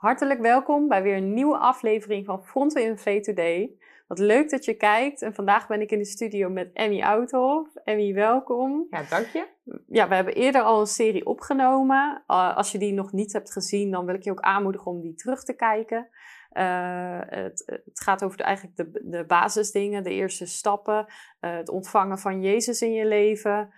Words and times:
Hartelijk 0.00 0.40
welkom 0.40 0.88
bij 0.88 1.02
weer 1.02 1.16
een 1.16 1.34
nieuwe 1.34 1.58
aflevering 1.58 2.26
van 2.26 2.44
Fronten 2.44 2.84
in 2.84 2.98
V 2.98 3.22
Today. 3.22 3.76
Wat 4.06 4.18
leuk 4.18 4.50
dat 4.50 4.64
je 4.64 4.74
kijkt. 4.74 5.22
En 5.22 5.34
vandaag 5.34 5.66
ben 5.66 5.80
ik 5.80 5.90
in 5.90 5.98
de 5.98 6.04
studio 6.04 6.48
met 6.48 6.70
Emmy 6.72 7.02
Outhoff. 7.02 7.74
Emmy, 7.84 8.14
welkom. 8.14 8.86
Ja, 8.90 9.02
dank 9.02 9.26
je. 9.26 9.46
Ja, 9.88 10.08
we 10.08 10.14
hebben 10.14 10.34
eerder 10.34 10.62
al 10.62 10.80
een 10.80 10.86
serie 10.86 11.26
opgenomen. 11.26 12.22
Uh, 12.26 12.56
als 12.56 12.72
je 12.72 12.78
die 12.78 12.92
nog 12.92 13.12
niet 13.12 13.32
hebt 13.32 13.52
gezien, 13.52 13.90
dan 13.90 14.06
wil 14.06 14.14
ik 14.14 14.22
je 14.22 14.30
ook 14.30 14.40
aanmoedigen 14.40 14.90
om 14.90 15.00
die 15.00 15.14
terug 15.14 15.44
te 15.44 15.56
kijken. 15.56 16.08
Uh, 16.52 17.18
het, 17.20 17.62
het, 17.84 18.00
gaat 18.00 18.24
over 18.24 18.36
de, 18.36 18.42
eigenlijk 18.42 18.76
de, 18.76 19.00
de 19.04 19.24
basisdingen, 19.26 20.02
de 20.02 20.14
eerste 20.14 20.46
stappen. 20.46 21.06
Uh, 21.40 21.56
het 21.56 21.68
ontvangen 21.68 22.18
van 22.18 22.42
Jezus 22.42 22.82
in 22.82 22.92
je 22.92 23.06
leven. 23.06 23.70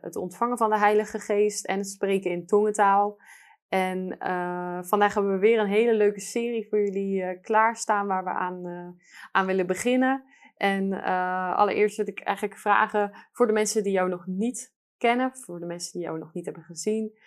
het 0.00 0.16
ontvangen 0.16 0.58
van 0.58 0.70
de 0.70 0.78
Heilige 0.78 1.18
Geest 1.18 1.66
en 1.66 1.78
het 1.78 1.88
spreken 1.88 2.30
in 2.30 2.46
tongentaal. 2.46 3.18
En 3.68 4.16
uh, 4.22 4.82
vandaag 4.82 5.14
hebben 5.14 5.32
we 5.32 5.38
weer 5.38 5.58
een 5.58 5.66
hele 5.66 5.94
leuke 5.94 6.20
serie 6.20 6.68
voor 6.68 6.78
jullie 6.78 7.22
uh, 7.22 7.42
klaarstaan 7.42 8.06
waar 8.06 8.24
we 8.24 8.30
aan, 8.30 8.66
uh, 8.66 8.88
aan 9.32 9.46
willen 9.46 9.66
beginnen. 9.66 10.24
En 10.56 10.92
allereerst 11.54 11.96
wil 11.96 12.08
ik 12.08 12.20
eigenlijk 12.20 12.58
vragen 12.58 13.12
voor 13.32 13.46
de 13.46 13.52
mensen 13.52 13.82
die 13.82 13.92
jou 13.92 14.08
nog 14.08 14.26
niet 14.26 14.74
kennen, 14.96 15.36
voor 15.36 15.60
de 15.60 15.66
mensen 15.66 15.92
die 15.92 16.02
jou 16.02 16.18
nog 16.18 16.32
niet 16.32 16.44
hebben 16.44 16.62
gezien, 16.62 17.18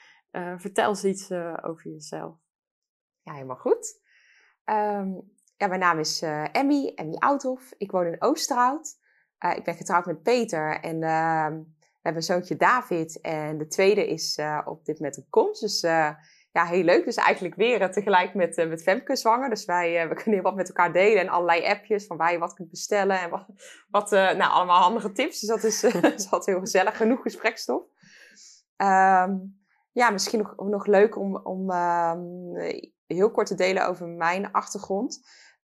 vertel 0.58 0.90
eens 0.90 1.04
iets 1.04 1.32
over 1.62 1.92
jezelf. 1.92 2.36
Ja, 3.22 3.34
helemaal 3.34 3.56
goed. 3.56 4.02
Um, 4.66 5.32
ja, 5.58 5.68
mijn 5.68 5.80
naam 5.80 6.00
is 6.00 6.22
Emmy, 6.52 6.92
Emmy 6.96 7.16
Outhoff. 7.16 7.74
Ik 7.78 7.92
woon 7.92 8.06
in 8.06 8.22
Oosterhout. 8.22 9.00
ik 9.56 9.64
ben 9.64 9.76
getrouwd 9.76 10.06
met 10.06 10.24
Peter 10.24 10.80
en 10.80 11.04
ehm, 11.04 11.62
we 12.02 12.14
hebben 12.14 12.22
een 12.22 12.28
zoontje 12.28 12.56
David. 12.56 13.22
En 13.22 13.58
de 13.58 13.68
tweede 13.68 14.08
is 14.08 14.40
op 14.66 14.86
dit 14.86 15.00
moment 15.00 15.18
op 15.18 15.26
komst. 15.30 15.62
Dus 15.62 15.84
ja, 16.58 16.66
heel 16.66 16.84
leuk. 16.84 17.06
Dus 17.06 17.16
eigenlijk 17.16 17.56
weer 17.56 17.82
uh, 17.82 17.88
tegelijk 17.88 18.34
met, 18.34 18.56
met 18.56 18.84
Femke 18.84 19.16
zwanger. 19.16 19.50
Dus 19.50 19.66
wij 19.66 20.08
we 20.08 20.16
kunnen 20.16 20.34
heel 20.34 20.42
wat 20.42 20.56
met 20.56 20.68
elkaar 20.68 20.94
delen 20.94 21.22
en 21.22 21.30
allerlei 21.30 21.66
appjes 21.66 22.06
van 22.06 22.18
waar 22.18 22.32
je 22.32 22.38
wat 22.38 22.54
kunt 22.54 22.70
bestellen 22.70 23.20
en 23.20 23.30
wat, 23.30 23.46
wat 23.90 24.12
nou, 24.12 24.52
allemaal 24.52 24.82
handige 24.82 25.12
tips. 25.12 25.40
Dus 25.40 25.50
dat 25.50 25.64
is, 25.64 25.84
is 26.18 26.32
altijd 26.32 26.46
heel 26.46 26.60
gezellig, 26.60 26.98
genoeg 26.98 27.22
gesprekstof. 27.22 27.84
Um, 28.78 29.66
ja, 29.92 30.10
misschien 30.10 30.40
nog, 30.40 30.56
nog 30.56 30.86
leuk 30.86 31.18
om, 31.18 31.36
om 31.36 31.72
um, 31.72 32.56
heel 33.08 33.32
kort 33.32 33.48
te 33.48 33.56
delen 33.56 33.88
over 33.88 34.08
mijn 34.08 34.52
achtergrond. 34.52 35.20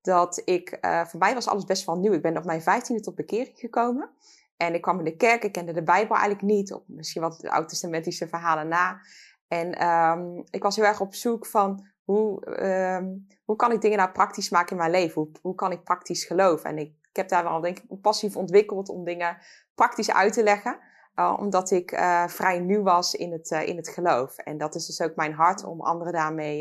Dat 0.01 0.43
ik, 0.45 0.79
voor 0.81 1.19
mij 1.19 1.35
was 1.35 1.49
alles 1.49 1.65
best 1.65 1.87
wel 1.87 1.99
nieuw. 1.99 2.13
Ik 2.13 2.23
ben 2.23 2.37
op 2.37 2.45
mijn 2.45 2.63
vijftiende 2.63 3.03
tot 3.03 3.15
bekering 3.15 3.59
gekomen. 3.59 4.11
En 4.59 4.75
ik 4.75 4.83
kwam 4.83 4.99
in 4.99 5.05
de 5.05 5.17
kerk, 5.17 5.45
ik 5.45 5.53
kende 5.53 5.73
de 5.73 5.83
Bijbel 5.83 6.17
eigenlijk 6.17 6.43
niet. 6.43 6.73
Of 6.73 6.83
misschien 6.87 7.23
wat 7.23 7.49
oud-testamentische 7.49 8.29
verhalen 8.29 8.69
na. 8.69 9.01
En 9.49 9.87
um, 9.89 10.45
ik 10.51 10.63
was 10.63 10.77
heel 10.77 10.85
erg 10.85 11.01
op 11.01 11.15
zoek 11.15 11.47
van 11.47 11.87
hoe, 12.05 12.61
um, 12.97 13.27
hoe 13.45 13.57
kan 13.57 13.73
ik 13.73 13.81
dingen 13.81 13.99
nou 13.99 14.11
praktisch 14.11 14.51
maken 14.51 14.71
in 14.71 14.77
mijn 14.77 14.91
leven? 14.91 15.23
Hoe, 15.23 15.31
hoe 15.43 15.55
kan 15.55 15.73
ik 15.73 15.85
praktisch 15.85 16.25
geloven? 16.25 16.71
En 16.71 16.79
ik, 16.79 16.93
ik 17.11 17.17
heb 17.17 17.29
daar 17.29 17.45
wel 17.45 17.61
denk 17.61 17.79
ik 17.79 17.91
een 17.91 18.01
passie 18.01 18.31
voor 18.31 18.41
ontwikkeld 18.41 18.89
om 18.89 19.05
dingen 19.05 19.37
praktisch 19.75 20.13
uit 20.13 20.33
te 20.33 20.43
leggen. 20.43 20.79
Uh, 21.15 21.37
omdat 21.39 21.71
ik 21.71 21.93
uh, 21.93 22.27
vrij 22.27 22.59
nieuw 22.59 22.83
was 22.83 23.15
in 23.15 23.33
het, 23.33 23.51
uh, 23.51 23.69
in 23.69 23.77
het 23.77 23.89
geloof. 23.89 24.39
En 24.39 24.59
dat 24.59 24.75
is 24.75 24.87
dus 24.87 25.01
ook 25.01 25.17
mijn 25.17 25.33
hart 25.33 25.65
om 25.65 25.81
anderen 25.81 26.13
daarmee 26.13 26.59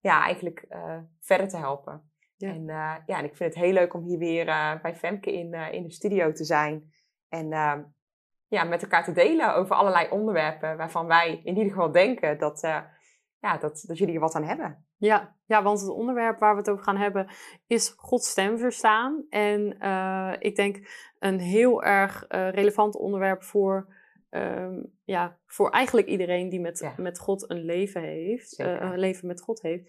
ja, 0.00 0.24
eigenlijk 0.24 0.66
verder 1.20 1.48
te 1.48 1.56
helpen. 1.56 2.10
Ja. 2.36 2.48
En, 2.48 2.64
ja, 3.06 3.18
en 3.18 3.24
ik 3.24 3.36
vind 3.36 3.54
het 3.54 3.64
heel 3.64 3.72
leuk 3.72 3.94
om 3.94 4.02
hier 4.02 4.18
weer 4.18 4.44
bij 4.82 4.96
Femke 4.96 5.32
in, 5.32 5.54
in 5.54 5.82
de 5.82 5.90
studio 5.90 6.32
te 6.32 6.44
zijn. 6.44 6.92
En 7.36 7.52
ehm, 7.52 7.82
ja, 8.48 8.64
met 8.64 8.82
elkaar 8.82 9.04
te 9.04 9.12
delen 9.12 9.54
over 9.54 9.76
allerlei 9.76 10.10
onderwerpen 10.10 10.76
waarvan 10.76 11.06
wij 11.06 11.40
in 11.44 11.56
ieder 11.56 11.72
geval 11.72 11.92
denken 11.92 12.38
dat, 12.38 12.62
uh, 12.64 12.78
ja, 13.38 13.58
dat, 13.58 13.84
dat 13.86 13.98
jullie 13.98 14.14
er 14.14 14.20
wat 14.20 14.34
aan 14.34 14.44
hebben. 14.44 14.84
Ja, 14.98 15.36
ja, 15.46 15.62
want 15.62 15.80
het 15.80 15.90
onderwerp 15.90 16.38
waar 16.38 16.52
we 16.52 16.58
het 16.58 16.70
over 16.70 16.84
gaan 16.84 16.96
hebben 16.96 17.28
is 17.66 17.94
Gods 17.96 18.30
stem 18.30 18.58
verstaan. 18.58 19.26
En 19.28 19.76
uh, 19.80 20.32
ik 20.38 20.56
denk 20.56 20.88
een 21.18 21.38
heel 21.38 21.82
erg 21.82 22.24
uh, 22.28 22.50
relevant 22.50 22.96
onderwerp 22.96 23.42
voor, 23.42 23.94
um, 24.30 24.92
ja, 25.04 25.38
voor 25.46 25.70
eigenlijk 25.70 26.06
iedereen 26.06 26.48
die 26.48 26.60
met, 26.60 26.78
ja. 26.78 26.94
met 26.96 27.18
God 27.18 27.50
een 27.50 27.64
leven 27.64 28.02
heeft, 28.02 28.58
een 28.58 28.98
leven 28.98 29.26
met 29.26 29.40
God 29.40 29.62
heeft. 29.62 29.84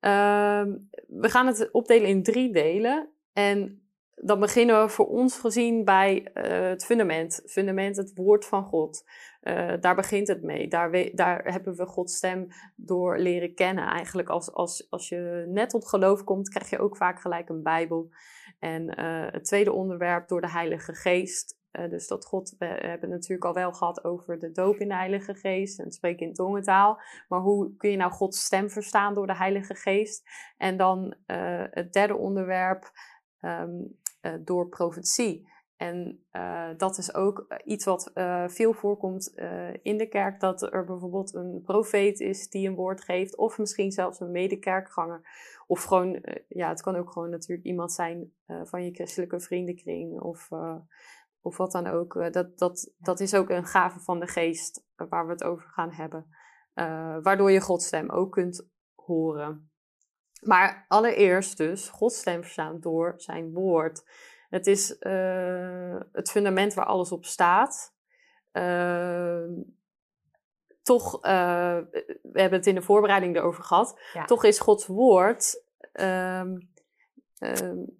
Uh, 0.00 0.64
we 1.06 1.28
gaan 1.28 1.46
het 1.46 1.70
opdelen 1.70 2.08
in 2.08 2.22
drie 2.22 2.52
delen. 2.52 3.10
En 3.32 3.89
dan 4.22 4.40
beginnen 4.40 4.82
we 4.82 4.88
voor 4.88 5.06
ons 5.06 5.38
gezien 5.38 5.84
bij 5.84 6.26
uh, 6.34 6.68
het 6.68 6.84
fundament. 6.84 7.42
Fundament, 7.46 7.96
het 7.96 8.12
woord 8.14 8.46
van 8.46 8.64
God. 8.64 9.04
Uh, 9.42 9.72
daar 9.80 9.94
begint 9.94 10.28
het 10.28 10.42
mee. 10.42 10.68
Daar, 10.68 11.10
daar 11.12 11.44
hebben 11.44 11.76
we 11.76 11.86
Gods 11.86 12.16
stem 12.16 12.48
door 12.76 13.18
leren 13.18 13.54
kennen. 13.54 13.86
Eigenlijk 13.86 14.28
als, 14.28 14.52
als, 14.52 14.86
als 14.90 15.08
je 15.08 15.44
net 15.48 15.70
tot 15.70 15.88
geloof 15.88 16.24
komt, 16.24 16.48
krijg 16.48 16.70
je 16.70 16.78
ook 16.78 16.96
vaak 16.96 17.20
gelijk 17.20 17.48
een 17.48 17.62
Bijbel. 17.62 18.10
En 18.58 18.82
uh, 18.82 19.26
het 19.30 19.44
tweede 19.44 19.72
onderwerp 19.72 20.28
door 20.28 20.40
de 20.40 20.50
Heilige 20.50 20.94
Geest. 20.94 21.58
dus 21.70 22.06
dat 22.06 22.26
God, 22.26 22.54
we 22.58 22.66
hebben 22.66 23.10
het 23.10 23.10
natuurlijk 23.10 23.44
al 23.44 23.54
wel 23.54 23.72
gehad 23.72 24.04
over 24.04 24.38
de 24.38 24.52
doop 24.52 24.76
in 24.76 24.88
de 24.88 24.94
Heilige 24.94 25.34
Geest 25.34 25.78
en 25.78 25.84
het 25.84 25.94
spreken 25.94 26.26
in 26.26 26.34
tongentaal. 26.34 27.00
Maar 27.28 27.40
hoe 27.40 27.76
kun 27.76 27.90
je 27.90 27.96
nou 27.96 28.12
Gods 28.12 28.44
stem 28.44 28.70
verstaan 28.70 29.14
door 29.14 29.26
de 29.26 29.36
Heilige 29.36 29.74
Geest? 29.74 30.28
En 30.56 30.76
dan 30.76 31.14
het 31.70 31.92
derde 31.92 32.16
onderwerp. 32.16 32.90
Um, 33.42 33.98
uh, 34.22 34.32
door 34.40 34.68
profetie. 34.68 35.48
En 35.76 36.24
uh, 36.32 36.68
dat 36.76 36.98
is 36.98 37.14
ook 37.14 37.44
eh, 37.48 37.58
iets 37.64 37.84
wat 37.84 38.10
veel 38.46 38.72
voorkomt 38.72 39.34
in 39.82 39.96
de 39.96 40.08
kerk, 40.08 40.40
dat 40.40 40.62
er 40.72 40.84
bijvoorbeeld 40.84 41.34
een 41.34 41.62
profeet 41.62 42.20
is 42.20 42.48
die 42.48 42.68
een 42.68 42.74
woord 42.74 43.04
geeft, 43.04 43.36
of 43.36 43.58
misschien 43.58 43.92
zelfs 43.92 44.20
een 44.20 44.30
medekerkganger. 44.30 45.20
Of 45.66 45.82
gewoon, 45.82 46.22
ja, 46.48 46.68
het 46.68 46.82
kan 46.82 46.96
ook 46.96 47.10
gewoon 47.10 47.30
natuurlijk 47.30 47.66
iemand 47.66 47.92
zijn 47.92 48.32
van 48.46 48.84
je 48.84 48.94
christelijke 48.94 49.40
vriendenkring, 49.40 50.20
of, 50.20 50.48
of 51.40 51.56
wat 51.56 51.72
dan 51.72 51.86
ook. 51.86 52.32
dat, 52.32 52.58
dat, 52.58 52.92
dat 52.98 53.20
is 53.20 53.34
ook 53.34 53.50
een 53.50 53.66
gave 53.66 54.00
van 54.00 54.20
de 54.20 54.26
geest 54.26 54.84
waar 54.96 55.26
we 55.26 55.32
het 55.32 55.44
over 55.44 55.68
gaan 55.68 55.92
hebben. 55.92 56.26
waardoor 57.22 57.50
je 57.50 57.60
Gods 57.60 57.86
stem 57.86 58.10
ook 58.10 58.32
kunt 58.32 58.68
horen. 58.94 59.69
Maar 60.40 60.84
allereerst 60.88 61.56
dus 61.56 61.88
Gods 61.88 62.18
stem 62.18 62.42
verstaan 62.42 62.80
door 62.80 63.14
zijn 63.16 63.52
woord. 63.52 64.04
Het 64.48 64.66
is 64.66 64.96
uh, 65.00 66.00
het 66.12 66.30
fundament 66.30 66.74
waar 66.74 66.84
alles 66.86 67.12
op 67.12 67.24
staat. 67.24 67.94
Uh, 68.52 69.44
toch, 70.82 71.14
uh, 71.14 71.78
we 72.22 72.40
hebben 72.40 72.58
het 72.58 72.66
in 72.66 72.74
de 72.74 72.82
voorbereiding 72.82 73.36
erover 73.36 73.64
gehad. 73.64 74.00
Ja. 74.12 74.24
Toch 74.24 74.44
is 74.44 74.58
Gods 74.58 74.86
woord. 74.86 75.62
Um, 75.92 76.70
um, 77.38 77.98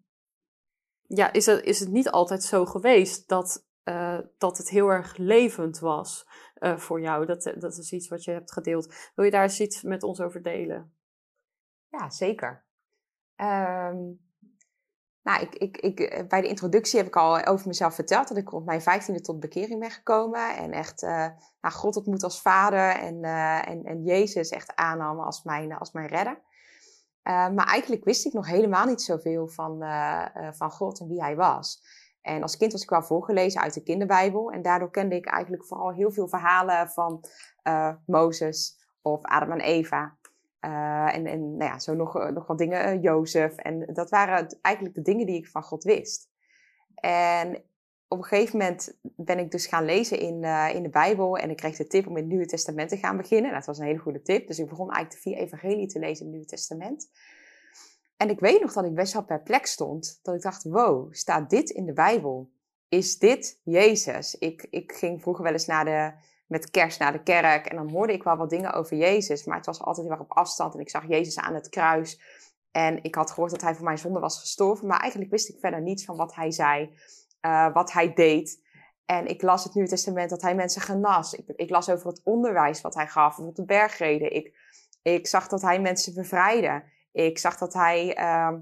ja, 1.06 1.32
is 1.32 1.46
het, 1.46 1.64
is 1.64 1.80
het 1.80 1.88
niet 1.88 2.10
altijd 2.10 2.42
zo 2.42 2.66
geweest 2.66 3.28
dat, 3.28 3.66
dat 4.38 4.58
het 4.58 4.68
heel 4.68 4.88
erg 4.88 5.16
levend 5.16 5.78
was 5.78 6.28
voor 6.60 7.00
jou. 7.00 7.26
Dat, 7.26 7.52
dat 7.58 7.76
is 7.76 7.92
iets 7.92 8.08
wat 8.08 8.24
je 8.24 8.30
hebt 8.30 8.52
gedeeld. 8.52 9.10
Wil 9.14 9.24
je 9.24 9.30
daar 9.30 9.42
eens 9.42 9.60
iets 9.60 9.82
met 9.82 10.02
ons 10.02 10.20
over 10.20 10.42
delen? 10.42 10.94
Ja, 11.90 12.10
zeker. 12.10 12.64
Um, 13.36 14.28
nou, 15.22 15.42
ik, 15.42 15.54
ik, 15.54 15.76
ik, 15.76 16.00
eh, 16.00 16.26
bij 16.26 16.40
de 16.40 16.48
introductie 16.48 16.98
heb 16.98 17.06
ik 17.06 17.16
al 17.16 17.44
over 17.44 17.66
mezelf 17.66 17.94
verteld 17.94 18.28
dat 18.28 18.36
ik 18.36 18.52
op 18.52 18.64
mijn 18.64 18.82
vijftiende 18.82 19.20
tot 19.20 19.40
bekering 19.40 19.80
ben 19.80 19.90
gekomen. 19.90 20.56
En 20.56 20.72
echt 20.72 21.02
uh, 21.02 21.26
nou, 21.60 21.74
God 21.74 21.96
ontmoet 21.96 22.22
als 22.22 22.42
vader 22.42 22.88
en, 22.90 23.24
en, 23.64 23.84
en 23.84 24.02
Jezus 24.02 24.48
echt 24.48 24.76
aannam 24.76 25.20
als 25.20 25.42
mijn, 25.42 25.72
als 25.72 25.92
mijn 25.92 26.06
redder. 26.06 26.40
Uh, 27.22 27.48
maar 27.48 27.66
eigenlijk 27.66 28.04
wist 28.04 28.26
ik 28.26 28.32
nog 28.32 28.46
helemaal 28.46 28.86
niet 28.86 29.02
zoveel 29.02 29.48
van, 29.48 29.78
van 30.50 30.70
God 30.70 31.00
en 31.00 31.08
wie 31.08 31.22
hij 31.22 31.36
was. 31.36 31.82
En 32.20 32.42
als 32.42 32.56
kind 32.56 32.72
was 32.72 32.82
ik 32.82 32.90
wel 32.90 33.02
voorgelezen 33.02 33.60
uit 33.60 33.74
de 33.74 33.82
kinderbijbel. 33.82 34.50
En 34.50 34.62
daardoor 34.62 34.90
kende 34.90 35.16
ik 35.16 35.26
eigenlijk 35.26 35.64
vooral 35.66 35.92
heel 35.92 36.10
veel 36.10 36.28
verhalen 36.28 36.88
van 36.88 37.24
Mozes 38.06 38.78
of 39.02 39.22
Adam 39.22 39.52
en 39.52 39.60
Eva. 39.60 40.18
Uh, 40.64 41.14
en, 41.14 41.26
en 41.26 41.56
nou 41.56 41.70
ja, 41.70 41.78
zo 41.78 41.94
nog, 41.94 42.18
eh, 42.18 42.30
nog 42.30 42.46
wat 42.46 42.58
dingen, 42.58 42.96
uh, 42.96 43.02
Jozef. 43.02 43.56
En 43.56 43.86
dat 43.92 44.10
waren 44.10 44.58
eigenlijk 44.60 44.94
de 44.94 45.02
dingen 45.02 45.26
die 45.26 45.36
ik 45.36 45.48
van 45.48 45.62
God 45.62 45.84
wist. 45.84 46.28
En 46.94 47.62
op 48.08 48.18
een 48.18 48.24
gegeven 48.24 48.58
moment 48.58 48.98
ben 49.02 49.38
ik 49.38 49.50
dus 49.50 49.66
gaan 49.66 49.84
lezen 49.84 50.18
in, 50.18 50.44
in 50.74 50.82
de 50.82 50.88
Bijbel. 50.90 51.38
En 51.38 51.50
ik 51.50 51.56
kreeg 51.56 51.76
de 51.76 51.86
tip 51.86 52.06
om 52.06 52.16
in 52.16 52.22
het 52.22 52.30
Nieuwe 52.30 52.46
Testament 52.46 52.88
te 52.88 52.96
gaan 52.96 53.16
beginnen. 53.16 53.52
Dat 53.52 53.66
was 53.66 53.78
een 53.78 53.86
hele 53.86 53.98
goede 53.98 54.22
tip. 54.22 54.46
Dus 54.46 54.58
ik 54.58 54.68
begon 54.68 54.90
eigenlijk 54.90 55.22
de 55.22 55.30
vier 55.30 55.38
evangelie 55.38 55.86
te 55.86 55.98
lezen 55.98 56.18
in 56.18 56.24
het 56.24 56.30
Nieuwe 56.30 56.46
Testament. 56.46 57.10
En 58.16 58.30
ik 58.30 58.40
weet 58.40 58.60
nog 58.60 58.72
dat 58.72 58.84
ik 58.84 58.94
best 58.94 59.12
wel 59.12 59.24
perplex 59.24 59.70
stond. 59.70 60.18
Dat 60.22 60.34
ik 60.34 60.42
dacht, 60.42 60.64
wow, 60.64 61.14
staat 61.14 61.50
dit 61.50 61.70
in 61.70 61.84
de 61.86 61.92
Bijbel? 61.92 62.50
Is 62.88 63.18
dit 63.18 63.60
Jezus? 63.64 64.34
Ik, 64.34 64.66
ik 64.70 64.92
ging 64.92 65.22
vroeger 65.22 65.44
wel 65.44 65.52
eens 65.52 65.66
naar 65.66 65.84
de 65.84 66.12
met 66.50 66.70
kerst 66.70 66.98
naar 66.98 67.12
de 67.12 67.22
kerk. 67.22 67.66
En 67.66 67.76
dan 67.76 67.90
hoorde 67.90 68.12
ik 68.12 68.22
wel 68.22 68.36
wat 68.36 68.50
dingen 68.50 68.72
over 68.72 68.96
Jezus. 68.96 69.44
Maar 69.44 69.56
het 69.56 69.66
was 69.66 69.80
altijd 69.80 70.08
erg 70.08 70.20
op 70.20 70.32
afstand. 70.32 70.74
En 70.74 70.80
ik 70.80 70.90
zag 70.90 71.08
Jezus 71.08 71.38
aan 71.38 71.54
het 71.54 71.68
kruis. 71.68 72.20
En 72.70 73.02
ik 73.02 73.14
had 73.14 73.30
gehoord 73.30 73.50
dat 73.50 73.60
hij 73.60 73.74
voor 73.74 73.84
mijn 73.84 73.98
zonde 73.98 74.20
was 74.20 74.40
gestorven. 74.40 74.86
Maar 74.86 75.00
eigenlijk 75.00 75.30
wist 75.30 75.48
ik 75.48 75.56
verder 75.60 75.80
niets 75.80 76.04
van 76.04 76.16
wat 76.16 76.34
hij 76.34 76.50
zei. 76.50 76.96
Uh, 77.46 77.72
wat 77.72 77.92
hij 77.92 78.14
deed. 78.14 78.60
En 79.06 79.26
ik 79.26 79.42
las 79.42 79.64
het 79.64 79.74
Nieuwe 79.74 79.90
Testament 79.90 80.30
dat 80.30 80.42
hij 80.42 80.54
mensen 80.54 80.82
genas. 80.82 81.34
Ik, 81.34 81.44
ik, 81.56 81.70
las 81.70 81.90
over 81.90 82.06
het 82.06 82.20
onderwijs 82.24 82.80
wat 82.80 82.94
hij 82.94 83.06
gaf. 83.06 83.38
Op 83.38 83.54
de 83.54 83.64
bergreden. 83.64 84.32
Ik 84.32 84.54
Ik 85.02 85.26
zag 85.26 85.48
dat 85.48 85.62
hij 85.62 85.80
mensen 85.80 86.14
bevrijdde. 86.14 86.82
Ik 87.12 87.38
zag 87.38 87.58
dat 87.58 87.72
hij 87.72 88.14
ehm, 88.14 88.60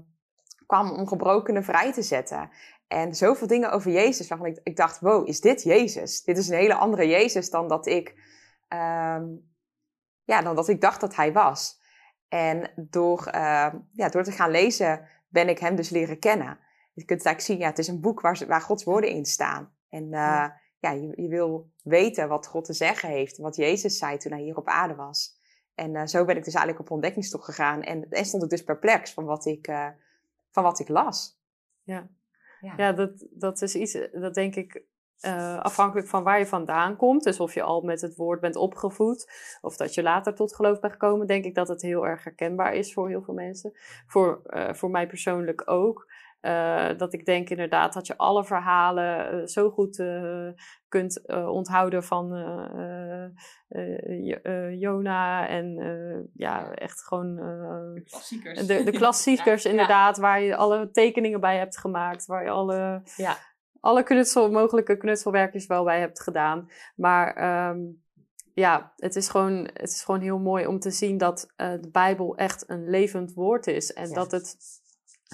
kwam 0.65 0.91
om 0.91 1.07
gebrokenen 1.07 1.63
vrij 1.63 1.93
te 1.93 2.01
zetten. 2.01 2.49
En 2.89 3.15
zoveel 3.15 3.47
dingen 3.47 3.71
over 3.71 3.91
Jezus 3.91 4.27
waarvan 4.27 4.47
ik, 4.47 4.59
ik 4.63 4.75
dacht, 4.75 4.99
wow, 4.99 5.27
is 5.27 5.41
dit 5.41 5.63
Jezus? 5.63 6.23
Dit 6.23 6.37
is 6.37 6.47
een 6.47 6.57
hele 6.57 6.73
andere 6.73 7.07
Jezus 7.07 7.49
dan 7.49 7.67
dat 7.67 7.85
ik, 7.85 8.15
ehm, 8.67 9.25
ja, 10.23 10.41
dan 10.41 10.55
dat 10.55 10.67
ik 10.67 10.81
dacht 10.81 11.01
dat 11.01 11.15
hij 11.15 11.33
was. 11.33 11.81
En 12.27 12.71
door, 12.75 13.27
uh, 13.27 13.73
ja, 13.91 14.09
door 14.09 14.23
te 14.23 14.31
gaan 14.31 14.51
lezen 14.51 15.07
ben 15.27 15.49
ik 15.49 15.59
hem 15.59 15.75
dus 15.75 15.89
leren 15.89 16.19
kennen. 16.19 16.59
Je 16.93 17.05
kunt 17.05 17.19
het 17.19 17.27
eigenlijk 17.27 17.41
zien, 17.41 17.57
ja, 17.57 17.67
het 17.67 17.77
is 17.77 17.87
een 17.87 18.01
boek 18.01 18.21
waar, 18.21 18.43
waar 18.47 18.61
Gods 18.61 18.83
woorden 18.83 19.09
in 19.09 19.25
staan. 19.25 19.73
En 19.89 20.03
uh, 20.03 20.11
ja, 20.11 20.59
ja 20.79 20.91
je, 20.91 21.21
je, 21.21 21.27
wil 21.27 21.71
weten 21.83 22.27
wat 22.29 22.47
God 22.47 22.65
te 22.65 22.73
zeggen 22.73 23.09
heeft, 23.09 23.37
wat 23.37 23.55
Jezus 23.55 23.97
zei 23.97 24.17
toen 24.17 24.31
hij 24.31 24.41
hier 24.41 24.57
op 24.57 24.67
aarde 24.67 24.95
was. 24.95 25.37
En 25.75 25.95
uh, 25.95 26.05
zo 26.05 26.25
ben 26.25 26.37
ik 26.37 26.43
dus 26.43 26.53
eigenlijk 26.53 26.85
op 26.85 26.91
ontdekkingstocht 26.91 27.45
gegaan. 27.45 27.81
En, 27.81 28.09
en 28.09 28.25
stond 28.25 28.43
ik 28.43 28.49
dus 28.49 28.63
perplex 28.63 29.13
van 29.13 29.25
wat 29.25 29.45
ik, 29.45 29.67
uh, 29.67 29.89
van 30.51 30.63
wat 30.63 30.79
ik 30.79 30.87
las. 30.87 31.41
Ja, 31.83 32.09
ja. 32.59 32.91
dat, 32.91 33.27
dat 33.31 33.61
is 33.61 33.75
iets, 33.75 33.97
dat 34.11 34.33
denk 34.33 34.55
ik 34.55 34.83
uh, 35.25 35.59
afhankelijk 35.59 36.07
van 36.07 36.23
waar 36.23 36.39
je 36.39 36.45
vandaan 36.45 36.95
komt. 36.95 37.23
Dus 37.23 37.39
of 37.39 37.53
je 37.53 37.61
al 37.61 37.81
met 37.81 38.01
het 38.01 38.15
woord 38.15 38.39
bent 38.39 38.55
opgevoed 38.55 39.31
of 39.61 39.77
dat 39.77 39.93
je 39.93 40.03
later 40.03 40.35
tot 40.35 40.55
geloof 40.55 40.79
bent 40.79 40.93
gekomen, 40.93 41.27
denk 41.27 41.45
ik 41.45 41.55
dat 41.55 41.67
het 41.67 41.81
heel 41.81 42.07
erg 42.07 42.23
herkenbaar 42.23 42.73
is 42.73 42.93
voor 42.93 43.09
heel 43.09 43.21
veel 43.21 43.33
mensen. 43.33 43.71
Voor, 44.07 44.41
uh, 44.45 44.73
voor 44.73 44.89
mij 44.89 45.07
persoonlijk 45.07 45.61
ook. 45.65 46.11
Uh, 46.41 46.89
dat 46.97 47.13
ik 47.13 47.25
denk 47.25 47.49
inderdaad 47.49 47.93
dat 47.93 48.07
je 48.07 48.17
alle 48.17 48.45
verhalen 48.45 49.47
zo 49.49 49.69
goed 49.69 50.03
kunt 50.87 51.27
onthouden 51.27 52.03
van 52.03 52.27
Jona 54.79 55.47
en 55.47 56.29
ja, 56.33 56.71
echt 56.73 57.03
gewoon 57.03 57.35
de 57.35 58.03
klassiekers. 58.05 58.67
De, 58.67 58.83
de 58.83 58.91
klassiekers 59.01 59.63
ja, 59.63 59.69
inderdaad, 59.69 60.15
ja. 60.15 60.21
waar 60.21 60.41
je 60.41 60.55
alle 60.55 60.91
tekeningen 60.91 61.39
bij 61.39 61.57
hebt 61.57 61.77
gemaakt, 61.77 62.25
waar 62.25 62.43
je 62.43 62.49
alle 62.49 63.01
ja 63.15 63.37
alle 63.79 64.03
knutsel, 64.03 64.51
mogelijke 64.51 64.97
knutselwerkjes 64.97 65.67
wel 65.67 65.83
bij 65.83 65.99
hebt 65.99 66.21
gedaan. 66.21 66.69
Maar 66.95 67.69
um, 67.69 68.03
ja, 68.53 68.93
het 68.95 69.15
is, 69.15 69.29
gewoon, 69.29 69.69
het 69.73 69.89
is 69.89 70.03
gewoon 70.03 70.21
heel 70.21 70.39
mooi 70.39 70.67
om 70.67 70.79
te 70.79 70.91
zien 70.91 71.17
dat 71.17 71.53
de 71.55 71.89
Bijbel 71.91 72.37
echt 72.37 72.69
een 72.69 72.89
levend 72.89 73.33
woord 73.33 73.67
is. 73.67 73.93
En 73.93 74.13
dat 74.13 74.31
het 74.31 74.57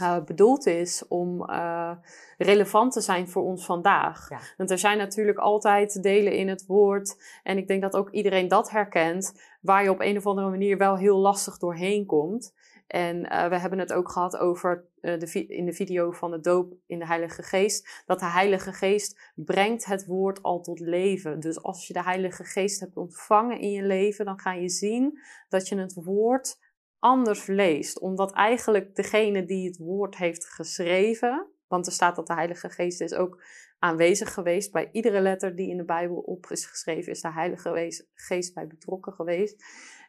uh, 0.02 0.24
bedoeld 0.24 0.66
is 0.66 1.08
om 1.08 1.50
uh, 1.50 1.92
relevant 2.38 2.92
te 2.92 3.02
zijn 3.02 3.30
voor 3.30 3.44
ons 3.44 3.66
vandaag. 3.66 4.30
Ja. 4.30 4.40
Want 4.58 4.72
er 4.72 4.78
zijn 4.78 4.98
natuurlijk 4.98 5.38
altijd 5.38 6.04
delen 6.04 6.34
in 6.34 6.48
het 6.48 6.66
woord. 6.66 7.40
En 7.44 7.58
ik 7.58 7.68
denk 7.68 7.82
dat 7.82 7.96
ook 7.96 8.10
iedereen 8.12 8.48
dat 8.48 8.70
herkent. 8.70 9.42
Waar 9.62 9.84
je 9.84 9.92
op 9.92 10.02
een 10.02 10.18
of 10.18 10.26
andere 10.26 10.50
manier 10.50 10.78
wel 10.78 10.98
heel 10.98 11.18
lastig 11.18 11.58
doorheen 11.58 12.06
komt. 12.06 12.54
En 12.88 13.16
uh, 13.18 13.48
we 13.48 13.58
hebben 13.58 13.80
het 13.80 13.94
ook 13.94 14.12
gehad 14.12 14.38
over 14.38 14.86
de 15.02 15.46
in 15.48 15.66
de 15.66 15.74
video 15.74 16.12
van 16.12 16.32
de 16.32 16.40
doop 16.40 16.74
in 16.86 17.00
de 17.00 17.06
Heilige 17.06 17.44
Geest. 17.44 18.04
Dat 18.06 18.20
de 18.20 18.26
Heilige 18.26 18.74
Geest 18.74 19.32
brengt 19.36 19.86
het 19.86 20.06
woord 20.06 20.44
al 20.44 20.62
tot 20.62 20.80
leven. 20.80 21.40
Dus 21.40 21.62
als 21.64 21.88
je 21.88 21.94
de 21.94 22.04
Heilige 22.04 22.44
Geest 22.44 22.80
hebt 22.80 22.98
ontvangen 22.98 23.60
in 23.60 23.72
je 23.72 23.84
leven, 23.84 24.26
dan 24.26 24.40
ga 24.40 24.54
je 24.54 24.70
zien 24.70 25.20
dat 25.50 25.68
je 25.68 25.78
het 25.78 25.94
woord 25.94 26.58
anders 27.06 27.46
leest. 27.46 28.00
Omdat 28.00 28.34
eigenlijk 28.34 28.96
degene 28.96 29.46
die 29.46 29.68
het 29.68 29.78
woord 29.78 30.18
heeft 30.18 30.46
geschreven, 30.46 31.48
want 31.68 31.86
er 31.86 31.92
staat 31.92 32.16
dat 32.16 32.28
de 32.28 32.34
Heilige 32.34 32.70
Geest 32.70 33.02
is 33.02 33.14
ook 33.14 33.44
aanwezig 33.80 34.34
geweest. 34.34 34.72
Bij 34.72 34.90
iedere 34.92 35.22
letter 35.22 35.56
die 35.56 35.70
in 35.70 35.78
de 35.78 35.86
Bijbel 35.86 36.18
op 36.18 36.46
is 36.50 36.66
geschreven, 36.66 37.12
is 37.12 37.22
de 37.22 37.32
Heilige 37.32 38.06
Geest 38.14 38.54
bij 38.54 38.68
betrokken 38.68 39.14
geweest. 39.14 39.64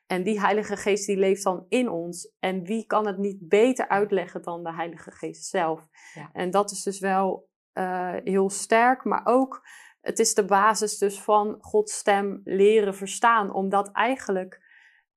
En 0.07 0.23
die 0.23 0.41
Heilige 0.41 0.77
Geest 0.77 1.07
die 1.07 1.17
leeft 1.17 1.43
dan 1.43 1.67
in 1.69 1.89
ons. 1.89 2.33
En 2.39 2.65
wie 2.65 2.87
kan 2.87 3.07
het 3.07 3.19
niet 3.19 3.49
beter 3.49 3.89
uitleggen 3.89 4.43
dan 4.43 4.63
de 4.63 4.75
Heilige 4.75 5.11
Geest 5.11 5.45
zelf? 5.45 5.89
Ja. 6.15 6.31
En 6.33 6.51
dat 6.51 6.71
is 6.71 6.83
dus 6.83 6.99
wel 6.99 7.49
uh, 7.75 8.15
heel 8.25 8.51
sterk, 8.51 9.05
maar 9.05 9.23
ook 9.25 9.67
het 10.01 10.19
is 10.19 10.35
de 10.35 10.45
basis 10.45 10.99
dus 10.99 11.21
van 11.21 11.57
Gods 11.61 11.97
stem 11.99 12.41
leren 12.45 12.95
verstaan. 12.95 13.53
Omdat 13.53 13.93
eigenlijk 13.93 14.66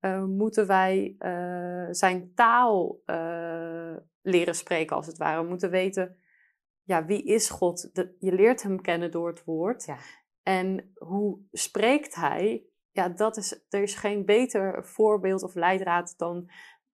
uh, 0.01 0.24
moeten 0.24 0.68
wij 0.68 1.16
uh, 1.19 1.88
zijn 1.92 2.31
taal 2.36 3.01
leren 4.22 4.56
spreken, 4.56 4.96
als 4.96 5.07
het 5.07 5.18
ware. 5.18 5.42
We 5.42 5.50
moeten 5.50 5.69
weten, 5.69 6.18
ja, 6.84 7.06
wie 7.06 7.24
is 7.24 7.50
God? 7.50 7.96
De, 7.96 8.16
je 8.19 8.34
leert 8.34 8.63
hem 8.63 8.81
kennen 8.81 9.12
door 9.12 9.28
het 9.28 9.44
woord. 9.44 9.86
Ja. 9.86 9.98
En 10.44 10.92
hoe 10.98 11.40
spreekt 11.51 12.16
hij? 12.16 12.69
ja, 12.92 13.10
dat 13.10 13.38
is, 13.38 13.66
er 13.69 13.81
is 13.81 13.96
geen 13.96 14.25
beter 14.25 14.86
voorbeeld 14.86 15.44
of 15.44 15.56
leidraad 15.56 16.13
dan 16.18 16.50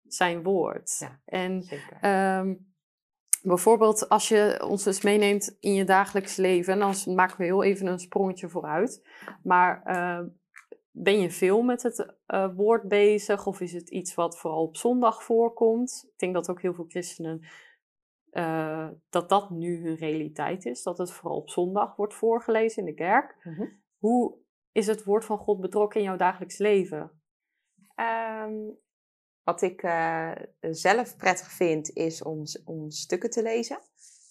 zijn 0.07 0.43
woord. 0.43 0.97
Ja, 0.99 1.19
en 1.25 1.65
um, 2.39 2.73
bijvoorbeeld 3.41 4.09
als 4.09 4.27
je 4.27 4.65
ons 4.67 4.83
dus 4.83 5.01
meeneemt 5.01 5.57
in 5.59 5.73
je 5.73 5.83
dagelijks 5.83 6.35
leven, 6.35 6.79
dan 6.79 6.95
maken 7.05 7.37
we 7.37 7.43
heel 7.43 7.63
even 7.63 7.87
een 7.87 7.99
sprongetje 7.99 8.49
vooruit. 8.49 9.07
Maar 9.43 9.83
uh, 9.85 10.27
ben 10.97 11.19
je 11.19 11.31
veel 11.31 11.61
met 11.61 11.83
het 11.83 12.15
uh, 12.27 12.55
woord 12.55 12.87
bezig 12.87 13.47
of 13.47 13.61
is 13.61 13.73
het 13.73 13.89
iets 13.89 14.15
wat 14.15 14.37
vooral 14.37 14.63
op 14.63 14.77
zondag 14.77 15.23
voorkomt? 15.23 16.03
Ik 16.07 16.19
denk 16.19 16.33
dat 16.33 16.49
ook 16.49 16.61
heel 16.61 16.73
veel 16.73 16.85
christenen 16.87 17.47
uh, 18.31 18.89
dat 19.09 19.29
dat 19.29 19.49
nu 19.49 19.83
hun 19.83 19.95
realiteit 19.95 20.65
is, 20.65 20.83
dat 20.83 20.97
het 20.97 21.11
vooral 21.11 21.37
op 21.37 21.49
zondag 21.49 21.95
wordt 21.95 22.13
voorgelezen 22.13 22.79
in 22.79 22.85
de 22.85 22.93
kerk. 22.93 23.35
Mm 23.43 23.53
-hmm. 23.53 23.83
Hoe 23.97 24.37
is 24.71 24.87
het 24.87 25.03
woord 25.03 25.25
van 25.25 25.37
God 25.37 25.61
betrokken 25.61 25.99
in 25.99 26.05
jouw 26.05 26.17
dagelijks 26.17 26.57
leven? 26.57 27.11
Um, 27.95 28.77
wat 29.43 29.61
ik 29.61 29.83
uh, 29.83 30.31
zelf 30.59 31.17
prettig 31.17 31.51
vind, 31.51 31.89
is 31.89 32.23
om, 32.23 32.43
om 32.65 32.89
stukken 32.89 33.29
te 33.29 33.41
lezen. 33.41 33.79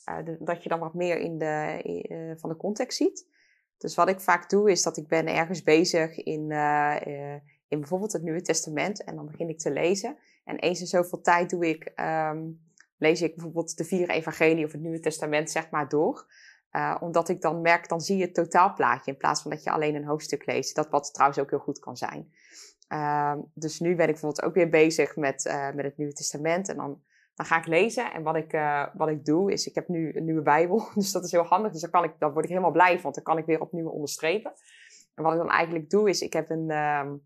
Uh, 0.09 0.25
de, 0.25 0.37
dat 0.41 0.63
je 0.63 0.69
dan 0.69 0.79
wat 0.79 0.95
meer 0.95 1.19
in 1.19 1.39
de, 1.39 1.81
uh, 2.09 2.33
van 2.37 2.51
de 2.51 2.57
context 2.57 2.97
ziet. 2.97 3.34
Dus 3.79 3.95
wat 3.95 4.09
ik 4.09 4.21
vaak 4.21 4.51
doe, 4.51 4.71
is 4.71 4.83
dat 4.83 4.97
ik 4.97 5.09
ben 5.09 5.27
ergens 5.27 5.63
bezig 5.63 6.17
in, 6.17 6.51
in 7.69 7.79
bijvoorbeeld 7.81 8.13
het 8.13 8.23
Nieuwe 8.23 8.43
Testament. 8.43 9.05
En 9.05 9.17
dan 9.17 9.27
begin 9.27 9.49
ik 9.49 9.59
te 9.59 9.71
lezen. 9.71 10.17
En 10.45 10.59
eens 10.59 10.81
in 10.81 10.87
zoveel 10.87 11.21
tijd 11.21 11.51
doe 11.51 11.69
ik, 11.69 11.93
um, 12.01 12.61
lees 12.99 13.23
ik 13.23 13.35
bijvoorbeeld 13.35 13.77
de 13.77 13.85
vier 13.85 14.11
evangelie 14.11 14.65
of 14.65 14.73
het 14.73 14.81
Nieuwe 14.81 15.01
Testament 15.01 15.51
zeg 15.51 15.71
maar 15.71 15.89
door. 15.89 16.27
Uh, 16.73 16.97
omdat 17.01 17.29
ik 17.29 17.41
dan 17.41 17.61
merk, 17.61 17.89
dan 17.89 18.01
zie 18.01 18.17
je 18.17 18.25
het 18.25 18.35
totaalplaatje 18.35 19.11
in 19.11 19.17
plaats 19.17 19.43
van 19.43 19.51
dat 19.51 19.63
je 19.63 19.71
alleen 19.71 19.95
een 19.95 20.05
hoofdstuk 20.05 20.47
leest. 20.47 20.75
Dat 20.75 20.91
wat 20.91 21.15
trouwens 21.15 21.41
ook 21.41 21.51
heel 21.51 21.59
goed 21.59 21.79
kan 21.79 21.97
zijn. 21.97 22.33
Uh, 22.89 23.35
dus 23.55 23.81
nu 23.81 23.95
ben 23.95 24.07
ik 24.07 24.13
bijvoorbeeld 24.13 24.43
ook 24.43 24.55
weer 24.55 24.69
bezig 24.69 25.17
met, 25.17 25.45
met 25.75 25.85
het 25.85 25.97
Nieuwe 25.97 26.13
Testament. 26.13 26.69
En 26.69 26.77
dan, 26.77 27.03
dan 27.35 27.47
ga 27.47 27.59
ik 27.59 27.67
lezen. 27.67 28.13
En 28.13 28.23
wat 28.23 28.37
ik, 28.37 28.53
uh, 28.53 28.87
wat 28.95 29.09
ik 29.09 29.25
doe, 29.25 29.53
is 29.53 29.67
ik 29.67 29.75
heb 29.75 29.89
nu 29.89 30.17
een 30.17 30.25
nieuwe 30.25 30.43
Bijbel. 30.43 30.89
Dus 30.95 31.13
dat 31.13 31.25
is 31.25 31.33
heel 31.33 31.43
handig. 31.43 31.73
Dus 31.73 31.81
dan, 31.81 31.91
kan 31.91 32.05
ik, 32.05 32.13
dan 32.19 32.33
word 32.33 32.45
ik 32.45 32.51
helemaal 32.51 32.73
blij. 32.73 33.01
Want 33.01 33.15
dan 33.15 33.25
kan 33.25 33.39
ik 33.39 33.47
weer 33.47 33.61
opnieuw 33.61 33.89
onderstrepen. 33.89 34.53
En 35.15 35.23
wat 35.23 35.33
ik 35.33 35.39
dan 35.39 35.51
eigenlijk 35.51 35.91
doe, 35.91 36.09
is 36.09 36.21
ik 36.21 36.33
heb 36.33 36.51
een, 36.51 36.71
een 36.71 37.21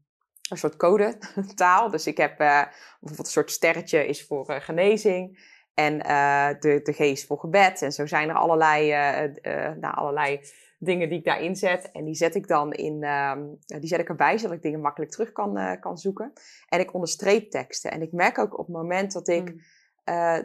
soort 0.48 0.76
codetaal. 0.76 1.90
Dus 1.94 2.06
ik 2.06 2.16
heb 2.16 2.36
bijvoorbeeld 2.36 3.18
een 3.18 3.24
soort 3.24 3.50
sterretje 3.50 4.06
is 4.06 4.26
voor 4.26 4.60
genezing. 4.60 5.38
En 5.78 5.94
uh, 5.94 6.48
de, 6.60 6.80
de 6.82 6.92
geest 6.92 7.26
voor 7.26 7.38
gebed. 7.38 7.82
En 7.82 7.92
zo 7.92 8.06
zijn 8.06 8.28
er 8.28 8.34
allerlei, 8.34 8.92
uh, 8.92 9.34
uh, 9.42 9.76
nou, 9.80 9.94
allerlei 9.94 10.40
dingen 10.78 11.08
die 11.08 11.18
ik 11.18 11.24
daarin 11.24 11.56
zet. 11.56 11.90
En 11.92 12.04
die 12.04 12.14
zet 12.14 12.34
ik 12.34 12.48
dan 12.48 12.72
in, 12.72 13.04
um, 13.04 13.58
die 13.66 13.88
zet 13.88 14.00
ik 14.00 14.08
erbij, 14.08 14.38
zodat 14.38 14.56
ik 14.56 14.62
dingen 14.62 14.80
makkelijk 14.80 15.10
terug 15.10 15.32
kan, 15.32 15.78
kan 15.80 15.98
zoeken. 15.98 16.32
En 16.68 16.80
ik 16.80 16.94
onderstreep 16.94 17.50
teksten. 17.50 17.90
En 17.90 18.02
ik 18.02 18.12
merk 18.12 18.38
ook 18.38 18.58
op 18.58 18.66
het 18.66 18.76
moment 18.76 19.12
dat 19.12 19.28
ik 19.28 19.52
mm. 19.52 19.60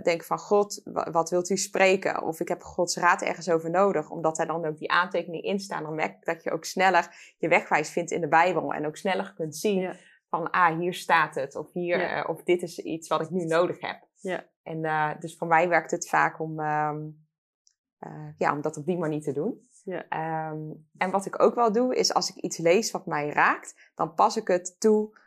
Denk 0.04 0.24
van 0.24 0.40
God, 0.40 0.82
wat 1.12 1.30
wilt 1.30 1.50
u 1.50 1.58
spreken? 1.58 2.22
Of 2.22 2.40
ik 2.40 2.48
heb 2.48 2.62
Gods 2.62 2.98
raad 2.98 3.22
ergens 3.22 3.50
over 3.50 3.70
nodig. 3.70 4.10
Omdat 4.10 4.36
daar 4.36 4.48
dan 4.48 4.66
ook 4.66 4.78
die 4.78 4.92
aantekeningen 4.92 5.44
in 5.44 5.60
staan. 5.60 5.84
Dan 5.84 5.96
merk 5.96 6.16
ik 6.16 6.26
dat 6.26 6.44
je 6.44 6.52
ook 6.52 6.66
sneller 6.66 7.34
je 7.38 7.48
wegwijs 7.48 7.90
vindt 7.90 8.12
in 8.12 8.22
de 8.22 8.28
Bijbel. 8.28 8.74
En 8.74 8.86
ook 8.86 8.98
sneller 8.98 9.34
kunt 9.34 9.56
zien 9.56 9.80
ja. 9.80 9.96
van, 10.30 10.50
ah, 10.52 10.78
hier 10.78 10.94
staat 10.94 11.36
het. 11.36 11.56
Of 11.56 11.74
hier, 11.74 12.00
Ja. 12.00 12.24
of 12.24 12.44
dit 12.44 12.62
is 12.62 12.80
iets 12.80 13.08
wat 13.08 13.22
ik 13.22 13.30
nu 13.30 13.46
nodig 13.46 13.82
heb. 13.82 14.08
Ja. 14.16 14.46
En 14.64 14.84
uh, 14.84 15.12
dus 15.20 15.38
voor 15.38 15.48
mij 15.48 15.70
werkt 15.70 15.92
het 15.92 16.10
vaak 16.10 16.40
om, 16.40 16.60
um, 16.60 17.26
uh, 18.00 18.30
ja, 18.38 18.54
om 18.54 18.62
dat 18.62 18.78
op 18.78 18.86
die 18.86 18.98
manier 18.98 19.22
te 19.22 19.34
doen. 19.34 19.68
Ja. 19.84 20.50
Um, 20.52 20.88
en 20.98 21.12
wat 21.12 21.26
ik 21.26 21.42
ook 21.42 21.56
wel 21.56 21.72
doe, 21.72 21.96
is 21.96 22.14
als 22.14 22.30
ik 22.30 22.36
iets 22.36 22.58
lees 22.58 22.92
wat 22.92 23.06
mij 23.06 23.30
raakt, 23.30 23.92
dan 23.96 24.14
pas 24.14 24.38
ik 24.38 24.48
het 24.48 24.80
toe 24.80 25.18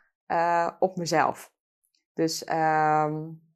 op 0.79 0.97
mezelf. 0.97 1.51
Dus 2.13 2.49
um, 2.49 3.46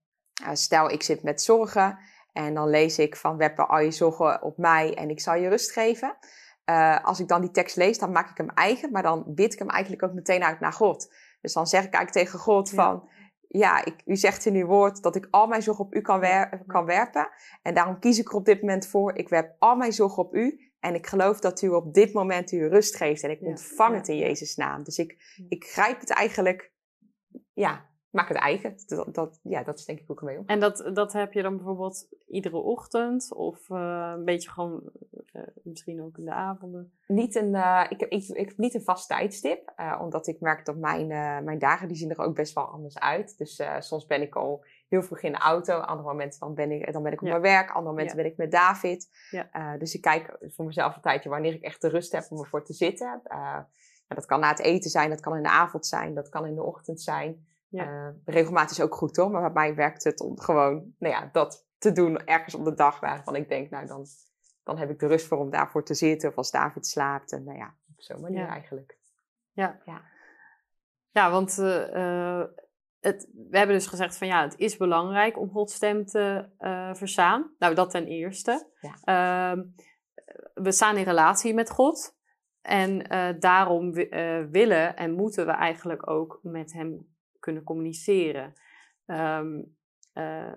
stel 0.54 0.90
ik 0.90 1.04
zit 1.04 1.24
met 1.24 1.42
zorgen 1.42 2.00
en 2.34 2.54
dan 2.54 2.70
lees 2.70 3.00
ik 3.00 3.16
van 3.16 3.38
werpen 3.38 3.68
al 3.68 3.80
je 3.80 3.92
zorgen 3.92 4.42
op 4.42 4.58
mij 4.58 4.94
en 4.94 5.10
ik 5.10 5.20
zal 5.20 5.36
je 5.36 5.50
rust 5.50 5.72
geven. 5.72 6.18
Uh, 6.66 7.06
als 7.06 7.20
ik 7.20 7.28
dan 7.28 7.42
die 7.42 7.52
tekst 7.52 7.76
lees, 7.76 7.98
dan 7.98 8.12
maak 8.12 8.30
ik 8.30 8.38
hem 8.38 8.50
eigen, 8.50 8.92
maar 8.92 9.04
dan 9.04 9.24
bid 9.28 9.54
ik 9.54 9.60
hem 9.60 9.70
eigenlijk 9.70 10.04
ook 10.04 10.14
meteen 10.14 10.44
uit 10.44 10.60
naar 10.60 10.74
God. 10.74 11.14
Dus 11.42 11.54
dan 11.54 11.68
zeg 11.68 11.84
ik 11.84 11.94
eigenlijk 11.94 12.26
tegen 12.26 12.40
God 12.40 12.70
van, 12.70 13.10
ja, 13.48 13.86
ik, 13.86 14.02
u 14.06 14.16
zegt 14.16 14.46
in 14.46 14.56
uw 14.56 14.66
woord 14.66 15.04
dat 15.04 15.16
ik 15.16 15.28
al 15.32 15.48
mijn 15.48 15.62
zorg 15.62 15.80
op 15.80 15.96
u 15.96 16.02
kan, 16.02 16.20
wer 16.20 16.64
kan 16.68 16.86
werpen. 16.86 17.30
En 17.62 17.74
daarom 17.74 18.00
kies 18.00 18.20
ik 18.20 18.30
er 18.30 18.36
op 18.36 18.46
dit 18.46 18.62
moment 18.62 18.88
voor. 18.88 19.18
Ik 19.18 19.30
werp 19.30 19.56
al 19.60 19.76
mijn 19.76 19.94
zorg 19.94 20.18
op 20.18 20.36
u. 20.36 20.72
En 20.80 20.96
ik 20.96 21.08
geloof 21.08 21.40
dat 21.40 21.62
u 21.62 21.70
op 21.70 21.94
dit 21.94 22.14
moment 22.14 22.52
u 22.52 22.68
rust 22.68 22.96
geeft. 22.96 23.24
En 23.24 23.30
ik 23.30 23.40
Ja, 23.40 23.48
ontvang 23.48 23.92
ja. 23.92 23.98
het 23.98 24.08
in 24.08 24.18
Jezus' 24.18 24.56
naam. 24.56 24.84
Dus 24.84 24.98
ik, 24.98 25.18
ik 25.50 25.64
grijp 25.66 26.00
het 26.00 26.10
eigenlijk 26.10 26.72
ja, 27.54 27.90
maak 28.12 28.28
het 28.28 28.38
eigen. 28.38 28.76
Dat, 28.86 29.14
dat, 29.14 29.40
ja, 29.44 29.64
dat 29.64 29.80
is 29.80 29.86
denk 29.86 30.00
ik 30.00 30.20
ermee 30.20 30.38
om. 30.38 30.44
En 30.46 30.60
dat, 30.60 30.92
dat 30.94 31.14
heb 31.14 31.34
je 31.34 31.42
dan 31.42 31.56
bijvoorbeeld 31.56 32.08
iedere 32.28 32.58
ochtend? 32.58 33.34
Of 33.34 33.70
uh, 33.70 34.14
een 34.16 34.26
beetje 34.26 34.50
gewoon, 34.50 34.82
uh, 35.34 35.42
misschien 35.64 36.04
ook 36.04 36.18
in 36.18 36.26
de 36.26 36.32
avonden? 36.32 36.94
Niet 37.08 37.36
een, 37.36 37.54
uh, 37.54 37.86
ik, 37.90 38.00
heb, 38.00 38.10
ik, 38.10 38.28
ik 38.28 38.48
heb 38.48 38.58
niet 38.58 38.74
een 38.74 38.84
vast 38.84 39.08
tijdstip. 39.08 39.74
omdat 40.00 40.28
ik 40.28 40.40
merk 40.40 40.66
dat 40.66 40.76
mijn, 40.76 41.08
mijn 41.44 41.60
dagen, 41.60 41.88
die 41.88 41.98
zien 41.98 42.10
er 42.10 42.20
ook 42.20 42.36
best 42.36 42.54
wel 42.54 42.66
anders 42.66 43.00
uit. 43.00 43.38
Dus 43.38 43.62
soms 43.80 44.06
ben 44.06 44.22
ik 44.22 44.36
al 44.36 44.66
heel 44.88 45.04
vroeg 45.04 45.22
in 45.22 45.32
de 45.32 45.38
auto. 45.38 45.80
Andere 45.80 46.08
momenten 46.08 46.40
dan 46.40 46.54
ben 46.54 46.72
ik, 46.72 46.94
dan 46.94 47.04
ben 47.04 47.12
ik 47.12 47.22
op 47.22 47.28
ja. 47.28 47.32
mijn 47.32 47.54
werk. 47.54 47.70
Andere 47.70 47.90
momenten 47.90 48.18
ja. 48.18 48.24
ben 48.24 48.32
ik 48.32 48.38
met 48.38 48.52
David. 48.52 49.10
Ja. 49.30 49.78
dus 49.78 49.96
ik 49.96 50.02
kijk 50.02 50.38
voor 50.42 50.66
mezelf 50.66 50.96
een 50.96 51.02
tijdje 51.02 51.30
wanneer 51.30 51.54
ik 51.54 51.62
echt 51.62 51.82
de 51.82 51.90
rust 51.90 52.12
heb 52.12 52.26
om 52.30 52.40
ervoor 52.40 52.64
te 52.64 52.74
zitten. 52.74 53.22
dat 54.08 54.26
kan 54.26 54.40
na 54.40 54.50
het 54.50 54.60
eten 54.60 54.90
zijn, 54.90 55.10
dat 55.10 55.20
kan 55.20 55.36
in 55.36 55.44
de 55.44 55.50
avond 55.50 55.86
zijn, 55.86 56.14
dat 56.14 56.30
kan 56.30 56.46
in 56.46 56.56
de 56.56 56.64
ochtend 56.64 57.02
zijn. 57.02 57.46
Ja. 57.72 58.08
Uh, 58.08 58.16
regelmatig 58.26 58.78
is 58.78 58.84
ook 58.84 58.96
goed 58.96 59.16
hoor, 59.16 59.32
maar 59.32 59.42
bij 59.42 59.52
mij 59.52 59.76
werkt 59.76 60.04
het 60.04 60.22
om 60.22 60.40
gewoon 60.40 60.94
nou 60.98 61.14
ja, 61.14 61.30
dat 61.32 61.68
te 61.78 61.92
doen 61.92 62.26
ergens 62.26 62.56
op 62.56 62.66
de 62.66 62.74
dag 62.74 63.00
waarvan 63.00 63.36
ik 63.36 63.50
denk, 63.50 63.70
nou 63.70 63.86
dan, 63.86 64.06
dan 64.64 64.78
heb 64.78 64.90
ik 64.90 65.00
de 65.00 65.08
rust 65.08 65.28
voor 65.28 65.38
om 65.38 65.50
daarvoor 65.50 65.84
te 65.84 65.94
zitten 65.94 66.30
of 66.30 66.36
als 66.36 66.52
David 66.52 66.88
slaapt. 66.88 67.32
En 67.32 67.44
nou 67.44 67.58
ja, 67.58 67.76
op 67.96 68.02
zo'n 68.02 68.22
manier 68.22 68.48
eigenlijk. 68.48 68.98
Ja, 69.52 69.80
ja. 69.86 70.02
ja 71.12 71.32
want 71.32 71.58
uh, 71.58 72.44
het, 73.00 73.30
we 73.50 73.58
hebben 73.58 73.76
dus 73.76 73.88
gezegd 73.88 74.18
van 74.18 74.28
ja, 74.28 74.42
het 74.42 74.58
is 74.58 74.78
belangrijk 74.78 75.40
om 75.40 75.52
Gods 75.52 75.74
stem 75.74 76.06
te 76.06 76.50
uh, 76.60 76.94
verstaan. 76.94 77.56
Nou, 77.58 77.76
dat 77.76 77.90
ten 77.90 78.06
eerste. 78.06 78.70
Ja. 78.82 78.96
Ehm, 79.04 79.64
we 80.54 80.72
staan 80.72 80.98
in 80.98 81.04
relatie 81.04 81.54
met 81.54 81.70
God. 81.70 82.20
En 82.62 83.00
daarom 83.40 83.92
willen 84.52 84.96
en 84.96 85.12
moeten 85.12 85.46
we 85.46 85.52
eigenlijk 85.52 86.10
ook 86.10 86.40
met 86.42 86.74
Hem 86.74 87.11
kunnen 87.42 87.64
communiceren. 87.64 88.54
Um, 89.06 89.76
uh, 90.14 90.56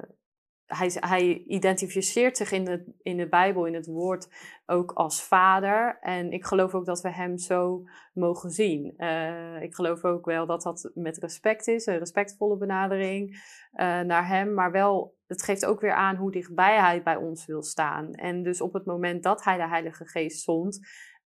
hij, 0.67 0.93
hij, 0.95 1.43
identificeert 1.47 2.37
zich 2.37 2.53
in 2.53 2.65
de, 2.65 2.95
in 3.03 3.17
de 3.17 3.29
Bijbel, 3.29 3.67
in 3.67 3.75
het 3.75 3.87
woord, 3.87 4.29
ook 4.67 4.93
als 4.93 5.23
vader. 5.23 5.99
En 6.01 6.33
ik 6.33 6.45
geloof 6.45 6.75
ook 6.75 6.87
dat 6.87 7.01
we 7.01 7.11
hem 7.13 7.39
zo 7.39 7.85
mogen 8.13 8.51
zien. 8.51 8.95
Uh, 8.97 9.63
ik 9.63 9.75
geloof 9.75 10.05
ook 10.05 10.25
wel 10.25 10.47
dat 10.47 10.63
dat 10.63 10.91
met 10.95 11.19
respect 11.19 11.67
is, 11.67 11.87
een 11.87 11.99
respectvolle 11.99 12.57
benadering 12.57 13.31
uh, 13.31 14.01
naar 14.01 14.29
hem. 14.29 14.55
Maar 14.55 14.71
wel, 14.71 15.17
het 15.27 15.43
geeft 15.43 15.67
ook 15.67 15.81
weer 15.81 15.95
aan 15.95 16.17
hoe 16.17 16.33
dichtbij 16.33 16.79
hij 16.79 17.03
bij 17.03 17.17
ons 17.17 17.47
wil 17.47 17.63
staan. 17.63 18.13
En 18.13 18.43
dus 18.43 18.61
op 18.61 18.73
het 18.73 18.85
moment 18.85 19.23
dat 19.23 19.45
hij 19.45 19.57
de 19.57 19.69
Heilige 19.69 20.07
Geest 20.07 20.43
zond, 20.43 20.79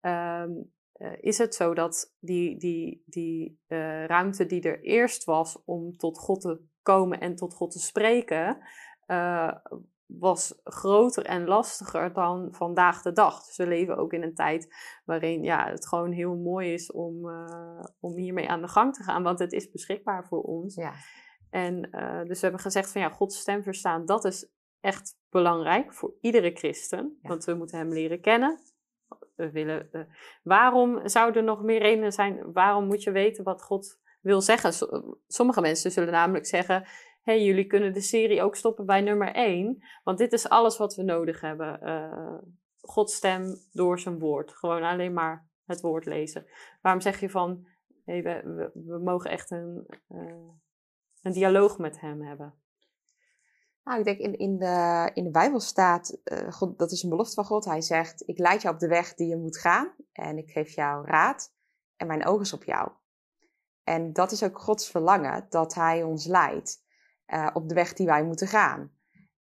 um, 0.01 0.73
uh, 0.99 1.13
is 1.21 1.39
het 1.39 1.55
zo 1.55 1.75
dat 1.75 2.15
die, 2.19 2.59
die, 2.59 3.03
die 3.07 3.61
uh, 3.69 4.05
ruimte 4.05 4.47
die 4.47 4.63
er 4.63 4.81
eerst 4.81 5.25
was 5.25 5.63
om 5.65 5.97
tot 5.97 6.19
God 6.19 6.41
te 6.41 6.61
komen 6.83 7.21
en 7.21 7.35
tot 7.35 7.55
God 7.55 7.71
te 7.71 7.79
spreken, 7.79 8.59
uh, 9.07 9.55
was 10.07 10.61
groter 10.65 11.25
en 11.25 11.47
lastiger 11.47 12.13
dan 12.13 12.49
vandaag 12.55 13.03
de 13.03 13.13
dag. 13.13 13.45
Dus 13.45 13.57
we 13.57 13.67
leven 13.67 13.97
ook 13.97 14.13
in 14.13 14.23
een 14.23 14.35
tijd 14.35 14.75
waarin 15.05 15.43
ja, 15.43 15.69
het 15.69 15.89
gewoon 15.89 16.13
heel 16.13 16.37
mooi 16.37 16.73
is 16.73 16.93
om, 16.93 17.31
om 18.01 18.17
hiermee 18.17 18.49
aan 18.49 18.61
de 18.61 18.69
gang 18.69 18.95
te 18.95 19.03
gaan, 19.03 19.23
want 19.23 19.39
het 19.39 19.53
is 19.53 19.71
beschikbaar 19.71 20.27
voor 20.27 20.43
ons. 20.43 20.75
Ja. 20.75 20.93
En 21.51 21.81
dus 22.27 22.41
we 22.41 22.41
hebben 22.41 22.61
gezegd 22.61 22.93
van 22.93 23.01
ja, 23.01 23.09
Gods 23.09 23.39
stem 23.39 23.63
verstaan, 23.63 24.07
dat 24.07 24.25
is 24.25 24.51
echt 24.81 25.19
belangrijk 25.29 25.95
voor 25.95 26.15
iedere 26.21 26.51
christen, 26.51 27.19
ja. 27.23 27.29
want 27.29 27.45
we 27.45 27.55
moeten 27.55 27.79
hem 27.79 27.93
leren 27.93 28.21
kennen 28.21 28.74
Uh, 29.37 29.81
waarom 30.43 31.09
zouden 31.09 31.41
er 31.43 31.49
nog 31.49 31.63
meer 31.63 31.81
redenen 31.81 32.13
zijn? 32.13 32.53
Waarom 32.53 32.87
moet 32.87 33.03
je 33.03 33.11
weten 33.11 33.45
wat 33.45 33.63
God 33.63 34.01
wil 34.21 34.41
zeggen? 34.41 34.73
Sommige 35.27 35.61
mensen 35.61 35.91
zullen 35.91 36.13
namelijk 36.13 36.47
zeggen: 36.47 36.87
hey, 37.23 37.45
jullie 37.45 37.67
kunnen 37.67 37.93
de 37.93 38.01
serie 38.01 38.43
ook 38.43 38.57
stoppen 38.57 38.87
bij 38.87 39.01
nummer 39.01 39.33
1, 39.33 39.85
want 40.05 40.19
dit 40.19 40.33
is 40.33 40.49
alles 40.49 40.77
wat 40.77 40.95
we 40.95 41.03
nodig 41.03 41.41
hebben. 41.41 41.79
Uh, 41.83 42.39
Gods 42.81 43.15
stem 43.15 43.57
door 43.73 43.99
zijn 43.99 44.19
woord. 44.19 44.53
Gewoon 44.53 44.83
alleen 44.83 45.13
maar 45.13 45.49
het 45.65 45.81
woord 45.81 46.05
lezen. 46.05 46.47
Waarom 46.81 47.01
zeg 47.01 47.21
je 47.21 47.31
van: 47.31 47.67
hey, 48.05 48.23
we, 48.23 48.71
we, 48.75 48.99
mogen 48.99 49.31
echt 49.31 49.51
een, 49.51 49.87
uh, 50.09 50.49
een 51.23 51.33
dialoog 51.33 51.79
met 51.79 52.01
hem 52.01 52.23
hebben? 52.23 52.55
Nou, 53.85 53.99
ik 53.99 54.05
denk 54.05 54.19
in, 54.19 54.39
in, 54.39 54.59
de, 54.59 55.11
in 55.15 55.25
de 55.25 55.31
Bijbel 55.31 55.61
staat, 55.61 56.19
uh, 56.25 56.53
God, 56.53 56.79
dat 56.79 56.93
is 56.93 57.03
een 57.03 57.09
belofte 57.09 57.35
van 57.35 57.45
God. 57.45 57.65
Hij 57.65 57.81
zegt, 57.81 58.23
ik 58.29 58.39
leid 58.39 58.63
jou 58.63 58.75
op 58.75 58.81
de 58.81 58.89
weg 58.89 59.15
die 59.15 59.29
je 59.29 59.37
moet 59.37 59.59
gaan 59.59 59.95
en 60.13 60.39
ik 60.39 60.51
geef 60.51 60.75
jou 60.75 61.07
raad 61.07 61.53
en 61.97 62.07
mijn 62.07 62.27
ogen 62.27 62.43
is 62.43 62.53
op 62.53 62.65
jou. 62.65 62.91
En 63.83 64.13
dat 64.13 64.33
is 64.33 64.43
ook 64.43 64.59
Gods 64.59 64.91
verlangen, 64.91 65.47
dat 65.49 65.75
hij 65.75 66.03
ons 66.03 66.27
leidt 66.27 66.83
uh, 67.27 67.51
op 67.53 67.69
de 67.69 67.75
weg 67.75 67.93
die 67.93 68.07
wij 68.07 68.25
moeten 68.25 68.49
gaan. 68.49 68.93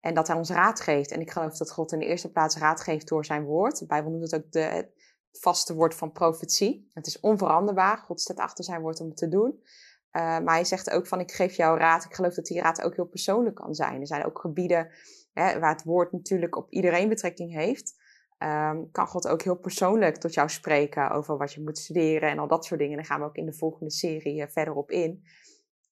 En 0.01 0.15
dat 0.15 0.27
hij 0.27 0.37
ons 0.37 0.51
raad 0.51 0.81
geeft. 0.81 1.11
En 1.11 1.21
ik 1.21 1.31
geloof 1.31 1.57
dat 1.57 1.73
God 1.73 1.93
in 1.93 1.99
de 1.99 2.07
eerste 2.07 2.31
plaats 2.31 2.57
raad 2.57 2.81
geeft 2.81 3.09
door 3.09 3.25
zijn 3.25 3.45
woord. 3.45 3.79
De 3.79 3.87
Bijbel 3.87 4.11
noemt 4.11 4.31
het 4.31 4.45
ook 4.45 4.53
de, 4.53 4.61
het 4.61 4.91
vaste 5.31 5.75
woord 5.75 5.95
van 5.95 6.13
profetie. 6.13 6.91
Het 6.95 7.07
is 7.07 7.21
onveranderbaar. 7.21 7.99
God 7.99 8.21
staat 8.21 8.39
achter 8.39 8.65
zijn 8.65 8.81
woord 8.81 9.01
om 9.01 9.09
het 9.09 9.17
te 9.17 9.29
doen. 9.29 9.63
Uh, 10.13 10.23
maar 10.23 10.55
hij 10.55 10.65
zegt 10.65 10.91
ook 10.91 11.07
van 11.07 11.21
ik 11.21 11.33
geef 11.33 11.57
jou 11.57 11.79
raad. 11.79 12.05
Ik 12.05 12.15
geloof 12.15 12.35
dat 12.35 12.45
die 12.45 12.61
raad 12.61 12.83
ook 12.83 12.97
heel 12.97 13.07
persoonlijk 13.07 13.57
kan 13.57 13.75
zijn. 13.75 14.01
Er 14.01 14.07
zijn 14.07 14.25
ook 14.25 14.39
gebieden 14.39 14.89
hè, 15.33 15.59
waar 15.59 15.73
het 15.73 15.85
woord 15.85 16.13
natuurlijk 16.13 16.57
op 16.57 16.71
iedereen 16.71 17.09
betrekking 17.09 17.53
heeft. 17.53 17.99
Um, 18.39 18.91
kan 18.91 19.07
God 19.07 19.29
ook 19.29 19.43
heel 19.43 19.59
persoonlijk 19.59 20.17
tot 20.17 20.35
jou 20.35 20.49
spreken 20.49 21.11
over 21.11 21.37
wat 21.37 21.53
je 21.53 21.63
moet 21.63 21.79
studeren 21.79 22.31
en 22.31 22.39
al 22.39 22.49
dat 22.49 22.65
soort 22.65 22.81
dingen. 22.81 22.97
Daar 22.97 23.07
gaan 23.07 23.21
we 23.21 23.27
ook 23.27 23.37
in 23.37 23.47
de 23.47 23.55
volgende 23.55 23.91
serie 23.91 24.41
uh, 24.41 24.47
verder 24.49 24.75
op 24.75 24.91
in. 24.91 25.25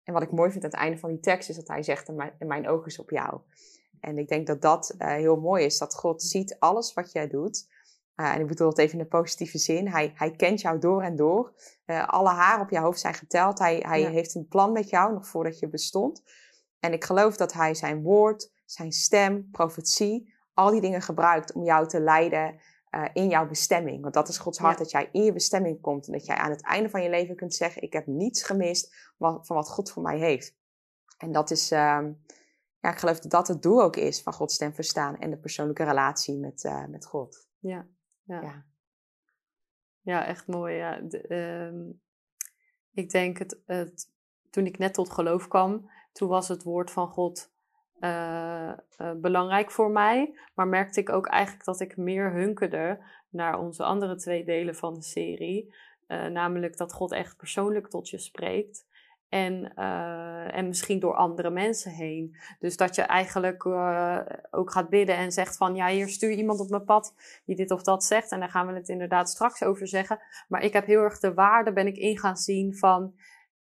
En 0.05 0.13
wat 0.13 0.23
ik 0.23 0.33
mooi 0.33 0.51
vind 0.51 0.65
aan 0.65 0.71
het 0.71 0.79
einde 0.79 0.99
van 0.99 1.11
die 1.11 1.21
tekst 1.21 1.49
is 1.49 1.57
dat 1.57 1.69
hij 1.69 1.83
zegt: 1.83 2.13
mijn, 2.13 2.33
mijn 2.39 2.69
oog 2.69 2.87
is 2.87 2.99
op 2.99 3.11
jou. 3.11 3.41
En 4.01 4.19
ik 4.19 4.29
denk 4.29 4.47
dat 4.47 4.63
dat 4.63 4.95
uh, 4.99 5.09
heel 5.09 5.37
mooi 5.37 5.65
is. 5.65 5.79
Dat 5.79 5.95
God 5.95 6.23
ziet 6.23 6.57
alles 6.59 6.95
wat 6.95 7.13
jij 7.13 7.29
doet. 7.29 7.69
Uh, 8.21 8.35
en 8.35 8.41
ik 8.41 8.47
bedoel 8.47 8.69
het 8.69 8.79
even 8.79 8.99
in 8.99 9.05
de 9.05 9.11
positieve 9.11 9.59
zin. 9.59 9.89
Hij, 9.89 10.13
hij 10.15 10.31
kent 10.31 10.61
jou 10.61 10.79
door 10.79 11.03
en 11.03 11.17
door. 11.17 11.53
Uh, 11.87 12.09
alle 12.09 12.29
haren 12.29 12.63
op 12.63 12.71
je 12.71 12.79
hoofd 12.79 13.01
zijn 13.01 13.15
geteld. 13.15 13.59
Hij, 13.59 13.83
hij 13.87 14.03
heeft 14.03 14.35
een 14.35 14.49
plan 14.49 14.73
met 14.73 14.91
jou 14.91 15.13
nog 15.13 15.27
voordat 15.27 15.59
je 15.59 15.69
bestond. 15.69 16.23
En 16.81 16.93
ik 16.93 17.05
geloof 17.05 17.37
dat 17.37 17.53
hij 17.53 17.75
zijn 17.75 18.03
woord, 18.03 18.53
zijn 18.65 18.93
stem, 18.93 19.49
profetie, 19.51 20.35
al 20.55 20.71
die 20.71 20.81
dingen 20.81 21.03
gebruikt 21.03 21.53
om 21.53 21.65
jou 21.65 21.89
te 21.89 22.01
leiden 22.01 22.61
uh, 22.91 23.05
in 23.13 23.29
jouw 23.29 23.47
bestemming. 23.47 24.03
Want 24.03 24.15
dat 24.15 24.29
is 24.29 24.39
Gods 24.39 24.59
hart, 24.59 24.79
dat 24.79 24.91
jij 24.91 25.09
in 25.13 25.25
je 25.25 25.33
bestemming 25.33 25.81
komt. 25.81 26.07
En 26.07 26.13
dat 26.13 26.27
jij 26.27 26.37
aan 26.37 26.51
het 26.51 26.63
einde 26.63 26.89
van 26.89 27.03
je 27.03 27.11
leven 27.11 27.37
kunt 27.37 27.55
zeggen: 27.55 27.83
Ik 27.83 27.93
heb 27.93 28.07
niets 28.07 28.43
gemist 28.43 29.13
van 29.19 29.43
wat 29.47 29.69
God 29.69 29.91
voor 29.91 30.03
mij 30.03 30.19
heeft. 30.19 30.57
En 31.19 31.33
dat 31.33 31.51
is, 31.51 31.73
uh, 31.73 31.79
ja, 32.79 32.91
ik 32.91 32.99
geloof 32.99 33.21
dat 33.21 33.31
dat 33.31 33.49
het 33.49 33.63
doel 33.63 33.83
ook 33.83 33.97
is 33.97 34.23
van 34.23 34.33
Gods 34.33 34.55
stem 34.55 34.75
verstaan 34.75 35.17
en 35.17 35.31
de 35.31 35.39
persoonlijke 35.39 35.85
relatie 35.85 36.39
met, 36.39 36.65
uh, 36.65 36.87
met 36.87 37.07
God. 37.07 37.47
Ja, 37.59 37.87
ja. 38.29 38.65
ja. 40.01 40.25
echt 40.27 40.47
mooi. 40.47 40.75
Ja. 40.75 41.01
Ehm, 41.09 41.91
ik 42.93 43.11
denk 43.11 43.39
het, 43.39 43.61
het, 43.67 44.11
toen 44.51 44.67
ik 44.67 44.79
net 44.79 44.95
tot 44.95 45.11
geloof 45.11 45.49
kwam, 45.49 45.91
toen 46.13 46.29
was 46.29 46.49
het 46.49 46.63
woord 46.63 46.91
van 46.91 47.09
God 47.09 47.53
uh, 48.01 48.73
uh, 48.99 49.13
belangrijk 49.17 49.71
voor 49.71 49.91
mij. 49.91 50.39
Maar 50.55 50.69
merkte 50.69 51.01
ik 51.01 51.11
ook 51.11 51.27
eigenlijk 51.27 51.65
dat 51.65 51.81
ik 51.81 51.97
meer 51.97 52.33
hunkerde 52.33 53.05
naar 53.29 53.59
onze 53.59 53.85
andere 53.85 54.17
twee 54.17 54.45
delen 54.45 54.75
van 54.75 54.95
de 54.95 55.03
serie. 55.03 55.75
Uh, 56.09 56.27
namelijk 56.27 56.77
dat 56.77 56.93
God 56.93 57.13
echt 57.13 57.37
persoonlijk 57.37 57.89
tot 57.89 58.09
je 58.09 58.19
spreekt. 58.19 58.87
En, 59.29 59.73
uh, 59.77 60.57
en 60.57 60.67
misschien 60.67 61.01
door 61.01 61.15
andere 61.15 61.51
mensen 61.51 61.91
heen. 61.91 62.37
Dus 62.59 62.77
dat 62.77 62.95
je 62.95 63.03
eigenlijk 63.03 63.65
uh, 63.65 64.21
ook 64.51 64.71
gaat 64.71 64.89
bidden 64.89 65.17
en 65.17 65.33
zegt 65.33 65.57
van 65.57 65.75
ja, 65.75 65.89
hier 65.89 66.09
stuur 66.09 66.31
iemand 66.31 66.61
op 66.61 66.69
mijn 66.69 66.85
pad 66.85 67.15
die 67.45 67.57
dit 67.57 67.71
of 67.71 67.83
dat 67.83 68.05
zegt. 68.05 68.33
En 68.33 68.41
daar 68.41 68.49
gaan 68.49 68.67
we 68.67 68.73
het 68.73 68.89
inderdaad 68.89 69.31
straks 69.31 69.63
over 69.63 69.89
zeggen. 69.89 70.19
Maar 70.49 70.63
ik 70.63 70.73
heb 70.73 70.87
heel 70.87 71.03
erg 71.03 71.19
de 71.19 71.35
waarde, 71.35 71.73
ben 71.73 71.87
ik 71.87 71.97
in 71.97 72.19
gaan 72.19 72.37
zien 72.37 72.77
van 72.77 73.15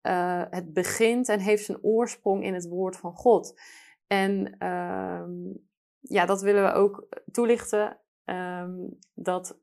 uh, 0.01 0.43
het 0.49 0.73
begint 0.73 1.29
en 1.29 1.39
heeft 1.39 1.65
zijn 1.65 1.83
oorsprong 1.83 2.43
in 2.43 2.53
het 2.53 2.67
woord 2.67 2.97
van 2.97 3.13
God. 3.13 3.61
En 4.07 4.65
um, 4.67 5.67
ja, 5.99 6.25
dat 6.25 6.41
willen 6.41 6.63
we 6.63 6.71
ook 6.71 7.07
toelichten. 7.31 7.97
Um, 8.25 8.97
dat 9.13 9.57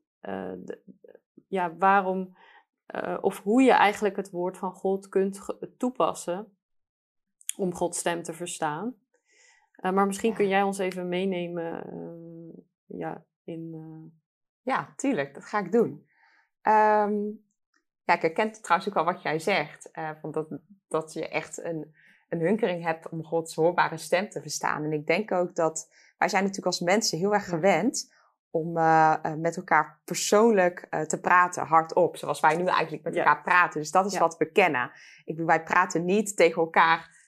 ja, 1.47 1.75
waarom 1.77 2.35
uh, 2.91 3.17
of 3.21 3.41
hoe 3.43 3.61
je 3.61 3.71
eigenlijk 3.71 4.15
het 4.15 4.29
woord 4.29 4.57
van 4.57 4.73
God 4.73 5.09
kunt 5.09 5.45
toepassen 5.77 6.57
om 7.57 7.73
Gods 7.73 7.99
stem 7.99 8.23
te 8.23 8.33
verstaan. 8.33 8.95
Uh, 9.81 9.91
maar 9.91 10.05
misschien 10.05 10.33
kun 10.33 10.47
jij 10.47 10.61
ons 10.61 10.77
even 10.77 11.07
meenemen 11.07 11.83
uh, 11.93 12.63
ja, 12.99 13.25
in. 13.43 14.19
Ja, 14.63 14.93
tuurlijk, 14.95 15.33
dat 15.33 15.45
ga 15.45 15.59
ik 15.59 15.71
doen. 15.71 15.89
Um, 16.61 17.43
ja, 18.03 18.13
ik 18.13 18.21
herken 18.21 18.51
trouwens 18.51 18.89
ook 18.89 18.95
wel 18.95 19.13
wat 19.13 19.21
jij 19.21 19.39
zegt. 19.39 19.89
van 20.21 20.31
dat, 20.31 20.47
dat 20.87 21.13
je 21.13 21.27
echt 21.27 21.63
een, 21.63 21.95
een 22.29 22.39
hunkering 22.39 22.83
hebt 22.83 23.09
om 23.09 23.25
Gods 23.25 23.55
hoorbare 23.55 23.97
stem 23.97 24.29
te 24.29 24.41
verstaan. 24.41 24.83
En 24.83 24.91
ik 24.91 25.07
denk 25.07 25.31
ook 25.31 25.55
dat 25.55 25.89
wij 26.17 26.29
zijn 26.29 26.43
natuurlijk 26.43 26.67
als 26.67 26.79
mensen 26.79 27.17
heel 27.17 27.33
erg 27.33 27.49
gewend 27.49 28.13
om 28.51 28.77
uh, 28.77 29.15
met 29.37 29.57
elkaar 29.57 29.99
persoonlijk 30.05 30.87
uh, 30.89 31.01
te 31.01 31.19
praten, 31.19 31.65
hardop. 31.65 32.17
Zoals 32.17 32.39
wij 32.39 32.57
nu 32.57 32.65
eigenlijk 32.65 33.03
met 33.03 33.15
elkaar 33.15 33.41
praten. 33.41 33.79
Dus 33.79 33.91
dat 33.91 34.05
is 34.05 34.17
wat 34.17 34.37
we 34.37 34.51
kennen. 34.51 34.91
Ik 35.25 35.35
bedoel, 35.35 35.45
wij 35.45 35.63
praten 35.63 36.05
niet 36.05 36.35
tegen 36.35 36.61
elkaar 36.61 37.19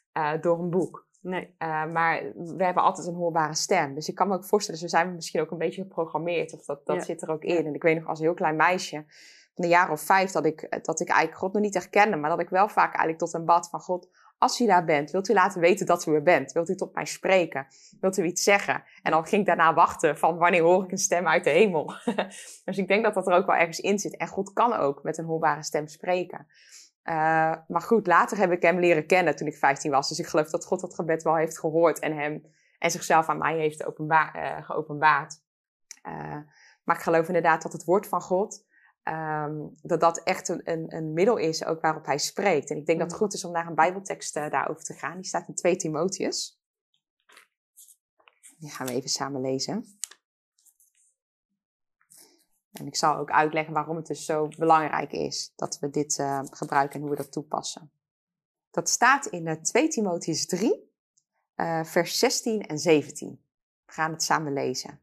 door 0.41 0.59
een 0.59 0.69
boek. 0.69 1.07
Nee. 1.21 1.55
maar 1.91 2.21
we 2.35 2.63
hebben 2.63 2.83
altijd 2.83 3.07
een 3.07 3.13
hoorbare 3.13 3.55
stem. 3.55 3.93
Dus 3.95 4.07
ik 4.07 4.15
kan 4.15 4.27
me 4.27 4.35
ook 4.35 4.45
voorstellen, 4.45 4.79
zo 4.79 4.87
zijn 4.87 5.07
we 5.07 5.13
misschien 5.13 5.41
ook 5.41 5.51
een 5.51 5.57
beetje 5.57 5.81
geprogrammeerd. 5.81 6.53
Of 6.53 6.65
dat, 6.65 6.85
dat 6.85 7.05
zit 7.05 7.21
er 7.21 7.29
ook 7.29 7.43
in. 7.43 7.65
En 7.65 7.73
ik 7.73 7.83
weet 7.83 7.99
nog 7.99 8.07
als 8.07 8.19
een 8.19 8.25
heel 8.25 8.33
klein 8.33 8.55
meisje, 8.55 9.05
van 9.55 9.63
een 9.63 9.69
jaar 9.69 9.91
of 9.91 10.01
vijf, 10.01 10.31
dat 10.31 10.45
ik, 10.45 10.83
dat 10.85 10.99
ik 10.99 11.07
eigenlijk 11.07 11.39
God 11.39 11.53
nog 11.53 11.61
niet 11.61 11.73
herkende. 11.73 12.17
Maar 12.17 12.29
dat 12.29 12.39
ik 12.39 12.49
wel 12.49 12.67
vaak 12.67 12.87
eigenlijk 12.87 13.17
tot 13.17 13.33
een 13.33 13.45
bad 13.45 13.69
van 13.69 13.79
God, 13.79 14.09
als 14.37 14.59
u 14.59 14.65
daar 14.65 14.85
bent, 14.85 15.11
wilt 15.11 15.29
u 15.29 15.33
laten 15.33 15.61
weten 15.61 15.85
dat 15.85 16.05
u 16.05 16.13
er 16.13 16.23
bent? 16.23 16.51
Wilt 16.51 16.69
u 16.69 16.75
tot 16.75 16.93
mij 16.93 17.05
spreken? 17.05 17.67
Wilt 17.99 18.17
u 18.17 18.23
iets 18.23 18.43
zeggen? 18.43 18.83
En 19.01 19.11
dan 19.11 19.25
ging 19.25 19.41
ik 19.41 19.47
daarna 19.47 19.73
wachten 19.73 20.17
van 20.17 20.37
wanneer 20.37 20.61
hoor 20.61 20.83
ik 20.83 20.91
een 20.91 20.97
stem 20.97 21.27
uit 21.27 21.43
de 21.43 21.49
hemel? 21.49 21.93
dus 22.65 22.77
ik 22.77 22.87
denk 22.87 23.03
dat 23.03 23.13
dat 23.13 23.27
er 23.27 23.33
ook 23.33 23.45
wel 23.45 23.55
ergens 23.55 23.79
in 23.79 23.99
zit. 23.99 24.17
En 24.17 24.27
God 24.27 24.53
kan 24.53 24.73
ook 24.73 25.03
met 25.03 25.17
een 25.17 25.25
hoorbare 25.25 25.63
stem 25.63 25.87
spreken. 25.87 26.47
Uh, 27.03 27.13
maar 27.67 27.81
goed, 27.81 28.07
later 28.07 28.37
heb 28.37 28.51
ik 28.51 28.61
hem 28.61 28.79
leren 28.79 29.05
kennen 29.05 29.35
toen 29.35 29.47
ik 29.47 29.57
15 29.57 29.91
was. 29.91 30.09
Dus 30.09 30.19
ik 30.19 30.25
geloof 30.25 30.49
dat 30.49 30.65
God 30.65 30.81
dat 30.81 30.95
gebed 30.95 31.23
wel 31.23 31.35
heeft 31.35 31.59
gehoord 31.59 31.99
en 31.99 32.17
hem 32.17 32.43
en 32.79 32.91
zichzelf 32.91 33.27
aan 33.27 33.37
mij 33.37 33.57
heeft 33.57 33.81
uh, 33.81 34.63
geopenbaard. 34.63 35.41
Uh, 36.07 36.37
maar 36.83 36.95
ik 36.95 37.01
geloof 37.01 37.27
inderdaad 37.27 37.61
dat 37.61 37.73
het 37.73 37.83
woord 37.83 38.07
van 38.07 38.21
God 38.21 38.65
Um, 39.03 39.75
dat 39.81 39.99
dat 39.99 40.23
echt 40.23 40.47
een, 40.47 40.61
een, 40.63 40.95
een, 40.95 41.13
middel 41.13 41.37
is 41.37 41.65
ook 41.65 41.81
waarop 41.81 42.05
hij 42.05 42.17
spreekt. 42.17 42.69
En 42.69 42.77
ik 42.77 42.85
denk 42.85 42.99
dat 42.99 43.11
het 43.11 43.19
mm. 43.19 43.25
goed 43.25 43.33
is 43.33 43.45
om 43.45 43.51
naar 43.51 43.67
een 43.67 43.75
bijbeltekst 43.75 44.37
uh, 44.37 44.49
daarover 44.49 44.83
te 44.83 44.93
gaan. 44.93 45.15
Die 45.15 45.25
staat 45.25 45.47
in 45.47 45.55
2 45.55 45.75
Timotheus. 45.75 46.61
Die 48.57 48.69
gaan 48.69 48.87
we 48.87 48.93
even 48.93 49.09
samen 49.09 49.41
lezen. 49.41 49.97
En 52.71 52.87
ik 52.87 52.95
zal 52.95 53.15
ook 53.15 53.31
uitleggen 53.31 53.73
waarom 53.73 53.95
het 53.95 54.07
dus 54.07 54.25
zo 54.25 54.47
belangrijk 54.57 55.11
is 55.11 55.53
dat 55.55 55.79
we 55.79 55.89
dit 55.89 56.17
uh, 56.17 56.41
gebruiken 56.43 56.95
en 56.95 57.01
hoe 57.01 57.09
we 57.09 57.21
dat 57.21 57.31
toepassen. 57.31 57.91
Dat 58.71 58.89
staat 58.89 59.25
in 59.25 59.47
uh, 59.47 59.55
2 59.55 59.87
Timotheus 59.87 60.45
3, 60.45 60.91
vers 61.83 62.19
16 62.19 62.61
en 62.61 62.79
17. 62.79 63.41
We 63.85 63.91
gaan 63.91 64.11
het 64.11 64.23
samen 64.23 64.53
lezen. 64.53 65.01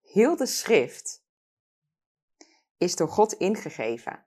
Heel 0.00 0.36
de 0.36 0.46
schrift 0.46 1.21
is 2.82 2.96
door 2.96 3.08
God 3.08 3.32
ingegeven. 3.32 4.24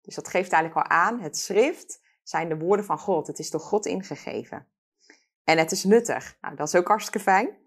Dus 0.00 0.14
dat 0.14 0.28
geeft 0.28 0.52
eigenlijk 0.52 0.86
al 0.86 0.96
aan, 0.96 1.20
het 1.20 1.38
schrift 1.38 2.00
zijn 2.22 2.48
de 2.48 2.58
woorden 2.58 2.84
van 2.84 2.98
God. 2.98 3.26
Het 3.26 3.38
is 3.38 3.50
door 3.50 3.60
God 3.60 3.86
ingegeven. 3.86 4.66
En 5.44 5.58
het 5.58 5.72
is 5.72 5.84
nuttig. 5.84 6.36
Nou, 6.40 6.56
dat 6.56 6.66
is 6.66 6.74
ook 6.74 6.88
hartstikke 6.88 7.20
fijn 7.20 7.58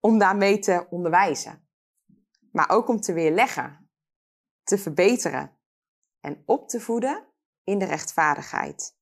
om 0.00 0.18
daarmee 0.18 0.58
te 0.58 0.86
onderwijzen. 0.90 1.68
Maar 2.52 2.70
ook 2.70 2.88
om 2.88 3.00
te 3.00 3.12
weerleggen, 3.12 3.90
te 4.62 4.78
verbeteren 4.78 5.56
en 6.20 6.42
op 6.46 6.68
te 6.68 6.80
voeden 6.80 7.24
in 7.64 7.78
de 7.78 7.84
rechtvaardigheid. 7.84 8.96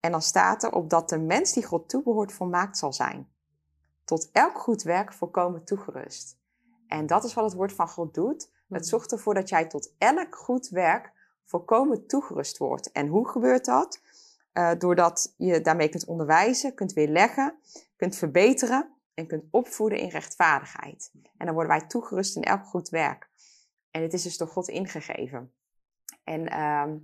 En 0.00 0.10
dan 0.10 0.22
staat 0.22 0.62
er 0.62 0.72
op 0.72 0.90
dat 0.90 1.08
de 1.08 1.18
mens 1.18 1.52
die 1.52 1.64
God 1.64 1.88
toebehoort 1.88 2.32
volmaakt 2.32 2.78
zal 2.78 2.92
zijn. 2.92 3.32
Tot 4.04 4.30
elk 4.32 4.58
goed 4.58 4.82
werk 4.82 5.12
volkomen 5.12 5.64
toegerust. 5.64 6.38
En 6.86 7.06
dat 7.06 7.24
is 7.24 7.34
wat 7.34 7.44
het 7.44 7.54
woord 7.54 7.72
van 7.72 7.88
God 7.88 8.14
doet. 8.14 8.50
Het 8.68 8.88
zorgt 8.88 9.12
ervoor 9.12 9.34
dat 9.34 9.48
jij 9.48 9.66
tot 9.66 9.94
elk 9.98 10.36
goed 10.36 10.68
werk 10.68 11.12
volkomen 11.44 12.06
toegerust 12.06 12.58
wordt. 12.58 12.92
En 12.92 13.06
hoe 13.06 13.28
gebeurt 13.28 13.64
dat? 13.64 14.00
Uh, 14.52 14.70
doordat 14.78 15.34
je 15.36 15.60
daarmee 15.60 15.88
kunt 15.88 16.06
onderwijzen, 16.06 16.74
kunt 16.74 16.92
weerleggen, 16.92 17.58
kunt 17.96 18.16
verbeteren 18.16 18.96
en 19.14 19.26
kunt 19.26 19.44
opvoeden 19.50 19.98
in 19.98 20.08
rechtvaardigheid. 20.08 21.10
En 21.36 21.46
dan 21.46 21.54
worden 21.54 21.78
wij 21.78 21.86
toegerust 21.86 22.36
in 22.36 22.42
elk 22.42 22.64
goed 22.64 22.88
werk. 22.88 23.30
En 23.90 24.02
het 24.02 24.12
is 24.12 24.22
dus 24.22 24.36
door 24.36 24.48
God 24.48 24.68
ingegeven. 24.68 25.52
En 26.24 26.52
uh, 26.52 26.94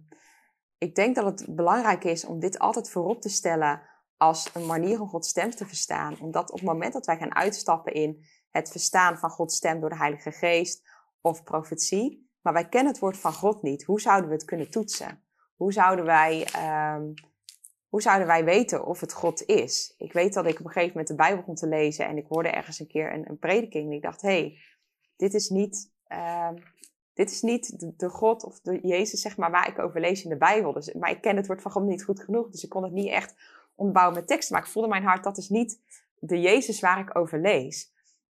ik 0.79 0.95
denk 0.95 1.15
dat 1.15 1.25
het 1.25 1.57
belangrijk 1.57 2.05
is 2.05 2.25
om 2.25 2.41
dit 2.41 2.59
altijd 2.59 2.91
voorop 2.91 3.21
te 3.21 3.29
stellen 3.29 3.83
als 4.17 4.51
een 4.55 4.67
manier 4.67 5.01
om 5.01 5.09
Gods 5.09 5.29
stem 5.29 5.51
te 5.51 5.67
verstaan. 5.67 6.21
Omdat 6.21 6.51
op 6.51 6.59
het 6.59 6.69
moment 6.69 6.93
dat 6.93 7.07
wij 7.07 7.17
gaan 7.17 7.35
uitstappen 7.35 7.93
in 7.93 8.25
het 8.51 8.71
verstaan 8.71 9.19
van 9.19 9.31
Gods 9.31 9.57
stem 9.57 9.81
door 9.81 9.89
de 9.89 9.97
Heilige 9.97 10.33
Geest 10.33 10.83
of 11.25 11.43
profetie, 11.43 12.31
maar 12.41 12.53
wij 12.53 12.69
kennen 12.69 12.93
het 12.93 13.01
woord 13.01 13.19
van 13.19 13.33
God 13.33 13.63
niet. 13.63 13.85
Hoe 13.85 14.01
zouden 14.01 14.29
we 14.29 14.35
het 14.35 14.45
kunnen 14.45 14.71
toetsen? 14.71 15.23
Hoe 15.57 15.73
zouden 15.73 16.05
wij, 16.05 16.47
um, 16.97 17.15
hoe 17.89 18.03
zouden 18.03 18.27
wij 18.27 18.45
weten 18.45 18.87
of 18.87 19.01
het 19.01 19.13
God 19.13 19.47
is? 19.47 19.95
Ik 19.99 20.13
weet 20.13 20.35
dat 20.35 20.47
ik 20.47 20.59
op 20.59 20.65
een 20.65 20.71
gegeven 20.71 20.89
moment 20.89 21.09
de 21.09 21.15
Bijbel 21.15 21.37
begon 21.37 21.55
te 21.55 21.67
lezen 21.67 22.07
en 22.07 22.17
ik 22.17 22.27
hoorde 22.29 22.49
ergens 22.49 22.81
een 22.81 22.87
keer 22.87 23.13
een, 23.13 23.29
een 23.29 23.39
prediking 23.39 23.87
en 23.87 23.93
ik 23.93 24.03
dacht, 24.03 24.23
hé, 24.23 24.29
hey, 24.29 24.59
dit 25.17 25.35
is 25.35 25.49
niet, 25.49 25.91
um, 26.49 26.63
dit 27.15 27.31
is 27.31 27.43
niet 27.43 27.99
de, 27.99 28.09
God 28.09 28.45
of 28.45 28.61
de 28.61 28.79
Jezus, 28.83 29.21
zeg 29.21 29.37
maar, 29.37 29.51
waar 29.51 29.69
ik 29.69 29.79
over 29.79 30.01
lees 30.01 30.25
in 30.25 30.31
de 30.31 30.37
Bijbel. 30.37 30.73
Dus, 30.73 30.93
maar 30.93 31.11
ik 31.11 31.21
ken 31.21 31.37
het 31.37 31.47
woord 31.47 31.63
van 31.63 31.71
God 31.71 31.85
niet 31.85 32.05
goed 32.05 32.21
genoeg, 32.21 32.51
dus 32.51 32.65
ik 32.65 32.71
kon 32.71 32.83
het 32.83 32.93
niet 32.93 33.11
echt 33.11 33.35
onderbouwen 33.75 34.17
met 34.17 34.27
teksten. 34.27 34.55
Maar 34.55 34.65
ik 34.65 34.71
voelde 34.71 34.89
mijn 34.89 35.05
hart, 35.05 35.25
dat 35.25 35.39
is 35.39 35.49
niet 35.49 35.81
de 36.19 36.41
Jezus 36.41 36.81
waar 36.81 36.99
ik 36.99 37.19
over 37.19 37.41
lees. 37.41 37.93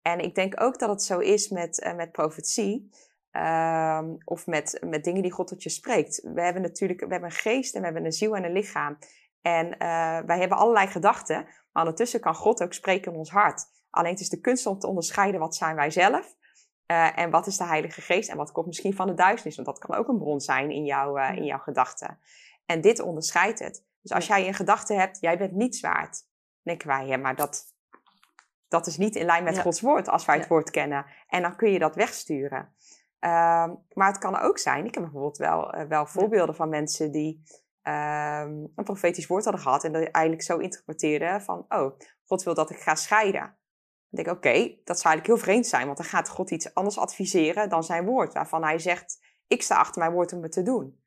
En 0.07 0.19
ik 0.19 0.35
denk 0.35 0.61
ook 0.61 0.79
dat 0.79 0.89
het 0.89 1.03
zo 1.03 1.19
is 1.19 1.49
met, 1.49 1.83
uh, 1.85 1.95
met 1.95 2.11
profetie. 2.11 2.89
Uh, 3.31 4.01
of 4.25 4.47
met, 4.47 4.79
met 4.85 5.03
dingen 5.03 5.21
die 5.21 5.31
God 5.31 5.47
tot 5.47 5.63
je 5.63 5.69
spreekt. 5.69 6.21
We 6.33 6.41
hebben 6.41 6.61
natuurlijk 6.61 6.99
we 6.99 7.11
hebben 7.11 7.29
een 7.29 7.35
geest 7.35 7.73
en 7.73 7.79
we 7.79 7.85
hebben 7.85 8.05
een 8.05 8.11
ziel 8.11 8.35
en 8.35 8.43
een 8.43 8.51
lichaam. 8.51 8.97
En 9.41 9.65
uh, 9.65 10.19
wij 10.25 10.39
hebben 10.39 10.57
allerlei 10.57 10.87
gedachten. 10.87 11.43
Maar 11.71 11.83
ondertussen 11.83 12.19
kan 12.19 12.35
God 12.35 12.63
ook 12.63 12.73
spreken 12.73 13.11
in 13.11 13.17
ons 13.17 13.29
hart. 13.29 13.65
Alleen 13.89 14.11
het 14.11 14.19
is 14.19 14.29
de 14.29 14.41
kunst 14.41 14.65
om 14.65 14.79
te 14.79 14.87
onderscheiden 14.87 15.39
wat 15.39 15.55
zijn 15.55 15.75
wij 15.75 15.89
zelf. 15.89 16.35
Uh, 16.91 17.19
en 17.19 17.29
wat 17.29 17.47
is 17.47 17.57
de 17.57 17.65
Heilige 17.65 18.01
Geest 18.01 18.29
en 18.29 18.37
wat 18.37 18.51
komt 18.51 18.65
misschien 18.65 18.95
van 18.95 19.07
de 19.07 19.13
duisternis. 19.13 19.55
Want 19.55 19.67
dat 19.67 19.79
kan 19.79 19.97
ook 19.97 20.07
een 20.07 20.17
bron 20.17 20.41
zijn 20.41 20.71
in, 20.71 20.85
jou, 20.85 21.21
in 21.35 21.45
jouw 21.45 21.59
gedachten. 21.59 22.19
En 22.65 22.81
dit 22.81 22.99
onderscheidt 22.99 23.59
het. 23.59 23.85
Dus 24.01 24.11
als 24.11 24.27
jij 24.27 24.47
een 24.47 24.53
gedachte 24.53 24.93
hebt, 24.93 25.19
jij 25.19 25.37
bent 25.37 25.51
niets 25.51 25.79
waard. 25.79 26.11
Dan 26.11 26.75
denken 26.75 26.87
wij, 26.87 27.05
ja, 27.05 27.17
maar 27.17 27.35
dat, 27.35 27.74
dat 28.75 28.87
is 28.87 28.97
niet 28.97 29.15
in 29.15 29.25
lijn 29.25 29.43
met 29.43 29.59
Gods 29.59 29.81
woord 29.81 30.09
als 30.09 30.25
wij 30.25 30.37
het 30.37 30.47
woord 30.47 30.69
kennen. 30.69 31.05
En 31.27 31.41
dan 31.41 31.55
kun 31.55 31.71
je 31.71 31.79
dat 31.79 31.95
wegsturen. 31.95 32.75
Ehm, 33.19 33.73
maar 33.93 34.07
het 34.07 34.17
kan 34.17 34.39
ook 34.39 34.57
zijn, 34.57 34.85
ik 34.85 34.93
heb 34.93 35.03
bijvoorbeeld 35.03 35.37
wel, 35.37 35.75
uh, 35.75 35.83
wel 35.83 36.05
voorbeelden 36.05 36.55
van 36.55 36.69
mensen 36.69 37.11
die 37.11 37.43
ehm, 37.81 38.53
een 38.75 38.83
profetisch 38.83 39.27
woord 39.27 39.43
hadden 39.43 39.61
gehad 39.61 39.83
en 39.83 39.91
dat 39.91 40.03
eigenlijk 40.03 40.45
zo 40.45 40.57
interpreteerden 40.57 41.41
van, 41.41 41.65
oh, 41.69 41.97
God 42.25 42.43
wil 42.43 42.53
dat 42.53 42.69
ik 42.69 42.77
ga 42.77 42.95
scheiden. 42.95 43.41
Dan 44.09 44.23
denk 44.23 44.27
ik, 44.27 44.33
oké, 44.33 44.53
dat 44.83 44.99
zou 44.99 45.13
eigenlijk 45.13 45.25
heel 45.25 45.37
vreemd 45.37 45.67
zijn, 45.67 45.85
want 45.85 45.97
dan 45.97 46.07
gaat 46.07 46.29
God 46.29 46.51
iets 46.51 46.73
anders 46.73 46.97
adviseren 46.97 47.69
dan 47.69 47.83
zijn 47.83 48.05
woord, 48.05 48.33
waarvan 48.33 48.63
hij 48.63 48.79
zegt, 48.79 49.19
ik 49.47 49.61
sta 49.61 49.75
achter 49.75 50.01
mijn 50.01 50.13
woord 50.13 50.33
om 50.33 50.43
het 50.43 50.51
te 50.51 50.61
doen. 50.61 51.03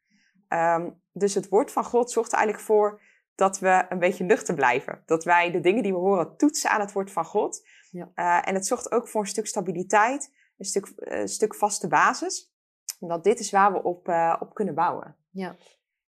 Ehm, 0.49 0.91
dus 1.13 1.35
het 1.35 1.49
woord 1.49 1.73
van 1.73 1.85
God 1.85 2.11
zorgt 2.11 2.33
er 2.33 2.39
eigenlijk 2.39 2.67
voor 2.67 3.01
dat 3.39 3.59
we 3.59 3.87
een 3.89 3.99
beetje 3.99 4.25
nuchter 4.25 4.55
blijven. 4.55 5.03
Dat 5.07 5.25
wij 5.25 5.51
de 5.51 5.61
dingen 5.61 5.83
die 5.83 5.93
we 5.93 5.99
horen 5.99 6.37
toetsen 6.37 6.71
aan 6.71 6.81
het 6.81 6.93
woord 6.93 7.11
van 7.11 7.25
God. 7.25 7.69
Ja. 7.91 8.11
Uh, 8.15 8.49
en 8.49 8.55
het 8.55 8.67
zorgt 8.67 8.93
ook 8.93 9.09
voor 9.09 9.21
een 9.21 9.27
stuk 9.27 9.47
stabiliteit, 9.47 10.35
een 10.57 10.65
stuk, 10.65 10.93
uh, 10.97 11.25
stuk 11.25 11.55
vaste 11.55 11.89
basis. 11.89 12.53
Omdat 13.01 13.25
dit 13.25 13.39
is 13.39 13.51
waar 13.51 13.73
we 13.73 13.83
op, 13.83 14.09
uh, 14.09 14.37
op 14.41 14.55
kunnen 14.55 14.75
bouwen. 14.75 15.17
Ja. 15.31 15.57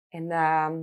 En 0.09 0.31
ehm, 0.31 0.77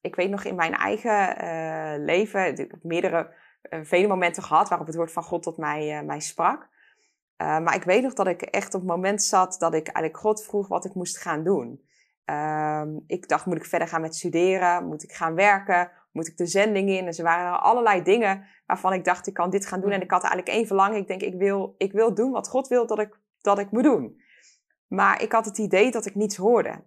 ik 0.00 0.14
weet 0.14 0.30
nog 0.30 0.44
in 0.44 0.54
mijn 0.54 0.74
eigen 0.74 2.04
leven, 2.04 2.46
ik 2.46 2.70
heb 2.70 2.82
meerdere, 2.82 3.34
vele 3.82 4.06
momenten 4.06 4.42
gehad 4.42 4.68
waarop 4.68 4.86
het 4.86 4.96
woord 4.96 5.12
van 5.12 5.22
God 5.22 5.42
tot 5.42 5.56
mij, 5.56 6.04
mij 6.04 6.20
sprak. 6.20 6.68
maar 7.36 7.74
ik 7.74 7.82
weet 7.82 8.02
nog 8.02 8.14
dat 8.14 8.26
ik 8.26 8.42
echt 8.42 8.74
op 8.74 8.80
het 8.80 8.90
moment 8.90 9.22
zat 9.22 9.56
dat 9.58 9.74
ik 9.74 9.86
eigenlijk 9.88 10.16
God 10.16 10.44
vroeg 10.44 10.68
wat 10.68 10.84
ik 10.84 10.94
moest 10.94 11.18
gaan 11.18 11.44
doen. 11.44 11.87
Um, 12.30 13.04
ik 13.06 13.28
dacht, 13.28 13.46
moet 13.46 13.56
ik 13.56 13.64
verder 13.64 13.88
gaan 13.88 14.00
met 14.00 14.16
studeren? 14.16 14.86
Moet 14.86 15.02
ik 15.02 15.12
gaan 15.12 15.34
werken? 15.34 15.90
Moet 16.12 16.28
ik 16.28 16.36
de 16.36 16.46
zending 16.46 16.88
in? 16.88 17.06
En 17.06 17.16
er 17.16 17.22
waren 17.22 17.62
allerlei 17.62 18.02
dingen 18.02 18.46
waarvan 18.66 18.92
ik 18.92 19.04
dacht, 19.04 19.26
ik 19.26 19.34
kan 19.34 19.50
dit 19.50 19.66
gaan 19.66 19.80
doen. 19.80 19.90
En 19.90 20.02
ik 20.02 20.10
had 20.10 20.22
eigenlijk 20.22 20.56
één 20.56 20.66
verlangen. 20.66 20.98
Ik 20.98 21.06
denk, 21.06 21.22
ik 21.22 21.34
wil, 21.34 21.74
ik 21.78 21.92
wil 21.92 22.14
doen 22.14 22.30
wat 22.30 22.48
God 22.48 22.68
wil 22.68 22.86
dat 22.86 22.98
ik, 22.98 23.18
dat 23.40 23.58
ik 23.58 23.70
moet 23.70 23.82
doen. 23.82 24.20
Maar 24.86 25.22
ik 25.22 25.32
had 25.32 25.44
het 25.44 25.58
idee 25.58 25.90
dat 25.90 26.06
ik 26.06 26.14
niets 26.14 26.36
hoorde. 26.36 26.84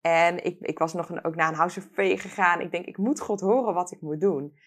En 0.00 0.44
ik, 0.44 0.60
ik 0.60 0.78
was 0.78 0.92
nog 0.94 1.08
een, 1.08 1.24
ook 1.24 1.34
naar 1.34 1.48
een 1.48 1.54
house 1.54 1.78
of 1.78 1.90
prayer 1.90 2.18
gegaan. 2.18 2.60
Ik 2.60 2.70
denk, 2.70 2.86
ik 2.86 2.98
moet 2.98 3.20
God 3.20 3.40
horen 3.40 3.74
wat 3.74 3.92
ik 3.92 4.00
moet 4.00 4.20
doen. 4.20 4.58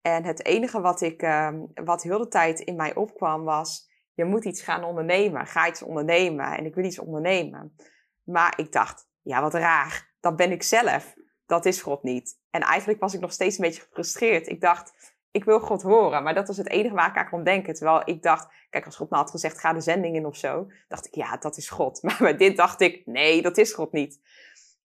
En 0.00 0.24
het 0.24 0.44
enige 0.44 0.80
wat, 0.80 1.00
ik, 1.00 1.22
um, 1.22 1.70
wat 1.74 2.02
heel 2.02 2.18
de 2.18 2.28
tijd 2.28 2.60
in 2.60 2.76
mij 2.76 2.94
opkwam 2.94 3.44
was... 3.44 3.90
je 4.14 4.24
moet 4.24 4.44
iets 4.44 4.62
gaan 4.62 4.84
ondernemen. 4.84 5.46
Ga 5.46 5.68
iets 5.68 5.82
ondernemen. 5.82 6.56
En 6.56 6.64
ik 6.64 6.74
wil 6.74 6.84
iets 6.84 6.98
ondernemen. 6.98 7.76
Maar 8.24 8.52
ik 8.56 8.72
dacht, 8.72 9.07
ja, 9.28 9.42
wat 9.42 9.54
raar. 9.54 10.14
Dat 10.20 10.36
ben 10.36 10.50
ik 10.50 10.62
zelf. 10.62 11.16
Dat 11.46 11.64
is 11.66 11.82
God 11.82 12.02
niet. 12.02 12.38
En 12.50 12.60
eigenlijk 12.60 13.00
was 13.00 13.14
ik 13.14 13.20
nog 13.20 13.32
steeds 13.32 13.58
een 13.58 13.64
beetje 13.64 13.82
gefrustreerd. 13.82 14.48
Ik 14.48 14.60
dacht, 14.60 15.16
ik 15.30 15.44
wil 15.44 15.60
God 15.60 15.82
horen. 15.82 16.22
Maar 16.22 16.34
dat 16.34 16.46
was 16.46 16.56
het 16.56 16.68
enige 16.68 16.94
waar 16.94 17.08
ik 17.08 17.16
aan 17.16 17.28
kon 17.28 17.44
denken. 17.44 17.74
Terwijl 17.74 18.02
ik 18.04 18.22
dacht, 18.22 18.52
kijk, 18.70 18.84
als 18.84 18.96
God 18.96 19.10
nou 19.10 19.22
had 19.22 19.30
gezegd, 19.30 19.60
ga 19.60 19.72
de 19.72 19.80
zending 19.80 20.16
in 20.16 20.26
of 20.26 20.36
zo. 20.36 20.66
Dacht 20.88 21.06
ik, 21.06 21.14
ja, 21.14 21.36
dat 21.36 21.56
is 21.56 21.68
God. 21.68 22.00
Maar 22.02 22.16
bij 22.18 22.36
dit 22.36 22.56
dacht 22.56 22.80
ik, 22.80 23.06
nee, 23.06 23.42
dat 23.42 23.56
is 23.56 23.72
God 23.72 23.92
niet. 23.92 24.20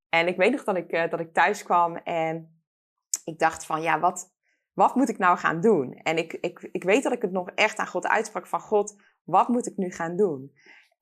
En 0.09 0.27
ik 0.27 0.37
weet 0.37 0.51
nog 0.51 0.63
dat 0.63 0.77
ik, 0.77 0.91
uh, 0.91 1.09
dat 1.09 1.19
ik 1.19 1.33
thuis 1.33 1.63
kwam 1.63 1.95
en 1.95 2.63
ik 3.23 3.39
dacht 3.39 3.65
van, 3.65 3.81
ja, 3.81 3.99
wat, 3.99 4.33
wat 4.73 4.95
moet 4.95 5.09
ik 5.09 5.17
nou 5.17 5.37
gaan 5.37 5.61
doen? 5.61 5.93
En 5.93 6.17
ik, 6.17 6.33
ik, 6.33 6.69
ik 6.71 6.83
weet 6.83 7.03
dat 7.03 7.13
ik 7.13 7.21
het 7.21 7.31
nog 7.31 7.49
echt 7.49 7.77
aan 7.77 7.87
God 7.87 8.07
uitsprak 8.07 8.47
van, 8.47 8.59
God, 8.59 8.95
wat 9.23 9.47
moet 9.47 9.67
ik 9.67 9.77
nu 9.77 9.91
gaan 9.91 10.15
doen? 10.15 10.51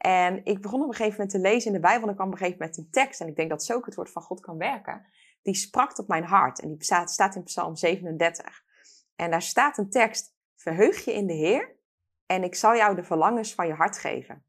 En 0.01 0.45
ik 0.45 0.61
begon 0.61 0.81
op 0.81 0.87
een 0.87 0.93
gegeven 0.93 1.19
moment 1.19 1.29
te 1.29 1.39
lezen 1.39 1.67
in 1.67 1.73
de 1.73 1.87
Bijbel 1.87 2.03
en 2.03 2.09
er 2.09 2.15
kwam 2.15 2.27
op 2.27 2.33
een 2.33 2.39
gegeven 2.39 2.59
moment 2.59 2.77
een 2.77 2.89
tekst. 2.91 3.21
En 3.21 3.27
ik 3.27 3.35
denk 3.35 3.49
dat 3.49 3.63
zo 3.63 3.73
ook 3.73 3.85
het 3.85 3.95
woord 3.95 4.11
van 4.11 4.21
God 4.21 4.39
kan 4.39 4.57
werken. 4.57 5.05
die 5.41 5.55
sprak 5.55 5.93
tot 5.93 6.07
mijn 6.07 6.23
hart. 6.23 6.59
En 6.59 6.67
die 6.67 6.83
staat, 6.83 7.11
staat 7.11 7.35
in 7.35 7.43
Psalm 7.43 7.75
37. 7.75 8.63
En 9.15 9.31
daar 9.31 9.41
staat 9.41 9.77
een 9.77 9.89
tekst, 9.89 10.35
verheug 10.55 11.05
je 11.05 11.13
in 11.13 11.27
de 11.27 11.33
Heer 11.33 11.75
en 12.25 12.43
ik 12.43 12.55
zal 12.55 12.75
jou 12.75 12.95
de 12.95 13.03
verlangens 13.03 13.53
van 13.53 13.67
je 13.67 13.73
hart 13.73 13.97
geven. 13.97 14.45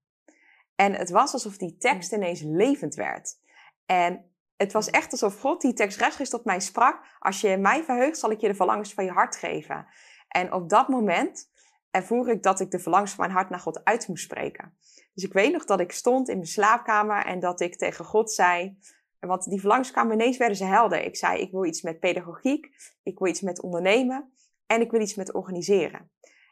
En 0.74 0.94
het 0.94 1.10
was 1.10 1.32
alsof 1.32 1.56
die 1.56 1.76
tekst 1.76 2.12
ineens 2.12 2.40
levend 2.40 2.94
werd. 2.94 3.38
En 3.86 4.32
het 4.56 4.72
was 4.72 4.90
echt 4.90 5.12
alsof 5.12 5.40
God 5.40 5.60
die 5.60 5.72
tekst 5.72 5.98
rechtstreeks 5.98 6.30
tot 6.30 6.44
mij 6.44 6.60
sprak. 6.60 7.16
Als 7.18 7.40
je 7.40 7.56
mij 7.56 7.82
verheugt, 7.82 8.18
zal 8.18 8.30
ik 8.30 8.40
je 8.40 8.48
de 8.48 8.54
verlangens 8.54 8.94
van 8.94 9.04
je 9.04 9.10
hart 9.10 9.36
geven. 9.36 9.86
En 10.28 10.52
op 10.52 10.68
dat 10.68 10.88
moment 10.88 11.50
ervoer 11.92 12.28
ik 12.28 12.42
dat 12.42 12.61
ik 12.61 12.70
de 12.70 12.78
verlangens 12.78 13.12
van 13.12 13.24
mijn 13.24 13.37
hart 13.37 13.50
naar 13.50 13.61
God 13.61 13.85
uit 13.85 14.09
moest 14.09 14.24
spreken. 14.24 14.74
Dus 15.14 15.24
ik 15.24 15.33
weet 15.33 15.52
nog 15.52 15.64
dat 15.64 15.81
ik 15.81 15.92
stond 15.92 16.28
in 16.28 16.37
mijn 16.37 16.48
slaapkamer 16.48 17.24
en 17.24 17.40
dat 17.40 17.61
ik 17.61 17.76
tegen 17.76 18.05
God 18.05 18.33
zei. 18.33 18.78
Want 19.20 19.50
die 19.50 19.61
verlangens 19.61 19.90
kwamen 19.90 20.14
ineens, 20.14 20.37
werden 20.37 20.57
ze 20.57 20.64
helder. 20.64 21.05
Ik 21.05 21.16
zei: 21.16 21.40
Ik 21.40 21.50
wil 21.50 21.64
iets 21.64 21.83
met 21.83 22.00
pedagogiek, 22.00 22.68
ik 23.02 23.18
wil 23.18 23.28
iets 23.28 23.40
met 23.40 23.61
ondernemen 23.61 24.33
en 24.66 24.81
ik 24.81 24.90
wil 24.90 25.00
iets 25.00 25.14
met 25.14 25.33
organiseren. 25.33 26.11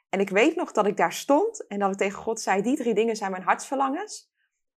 En 0.08 0.20
ik 0.20 0.30
weet 0.30 0.56
nog 0.56 0.72
dat 0.72 0.86
ik 0.86 0.96
daar 0.96 1.12
stond 1.12 1.66
en 1.66 1.78
dat 1.78 1.90
ik 1.90 1.96
tegen 1.96 2.18
God 2.18 2.40
zei: 2.40 2.62
Die 2.62 2.76
drie 2.76 2.94
dingen 2.94 3.16
zijn 3.16 3.30
mijn 3.30 3.42
hartsverlangens. 3.42 4.28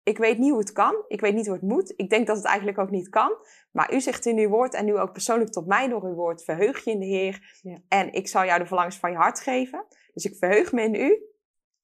Ik 0.03 0.17
weet 0.17 0.37
niet 0.37 0.49
hoe 0.49 0.59
het 0.59 0.71
kan. 0.71 1.03
Ik 1.07 1.21
weet 1.21 1.33
niet 1.33 1.45
hoe 1.45 1.55
het 1.55 1.63
moet. 1.63 1.93
Ik 1.95 2.09
denk 2.09 2.27
dat 2.27 2.35
het 2.35 2.45
eigenlijk 2.45 2.77
ook 2.77 2.89
niet 2.89 3.09
kan. 3.09 3.35
Maar 3.71 3.93
u 3.93 4.01
zegt 4.01 4.25
in 4.25 4.37
uw 4.37 4.49
woord 4.49 4.73
en 4.73 4.85
nu 4.85 4.97
ook 4.97 5.11
persoonlijk 5.11 5.51
tot 5.51 5.67
mij 5.67 5.87
door 5.87 6.03
uw 6.03 6.13
woord: 6.13 6.43
verheug 6.43 6.83
je 6.83 6.91
in 6.91 6.99
de 6.99 7.05
Heer. 7.05 7.59
Ja. 7.61 7.77
En 7.87 8.13
ik 8.13 8.27
zal 8.27 8.45
jou 8.45 8.59
de 8.59 8.65
verlangens 8.65 8.97
van 8.97 9.11
je 9.11 9.17
hart 9.17 9.39
geven. 9.39 9.85
Dus 10.13 10.25
ik 10.25 10.35
verheug 10.35 10.71
me 10.71 10.81
in 10.81 10.95
u. 10.95 11.25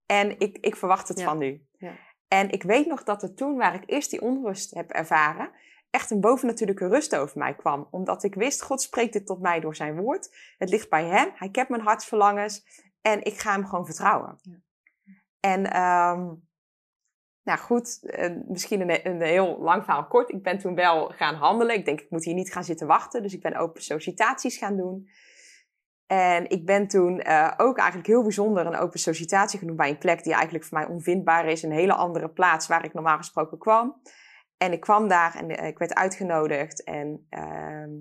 En 0.07 0.39
ik, 0.39 0.59
ik 0.61 0.77
verwacht 0.77 1.09
het 1.09 1.23
van 1.23 1.43
u. 1.43 1.67
Ja. 1.79 1.93
En 2.29 2.51
ik 2.51 2.63
weet 2.63 2.87
nog 2.87 3.03
dat 3.03 3.23
er 3.23 3.35
toen, 3.35 3.57
waar 3.57 3.75
ik 3.75 3.83
eerst 3.87 4.11
die 4.11 4.21
onrust 4.21 4.75
heb 4.75 4.91
ervaren, 4.91 5.51
echt 5.91 6.11
een 6.11 6.21
bovennatuurlijke 6.21 6.89
rust 6.89 7.17
over 7.17 7.39
mij 7.39 7.55
kwam. 7.55 7.89
Omdat 7.91 8.23
ik 8.23 8.35
wist, 8.35 8.63
God 8.63 8.83
spreekt 8.83 9.13
dit 9.13 9.27
tot 9.27 9.41
mij 9.41 9.61
door 9.61 9.77
zijn 9.77 9.97
woord. 9.97 10.37
Het 10.59 10.71
ligt 10.71 10.91
bij 10.91 11.05
hem. 11.05 11.31
Hij 11.35 11.51
kent 11.51 11.69
mijn 11.69 11.83
hartsverlangens. 11.83 12.85
En 13.01 13.25
ik 13.25 13.39
ga 13.39 13.53
hem 13.53 13.67
gewoon 13.67 13.87
vertrouwen. 13.87 14.39
Ja. 14.43 14.65
En 15.41 15.81
um, 15.81 16.49
nou 17.43 17.59
goed, 17.59 17.99
uh, 18.03 18.31
misschien 18.49 18.81
een, 18.81 19.07
een, 19.07 19.23
heel 19.23 19.59
lang 19.59 19.85
verhaal 19.85 20.07
kort. 20.07 20.31
Ik 20.31 20.43
ben 20.43 20.59
toen 20.59 20.75
wel 20.75 21.09
gaan 21.09 21.35
handelen. 21.35 21.75
Ik 21.75 21.85
denk, 21.85 22.01
ik 22.01 22.11
moet 22.11 22.25
hier 22.25 22.35
niet 22.35 22.53
gaan 22.53 22.65
zitten 22.65 22.87
wachten. 22.87 23.23
Dus 23.23 23.35
ik 23.35 23.43
ben 23.43 23.57
open 23.57 23.83
sollicitaties 23.83 24.57
gaan 24.57 24.77
doen. 24.77 25.09
En 26.07 26.51
ik 26.51 26.67
ben 26.67 26.89
toen 26.89 27.27
uh, 27.27 27.53
ook 27.57 27.79
eigenlijk 27.79 28.09
heel 28.09 28.23
bijzonder 28.23 28.67
een 28.67 28.77
open 28.77 28.99
sollicitatie 28.99 29.59
genoemd 29.59 29.79
bij 29.79 29.89
een 29.89 29.99
plek 29.99 30.23
die 30.23 30.33
eigenlijk 30.33 30.65
voor 30.65 30.79
mij 30.79 30.87
onvindbaar 30.87 31.47
is. 31.47 31.63
Een 31.63 31.73
hele 31.73 31.95
andere 31.95 32.29
plaats 32.29 32.67
waar 32.67 32.85
ik 32.85 32.95
normaal 32.95 33.17
gesproken 33.17 33.59
kwam. 33.59 34.01
En 34.57 34.73
ik 34.73 34.81
kwam 34.81 35.09
daar 35.09 35.35
en 35.35 35.51
uh, 35.51 35.67
ik 35.67 35.79
werd 35.79 35.95
uitgenodigd. 35.95 36.85
En 36.85 37.27
uh, 37.31 38.01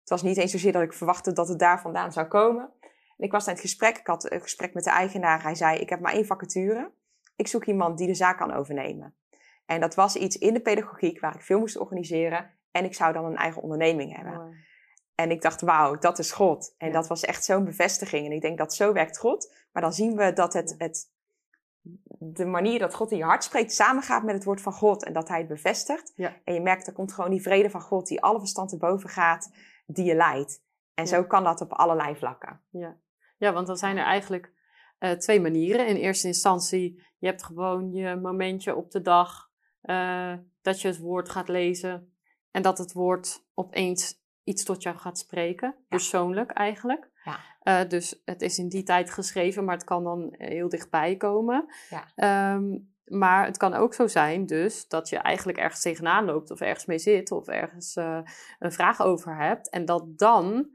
het 0.00 0.08
was 0.08 0.22
niet 0.22 0.36
eens 0.36 0.50
zozeer 0.50 0.72
dat 0.72 0.82
ik 0.82 0.92
verwachtte 0.92 1.32
dat 1.32 1.48
het 1.48 1.58
daar 1.58 1.80
vandaan 1.80 2.12
zou 2.12 2.26
komen. 2.26 2.72
En 3.16 3.24
ik 3.24 3.32
was 3.32 3.46
in 3.46 3.52
het 3.52 3.60
gesprek. 3.60 3.98
Ik 3.98 4.06
had 4.06 4.32
een 4.32 4.40
gesprek 4.40 4.74
met 4.74 4.84
de 4.84 4.90
eigenaar. 4.90 5.42
Hij 5.42 5.54
zei, 5.54 5.78
ik 5.78 5.88
heb 5.88 6.00
maar 6.00 6.12
één 6.12 6.26
vacature. 6.26 6.92
Ik 7.36 7.46
zoek 7.46 7.64
iemand 7.64 7.98
die 7.98 8.06
de 8.06 8.14
zaak 8.14 8.38
kan 8.38 8.52
overnemen. 8.52 9.14
En 9.66 9.80
dat 9.80 9.94
was 9.94 10.16
iets 10.16 10.38
in 10.38 10.54
de 10.54 10.60
pedagogiek 10.60 11.20
waar 11.20 11.34
ik 11.34 11.42
veel 11.42 11.58
moest 11.58 11.78
organiseren. 11.78 12.50
En 12.70 12.84
ik 12.84 12.94
zou 12.94 13.12
dan 13.12 13.24
een 13.24 13.36
eigen 13.36 13.62
onderneming 13.62 14.16
hebben. 14.16 14.66
En 15.20 15.30
ik 15.30 15.42
dacht, 15.42 15.60
wauw, 15.60 15.98
dat 15.98 16.18
is 16.18 16.32
God. 16.32 16.74
En 16.76 16.92
dat 16.92 17.06
was 17.06 17.24
echt 17.24 17.44
zo'n 17.44 17.64
bevestiging. 17.64 18.26
En 18.26 18.32
ik 18.32 18.40
denk 18.40 18.58
dat 18.58 18.74
zo 18.74 18.92
werkt 18.92 19.18
God. 19.18 19.52
Maar 19.72 19.82
dan 19.82 19.92
zien 19.92 20.16
we 20.16 20.32
dat 20.32 20.52
het, 20.52 20.74
het, 20.78 21.12
de 22.18 22.44
manier 22.44 22.78
dat 22.78 22.94
God 22.94 23.10
in 23.10 23.16
je 23.16 23.24
hart 23.24 23.44
spreekt 23.44 23.72
samengaat 23.72 24.22
met 24.22 24.34
het 24.34 24.44
woord 24.44 24.60
van 24.60 24.72
God. 24.72 25.04
En 25.04 25.12
dat 25.12 25.28
hij 25.28 25.38
het 25.38 25.48
bevestigt. 25.48 26.12
Ja. 26.16 26.36
En 26.44 26.54
je 26.54 26.60
merkt, 26.60 26.86
er 26.86 26.92
komt 26.92 27.12
gewoon 27.12 27.30
die 27.30 27.42
vrede 27.42 27.70
van 27.70 27.80
God 27.80 28.06
die 28.06 28.22
alle 28.22 28.38
verstand 28.38 28.72
erboven 28.72 29.08
gaat, 29.08 29.52
die 29.86 30.04
je 30.04 30.14
leidt. 30.14 30.62
En 30.94 31.06
zo 31.06 31.24
kan 31.24 31.44
dat 31.44 31.60
op 31.60 31.72
allerlei 31.72 32.16
vlakken. 32.16 32.60
Ja, 32.70 32.96
ja 33.36 33.52
want 33.52 33.66
dan 33.66 33.76
zijn 33.76 33.96
er 33.96 34.04
eigenlijk 34.04 34.52
uh, 34.98 35.10
twee 35.10 35.40
manieren. 35.40 35.86
In 35.86 35.96
eerste 35.96 36.26
instantie, 36.26 37.04
je 37.18 37.26
hebt 37.26 37.42
gewoon 37.42 37.92
je 37.92 38.16
momentje 38.16 38.74
op 38.74 38.90
de 38.90 39.00
dag 39.00 39.50
uh, 39.82 40.34
dat 40.62 40.80
je 40.80 40.88
het 40.88 40.98
woord 40.98 41.28
gaat 41.28 41.48
lezen. 41.48 42.12
En 42.50 42.62
dat 42.62 42.78
het 42.78 42.92
woord 42.92 43.46
opeens 43.54 44.26
iets 44.48 44.64
tot 44.64 44.82
jou 44.82 44.96
gaat 44.96 45.18
spreken, 45.18 45.74
persoonlijk 45.88 46.50
eigenlijk. 46.50 47.10
Ja. 47.24 47.38
Uh, 47.62 47.88
dus 47.88 48.22
het 48.24 48.42
is 48.42 48.58
in 48.58 48.68
die 48.68 48.82
tijd 48.82 49.10
geschreven, 49.10 49.64
maar 49.64 49.74
het 49.74 49.84
kan 49.84 50.04
dan 50.04 50.34
heel 50.38 50.68
dichtbij 50.68 51.16
komen. 51.16 51.66
Ja. 51.90 52.54
Um, 52.54 52.96
maar 53.04 53.44
het 53.44 53.56
kan 53.56 53.74
ook 53.74 53.94
zo 53.94 54.06
zijn 54.06 54.46
dus 54.46 54.88
dat 54.88 55.08
je 55.08 55.16
eigenlijk 55.16 55.58
ergens 55.58 55.80
tegenaan 55.80 56.24
loopt 56.24 56.50
of 56.50 56.60
ergens 56.60 56.86
mee 56.86 56.98
zit 56.98 57.30
of 57.30 57.46
ergens 57.46 57.96
uh, 57.96 58.20
een 58.58 58.72
vraag 58.72 59.00
over 59.00 59.36
hebt. 59.36 59.70
En 59.70 59.84
dat 59.84 60.18
dan 60.18 60.68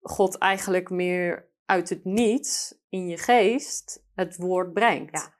God 0.00 0.38
eigenlijk 0.38 0.90
meer 0.90 1.48
uit 1.64 1.88
het 1.88 2.04
niets 2.04 2.78
in 2.88 3.06
je 3.08 3.18
geest 3.18 4.04
het 4.14 4.36
woord 4.36 4.72
brengt. 4.72 5.18
Ja. 5.18 5.34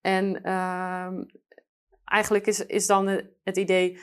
En 0.00 0.40
uh, 0.42 1.24
eigenlijk 2.04 2.46
is, 2.46 2.66
is 2.66 2.86
dan 2.86 3.06
het 3.42 3.56
idee, 3.56 4.00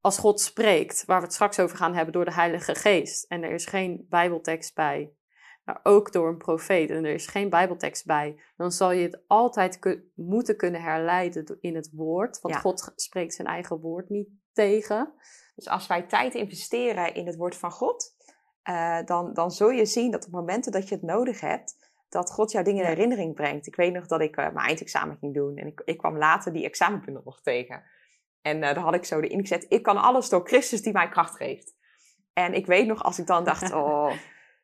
als 0.00 0.18
God 0.18 0.40
spreekt, 0.40 1.04
waar 1.04 1.18
we 1.18 1.24
het 1.24 1.34
straks 1.34 1.58
over 1.58 1.76
gaan 1.76 1.94
hebben, 1.94 2.12
door 2.12 2.24
de 2.24 2.32
Heilige 2.32 2.74
Geest, 2.74 3.24
en 3.24 3.42
er 3.42 3.50
is 3.50 3.66
geen 3.66 4.06
Bijbeltekst 4.08 4.74
bij, 4.74 5.12
maar 5.64 5.80
ook 5.82 6.12
door 6.12 6.28
een 6.28 6.36
profeet, 6.36 6.90
en 6.90 7.04
er 7.04 7.14
is 7.14 7.26
geen 7.26 7.50
Bijbeltekst 7.50 8.06
bij, 8.06 8.42
dan 8.56 8.72
zal 8.72 8.92
je 8.92 9.02
het 9.02 9.22
altijd 9.26 9.78
moeten 10.14 10.56
kunnen 10.56 10.82
herleiden 10.82 11.58
in 11.60 11.74
het 11.74 11.90
woord, 11.92 12.40
want 12.40 12.56
God 12.56 12.92
spreekt 12.94 13.34
zijn 13.34 13.48
eigen 13.48 13.80
woord 13.80 14.08
niet 14.08 14.28
tegen. 14.52 15.12
Dus 15.54 15.68
als 15.68 15.86
wij 15.86 16.02
tijd 16.02 16.34
investeren 16.34 17.14
in 17.14 17.26
het 17.26 17.36
woord 17.36 17.56
van 17.56 17.70
God, 17.70 18.14
uh, 18.70 18.98
dan, 19.04 19.32
dan 19.32 19.50
zul 19.50 19.70
je 19.70 19.86
zien 19.86 20.10
dat 20.10 20.26
op 20.26 20.32
momenten 20.32 20.72
dat 20.72 20.88
je 20.88 20.94
het 20.94 21.04
nodig 21.04 21.40
hebt, 21.40 21.92
dat 22.08 22.30
God 22.30 22.52
jou 22.52 22.64
dingen 22.64 22.82
in 22.82 22.88
herinnering 22.88 23.34
brengt. 23.34 23.66
Ik 23.66 23.76
weet 23.76 23.92
nog 23.92 24.06
dat 24.06 24.20
ik 24.20 24.36
uh, 24.36 24.44
mijn 24.44 24.66
eindexamen 24.66 25.16
ging 25.16 25.34
doen. 25.34 25.56
En 25.56 25.66
ik, 25.66 25.82
ik 25.84 25.98
kwam 25.98 26.18
later 26.18 26.52
die 26.52 26.64
examenpunten 26.64 27.22
nog 27.24 27.40
tegen. 27.40 27.82
En 28.42 28.56
uh, 28.56 28.62
daar 28.62 28.78
had 28.78 28.94
ik 28.94 29.04
zo 29.04 29.20
erin 29.20 29.40
gezet, 29.40 29.66
ik 29.68 29.82
kan 29.82 29.96
alles 29.96 30.28
door 30.28 30.46
Christus 30.46 30.82
die 30.82 30.92
mij 30.92 31.08
kracht 31.08 31.36
geeft. 31.36 31.74
En 32.32 32.54
ik 32.54 32.66
weet 32.66 32.86
nog 32.86 33.02
als 33.02 33.18
ik 33.18 33.26
dan 33.26 33.44
dacht, 33.44 33.72
oh, 33.74 34.12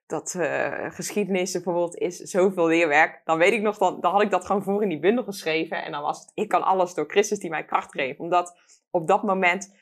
dat 0.07 0.35
uh, 0.37 0.91
geschiedenis 0.91 1.53
bijvoorbeeld 1.53 1.97
is 1.97 2.17
zoveel 2.17 2.67
leerwerk. 2.67 3.21
Dan 3.25 3.39
weet 3.39 3.53
ik 3.53 3.63
nog, 3.63 3.79
dan, 3.79 4.01
dan 4.01 4.13
had 4.13 4.23
ik 4.23 4.31
dat 4.31 4.47
gewoon 4.47 4.63
voor 4.63 4.83
in 4.83 4.89
die 4.89 5.01
bundel 5.01 5.25
geschreven. 5.25 5.85
En 5.85 5.93
dan 5.93 6.03
was 6.03 6.21
het, 6.21 6.31
ik 6.35 6.49
kan 6.49 6.63
alles 6.63 6.95
door 6.95 7.07
Christus 7.09 7.39
die 7.39 7.51
mij 7.51 7.65
kracht 7.65 7.93
geeft. 7.93 8.19
Omdat 8.19 8.59
op 8.91 9.07
dat 9.07 9.23
moment 9.23 9.75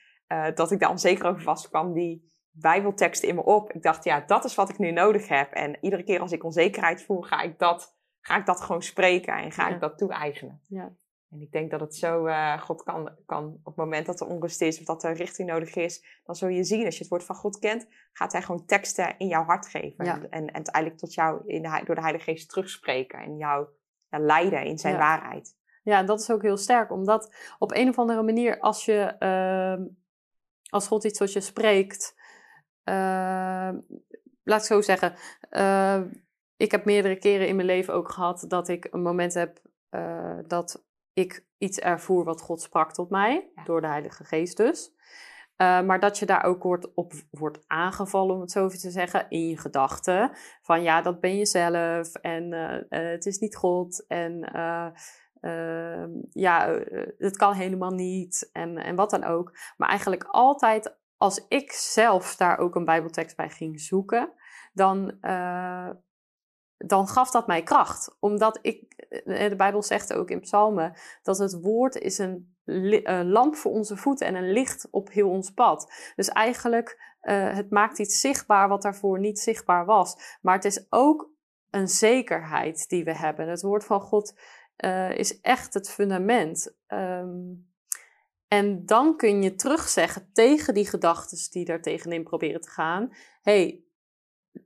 dat 0.54 0.70
ik 0.70 0.80
daar 0.80 0.90
onzeker 0.90 1.26
over 1.26 1.44
was, 1.44 1.68
kwam 1.68 1.92
die 1.92 2.32
bijbelteksten 2.54 3.28
in 3.28 3.34
me 3.34 3.44
op. 3.44 3.72
Ik 3.72 3.82
dacht, 3.82 4.04
ja, 4.04 4.20
dat 4.20 4.44
is 4.44 4.54
wat 4.54 4.68
ik 4.68 4.78
nu 4.78 4.90
nodig 4.90 5.28
heb. 5.28 5.52
En 5.52 5.76
iedere 5.80 6.04
keer 6.04 6.20
als 6.20 6.32
ik 6.32 6.44
onzekerheid 6.44 7.02
voel, 7.02 7.20
ga 7.20 7.40
ik 7.40 7.58
dat, 7.58 7.96
ga 8.20 8.36
ik 8.36 8.46
dat 8.46 8.60
gewoon 8.60 8.82
spreken 8.82 9.34
en 9.34 9.52
ga 9.52 9.68
ik 9.68 9.80
dat 9.80 9.98
toe-eigenen. 9.98 10.60
Ja. 10.68 10.92
En 11.30 11.40
ik 11.40 11.52
denk 11.52 11.70
dat 11.70 11.80
het 11.80 11.94
zo, 11.94 12.26
uh, 12.26 12.60
God 12.60 12.82
kan, 12.82 13.10
kan 13.26 13.44
op 13.44 13.64
het 13.64 13.76
moment 13.76 14.06
dat 14.06 14.20
er 14.20 14.26
onrust 14.26 14.60
is 14.60 14.78
of 14.78 14.84
dat 14.84 15.02
er 15.02 15.14
richting 15.14 15.48
nodig 15.48 15.74
is, 15.74 16.20
dan 16.24 16.34
zul 16.34 16.48
je 16.48 16.64
zien, 16.64 16.84
als 16.84 16.94
je 16.94 17.00
het 17.00 17.10
woord 17.10 17.24
van 17.24 17.36
God 17.36 17.58
kent, 17.58 17.86
gaat 18.12 18.32
hij 18.32 18.42
gewoon 18.42 18.66
teksten 18.66 19.18
in 19.18 19.26
jouw 19.26 19.44
hart 19.44 19.66
geven. 19.66 20.06
En, 20.06 20.30
en 20.30 20.54
uiteindelijk 20.54 20.98
tot 20.98 21.14
jou 21.14 21.42
in 21.46 21.62
de, 21.62 21.80
door 21.84 21.94
de 21.94 22.00
Heilige 22.00 22.24
Geest 22.24 22.48
terugspreken 22.48 23.18
en 23.18 23.36
jou 23.36 23.66
ja, 24.08 24.18
leiden 24.18 24.64
in 24.64 24.78
zijn 24.78 24.96
waarheid. 24.96 25.56
Ja, 25.82 26.02
dat 26.02 26.20
is 26.20 26.30
ook 26.30 26.42
heel 26.42 26.56
sterk, 26.56 26.90
omdat 26.90 27.34
op 27.58 27.72
een 27.72 27.88
of 27.88 27.98
andere 27.98 28.22
manier, 28.22 28.60
als 28.60 28.84
je, 28.84 29.16
uh, 29.18 29.86
als 30.70 30.86
God 30.86 31.04
iets 31.04 31.18
tot 31.18 31.32
je 31.32 31.40
spreekt, 31.40 32.14
uh, 32.84 33.70
laat 34.42 34.60
ik 34.60 34.66
zo 34.66 34.80
zeggen. 34.80 35.14
Uh, 35.50 36.00
ik 36.56 36.70
heb 36.70 36.84
meerdere 36.84 37.16
keren 37.16 37.48
in 37.48 37.56
mijn 37.56 37.66
leven 37.66 37.94
ook 37.94 38.10
gehad 38.10 38.44
dat 38.48 38.68
ik 38.68 38.88
een 38.90 39.02
moment 39.02 39.34
heb 39.34 39.60
uh, 39.90 40.38
dat 40.46 40.84
ik 41.14 41.46
iets 41.58 41.78
ervoer 41.78 42.24
wat 42.24 42.40
God 42.40 42.60
sprak 42.60 42.92
tot 42.92 43.10
mij, 43.10 43.50
door 43.64 43.80
de 43.80 43.86
Heilige 43.86 44.24
Geest 44.24 44.56
dus. 44.56 44.92
maar 45.56 46.00
dat 46.00 46.18
je 46.18 46.26
daar 46.26 46.44
ook 46.44 46.62
wordt, 46.62 46.94
op 46.94 47.12
wordt 47.30 47.64
aangevallen, 47.66 48.34
om 48.34 48.40
het 48.40 48.50
zo 48.50 48.66
even 48.66 48.78
te 48.78 48.90
zeggen, 48.90 49.26
in 49.28 49.48
je 49.48 49.58
gedachten. 49.58 50.30
Van 50.62 50.82
ja, 50.82 51.02
dat 51.02 51.20
ben 51.20 51.36
je 51.36 51.46
zelf 51.46 52.14
en 52.14 52.52
het 52.88 53.26
is 53.26 53.38
niet 53.38 53.56
God 53.56 54.06
en 54.06 54.38
ja, 56.32 56.80
het 57.18 57.36
kan 57.36 57.52
helemaal 57.52 57.94
niet 57.94 58.50
en, 58.52 58.76
en 58.76 58.96
wat 58.96 59.10
dan 59.10 59.24
ook. 59.24 59.56
Maar 59.76 59.88
eigenlijk 59.88 60.24
altijd 60.24 60.96
als 61.16 61.46
ik 61.48 61.72
zelf 61.72 62.36
daar 62.36 62.58
ook 62.58 62.74
een 62.74 62.84
Bijbeltekst 62.84 63.36
bij 63.36 63.50
ging 63.50 63.80
zoeken, 63.80 64.32
dan, 64.72 65.18
dan 66.76 67.08
gaf 67.08 67.30
dat 67.30 67.46
mij 67.46 67.62
kracht. 67.62 68.16
Omdat 68.20 68.58
ik, 68.62 68.92
eh, 69.08 69.48
de 69.48 69.56
Bijbel 69.56 69.82
zegt 69.82 70.12
ook 70.12 70.30
in 70.30 70.40
Psalmen, 70.40 70.96
dat 71.22 71.38
het 71.38 71.60
woord 71.60 71.96
is 71.96 72.18
een, 72.18 72.56
een 72.64 73.30
lamp 73.30 73.54
voor 73.54 73.72
onze 73.72 73.96
voeten 73.96 74.26
en 74.26 74.34
een 74.34 74.52
licht 74.52 74.88
op 74.90 75.10
heel 75.10 75.28
ons 75.28 75.50
pad. 75.50 75.92
Dus 76.16 76.28
eigenlijk, 76.28 77.16
uh, 77.22 77.54
het 77.54 77.70
maakt 77.70 77.98
iets 77.98 78.20
zichtbaar 78.20 78.68
wat 78.68 78.82
daarvoor 78.82 79.18
niet 79.18 79.38
zichtbaar 79.38 79.84
was. 79.84 80.38
Maar 80.40 80.54
het 80.54 80.64
is 80.64 80.86
ook 80.90 81.30
een 81.70 81.88
zekerheid 81.88 82.88
die 82.88 83.04
we 83.04 83.16
hebben. 83.16 83.48
Het 83.48 83.62
woord 83.62 83.84
van 83.84 84.00
God 84.00 84.38
is 85.14 85.40
echt 85.40 85.74
het 85.74 85.90
fundament. 85.90 86.74
Um, 86.88 87.72
En 88.48 88.86
dan 88.86 89.16
kun 89.16 89.42
je 89.42 89.54
terugzeggen 89.54 90.30
tegen 90.32 90.74
die 90.74 90.86
gedachten 90.86 91.38
die 91.50 91.64
daar 91.64 91.82
tegenin 91.82 92.22
proberen 92.22 92.60
te 92.60 92.70
gaan. 92.70 93.12
hey, 93.42 93.83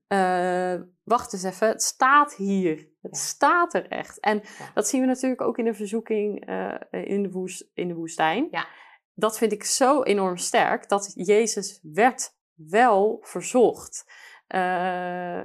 uh, 0.09 0.75
wacht 1.05 1.33
eens 1.33 1.43
even, 1.43 1.69
het 1.69 1.83
staat 1.83 2.35
hier. 2.35 2.89
Het 3.03 3.17
staat 3.17 3.75
er 3.75 3.89
echt. 3.89 4.21
En 4.21 4.43
dat 4.75 4.89
zien 4.89 5.01
we 5.01 5.07
natuurlijk 5.07 5.41
ook 5.41 5.59
in 5.59 5.65
de 5.65 5.75
verzoeking 5.75 6.49
uh, 6.49 6.75
in, 6.91 7.23
de 7.23 7.31
woest, 7.31 7.71
in 7.75 7.89
de 7.89 7.95
woestijn. 7.95 8.49
Ja. 8.51 8.67
Dat 9.15 9.39
vind 9.39 9.53
ik 9.53 9.65
zo 9.65 10.03
enorm 10.03 10.37
sterk, 10.37 10.89
dat 10.89 11.13
Jezus 11.15 11.81
werd 11.83 12.37
wel 12.55 13.19
verzocht. 13.21 14.05
Uh, 14.49 15.43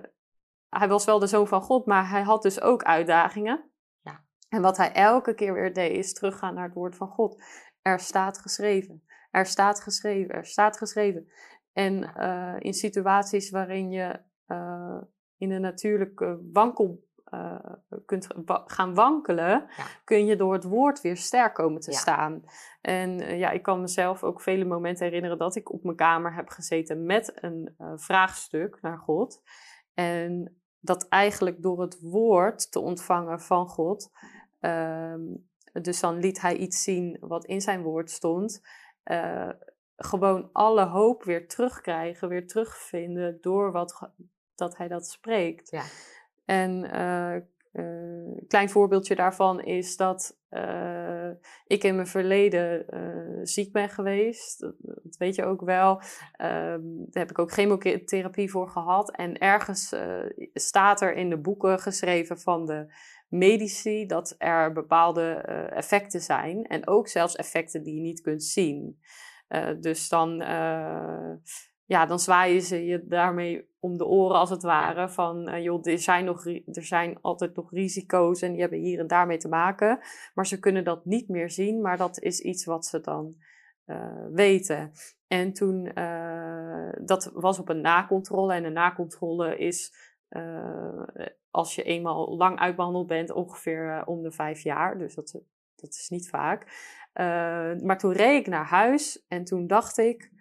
hij 0.70 0.88
was 0.88 1.06
wel 1.06 1.20
de 1.20 1.28
zoon 1.28 1.48
van 1.48 1.62
God, 1.62 1.86
maar 1.86 2.10
hij 2.10 2.22
had 2.22 2.42
dus 2.42 2.62
ook 2.62 2.84
uitdagingen. 2.84 3.70
Ja. 4.02 4.26
En 4.50 4.62
wat 4.62 4.78
hij 4.78 4.92
elke 4.92 5.34
keer 5.34 5.54
weer 5.54 5.74
deed, 5.74 5.98
is 5.98 6.14
teruggaan 6.14 6.54
naar 6.54 6.66
het 6.66 6.74
woord 6.74 6.96
van 6.96 7.08
God. 7.08 7.44
Er 7.82 8.00
staat 8.00 8.38
geschreven. 8.38 9.04
Er 9.32 9.46
staat 9.46 9.82
geschreven. 9.82 10.36
Er 10.36 10.46
staat 10.46 10.78
geschreven. 10.78 11.32
En 11.74 12.14
uh, 12.18 12.56
in 12.60 12.74
situaties 12.74 13.50
waarin 13.50 13.90
je 13.90 14.20
uh, 14.48 15.02
in 15.38 15.52
een 15.52 15.62
natuurlijke 15.62 16.40
wankel 16.54 17.04
uh, 17.34 17.60
kunt 18.06 18.28
gaan 18.66 18.94
wankelen, 18.94 19.66
kun 20.04 20.26
je 20.26 20.36
door 20.36 20.54
het 20.54 20.64
woord 20.64 21.02
weer 21.02 21.18
sterk 21.18 21.54
komen 21.54 21.82
te 21.82 21.92
staan. 21.92 22.44
En 22.82 23.10
uh, 23.10 23.40
ja, 23.40 23.50
ik 23.50 23.62
kan 23.62 23.82
mezelf 23.82 24.24
ook 24.24 24.42
vele 24.42 24.66
momenten 24.66 25.06
herinneren 25.06 25.38
dat 25.38 25.56
ik 25.56 25.72
op 25.72 25.84
mijn 25.84 25.96
kamer 25.96 26.34
heb 26.34 26.50
gezeten 26.50 27.06
met 27.06 27.44
een 27.44 27.76
vraagstuk 27.96 28.78
naar 28.82 28.98
God. 28.98 29.42
En 29.94 30.62
dat 30.80 31.08
eigenlijk 31.08 31.62
door 31.62 31.82
het 31.82 32.00
woord 32.02 32.72
te 32.72 32.80
ontvangen 32.80 33.40
van 33.40 33.68
God, 33.68 34.12
ehm, 34.60 35.22
dus 35.82 36.00
dan 36.00 36.18
liet 36.18 36.42
hij 36.42 36.56
iets 36.56 36.84
zien 36.84 37.18
wat 37.20 37.46
in 37.46 37.62
zijn 37.62 37.82
woord 37.82 38.12
stond 38.12 38.62
gewoon 39.96 40.50
alle 40.52 40.86
hoop 40.86 41.24
weer 41.24 41.48
terugkrijgen, 41.48 42.30
weer 42.30 42.48
terugvinden 42.48 43.38
door 43.42 43.72
wat 43.72 44.10
dat 44.56 44.78
hij 44.78 44.88
dat 44.88 45.08
spreekt. 45.08 45.70
Ja. 45.70 45.84
En 46.46 46.96
uh, 46.96 47.36
een 47.72 48.46
klein 48.48 48.70
voorbeeldje 48.70 49.16
daarvan 49.16 49.62
is 49.62 49.98
dat 49.98 50.38
uh, 50.50 51.30
ik 51.68 51.84
in 51.84 51.96
mijn 51.96 52.08
verleden 52.08 52.86
uh, 52.90 53.40
ziek 53.44 53.72
ben 53.72 53.90
geweest. 53.90 54.60
Dat, 54.60 54.76
dat, 54.80 55.18
weet 55.18 55.36
je 55.36 55.46
ook 55.46 55.62
wel. 55.62 56.02
Ehm, 56.32 56.82
daar 56.84 57.24
heb 57.24 57.30
ik 57.30 57.40
ook 57.40 57.52
chemotherapie 57.52 58.52
voor 58.52 58.70
gehad. 58.70 59.12
En 59.12 59.38
ergens 59.38 59.96
staat 60.54 61.02
er 61.02 61.16
in 61.16 61.30
de 61.30 61.38
boeken 61.38 61.80
geschreven 61.80 62.40
van 62.40 62.66
de 62.66 62.94
medici 63.28 64.06
dat 64.06 64.36
er 64.38 64.74
bepaalde 64.74 65.32
effecten 65.74 66.22
zijn. 66.22 66.64
En 66.64 66.88
ook 66.88 67.08
zelfs 67.08 67.36
effecten 67.36 67.84
die 67.84 67.96
je 67.96 68.02
niet 68.02 68.22
kunt 68.22 68.44
zien. 68.44 69.00
dus 69.80 70.10
dan 70.10 70.42
ja, 71.86 72.06
dan 72.06 72.20
zwaaien 72.20 72.62
ze 72.62 72.86
je 72.86 73.08
daarmee 73.08 73.72
om 73.80 73.98
de 73.98 74.06
oren 74.06 74.38
als 74.38 74.50
het 74.50 74.64
ware. 74.64 75.10
Van 75.10 75.50
uh, 75.50 75.64
joh, 75.64 75.88
er 75.88 76.00
zijn, 76.00 76.26
nog, 76.26 76.46
er 76.48 76.84
zijn 76.84 77.18
altijd 77.22 77.56
nog 77.56 77.72
risico's 77.72 78.42
en 78.42 78.52
die 78.52 78.62
hebben 78.62 78.80
hier 78.80 79.00
en 79.00 79.08
daarmee 79.08 79.38
te 79.38 79.48
maken. 79.48 80.00
Maar 80.34 80.48
ze 80.48 80.60
kunnen 80.60 80.84
dat 80.84 81.06
niet 81.06 81.30
meer 81.30 81.52
zien, 81.52 81.82
maar 81.82 81.98
dat 81.98 82.20
is 82.20 82.40
iets 82.40 82.66
wat 82.66 82.86
ze 82.86 83.02
dan 83.02 83.36
uh, 83.86 84.26
weten. 84.32 84.92
En 85.28 85.54
toen, 85.54 85.92
uh, 85.98 86.90
dat 87.06 87.32
was 87.34 87.60
op 87.60 87.70
een 87.70 87.82
nakontrole. 87.82 88.54
En 88.54 88.64
een 88.64 88.74
nakontrole 88.74 89.58
is, 89.58 89.94
als 91.52 91.76
je 91.76 91.84
eenmaal 91.84 92.38
lang 92.38 92.60
uitbehandeld 92.60 93.08
bent, 93.08 93.32
ongeveer 93.32 94.04
om 94.06 94.22
de 94.22 94.32
vijf 94.32 94.62
jaar. 94.62 94.98
Dus 94.98 95.16
dat, 95.16 95.42
dat 95.76 95.90
is 95.90 96.10
niet 96.10 96.30
vaak. 96.30 96.66
maar 97.84 97.98
toen 97.98 98.12
reed 98.12 98.40
ik 98.40 98.48
naar 98.48 98.66
huis 98.66 99.26
en 99.28 99.44
toen 99.44 99.68
dacht 99.68 99.98
ik 99.98 100.32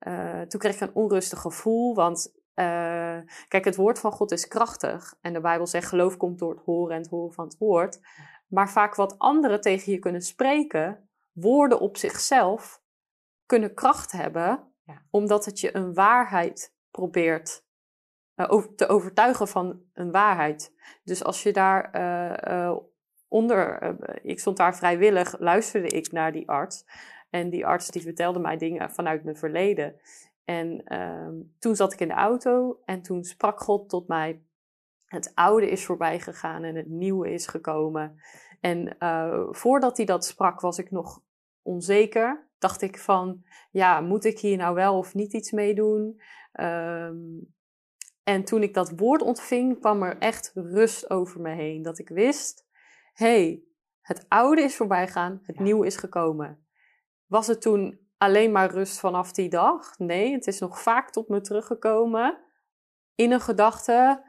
uh, 0.00 0.40
toen 0.40 0.60
kreeg 0.60 0.74
ik 0.74 0.80
een 0.80 0.94
onrustig 0.94 1.40
gevoel, 1.40 1.94
want 1.94 2.34
uh, 2.54 3.18
kijk, 3.48 3.64
het 3.64 3.76
woord 3.76 3.98
van 3.98 4.12
God 4.12 4.32
is 4.32 4.48
krachtig. 4.48 5.14
En 5.20 5.32
de 5.32 5.40
Bijbel 5.40 5.66
zegt, 5.66 5.88
geloof 5.88 6.16
komt 6.16 6.38
door 6.38 6.50
het 6.50 6.64
horen 6.64 6.94
en 6.94 7.00
het 7.00 7.10
horen 7.10 7.34
van 7.34 7.44
het 7.44 7.58
woord. 7.58 8.00
Maar 8.48 8.70
vaak 8.70 8.94
wat 8.94 9.18
anderen 9.18 9.60
tegen 9.60 9.92
je 9.92 9.98
kunnen 9.98 10.22
spreken, 10.22 11.08
woorden 11.32 11.80
op 11.80 11.96
zichzelf, 11.96 12.82
kunnen 13.46 13.74
kracht 13.74 14.12
hebben, 14.12 14.72
ja. 14.84 15.02
omdat 15.10 15.44
het 15.44 15.60
je 15.60 15.76
een 15.76 15.94
waarheid 15.94 16.74
probeert 16.90 17.64
uh, 18.36 18.58
te 18.76 18.86
overtuigen 18.86 19.48
van 19.48 19.82
een 19.92 20.10
waarheid. 20.10 20.72
Dus 21.04 21.24
als 21.24 21.42
je 21.42 21.52
daar 21.52 21.90
onder, 23.28 23.96
ik 24.22 24.40
stond 24.40 24.56
daar 24.56 24.76
vrijwillig, 24.76 25.38
luisterde 25.38 25.88
ik 25.88 26.12
naar 26.12 26.32
die 26.32 26.48
arts. 26.48 26.84
En 27.36 27.50
die 27.50 27.66
arts 27.66 27.90
die 27.90 28.02
vertelde 28.02 28.38
mij 28.38 28.56
dingen 28.56 28.90
vanuit 28.90 29.24
mijn 29.24 29.36
verleden. 29.36 30.00
En 30.44 30.98
um, 30.98 31.54
toen 31.58 31.76
zat 31.76 31.92
ik 31.92 32.00
in 32.00 32.08
de 32.08 32.14
auto 32.14 32.80
en 32.84 33.02
toen 33.02 33.24
sprak 33.24 33.60
God 33.60 33.88
tot 33.88 34.08
mij. 34.08 34.42
Het 35.04 35.32
oude 35.34 35.70
is 35.70 35.84
voorbij 35.84 36.20
gegaan 36.20 36.62
en 36.62 36.74
het 36.74 36.88
nieuwe 36.88 37.32
is 37.32 37.46
gekomen. 37.46 38.20
En 38.60 38.96
uh, 38.98 39.46
voordat 39.50 39.96
hij 39.96 40.06
dat 40.06 40.24
sprak, 40.24 40.60
was 40.60 40.78
ik 40.78 40.90
nog 40.90 41.22
onzeker. 41.62 42.48
Dacht 42.58 42.82
ik 42.82 42.98
van, 42.98 43.44
ja, 43.70 44.00
moet 44.00 44.24
ik 44.24 44.38
hier 44.38 44.56
nou 44.56 44.74
wel 44.74 44.98
of 44.98 45.14
niet 45.14 45.32
iets 45.32 45.50
mee 45.50 45.74
doen? 45.74 46.20
Um, 46.60 47.54
en 48.22 48.44
toen 48.44 48.62
ik 48.62 48.74
dat 48.74 48.92
woord 48.98 49.22
ontving, 49.22 49.80
kwam 49.80 50.02
er 50.02 50.18
echt 50.18 50.50
rust 50.54 51.10
over 51.10 51.40
me 51.40 51.50
heen. 51.50 51.82
Dat 51.82 51.98
ik 51.98 52.08
wist, 52.08 52.66
hey, 53.12 53.62
het 54.00 54.24
oude 54.28 54.62
is 54.62 54.76
voorbij 54.76 55.06
gegaan, 55.06 55.40
het 55.42 55.58
nieuwe 55.58 55.86
is 55.86 55.96
gekomen. 55.96 56.65
Was 57.26 57.46
het 57.46 57.60
toen 57.60 57.98
alleen 58.18 58.52
maar 58.52 58.70
rust 58.70 58.98
vanaf 58.98 59.32
die 59.32 59.48
dag? 59.48 59.98
Nee, 59.98 60.32
het 60.32 60.46
is 60.46 60.58
nog 60.58 60.82
vaak 60.82 61.10
tot 61.10 61.28
me 61.28 61.40
teruggekomen 61.40 62.38
in 63.14 63.32
een 63.32 63.40
gedachte. 63.40 64.24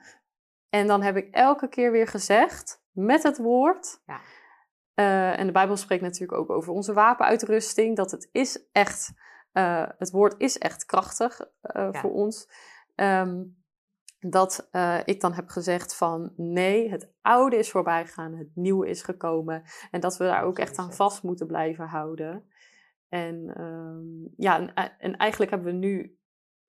En 0.70 0.88
dan 0.88 1.02
heb 1.02 1.16
ik 1.16 1.34
elke 1.34 1.68
keer 1.68 1.92
weer 1.92 2.08
gezegd 2.08 2.84
met 2.92 3.24
het 3.24 3.38
woord. 3.38 4.02
Ja. 4.06 4.20
Uh, 4.96 5.40
en 5.40 5.46
de 5.46 5.52
Bijbel 5.52 5.78
spreekt 5.78 6.02
natuurlijk 6.02 6.40
ook 6.40 6.50
over 6.50 6.74
onze 6.74 6.94
wapenuitrusting. 6.94 7.96
Dat 7.96 8.12
het 8.12 8.30
is 8.32 8.70
echt, 8.72 9.14
uh, 9.54 9.86
het 9.98 10.12
woord 10.12 10.36
is 10.38 10.58
echt 10.58 10.86
krachtig 10.86 11.40
uh, 11.42 11.48
ja. 11.92 12.00
voor 12.00 12.12
ons. 12.12 12.50
Um, 12.96 13.66
dat 14.20 14.70
ik 15.06 15.22
dan 15.22 15.34
heb 15.34 15.50
gezegd 15.50 15.96
van 15.96 16.34
nee, 16.36 16.90
het 16.90 17.14
oude 17.22 17.58
is 17.58 17.72
voorbij 17.72 18.06
gegaan, 18.06 18.34
het 18.34 18.52
nieuwe 18.54 18.90
is 18.90 19.02
gekomen. 19.02 19.64
En 19.92 20.00
dat 20.00 20.18
we 20.18 20.24
daar 20.24 20.44
ook 20.44 20.60
echt 20.60 20.78
aan 20.78 20.94
vast 20.94 21.24
moeten 21.24 21.48
blijven 21.48 21.86
houden. 21.86 22.50
En 23.10 23.62
um, 23.62 24.34
ja, 24.38 24.60
en, 24.60 24.74
eh, 24.74 24.86
en, 24.98 25.18
eigenlijk 25.18 25.52
hebben 25.52 25.72
we 25.74 25.78
nu 25.78 26.18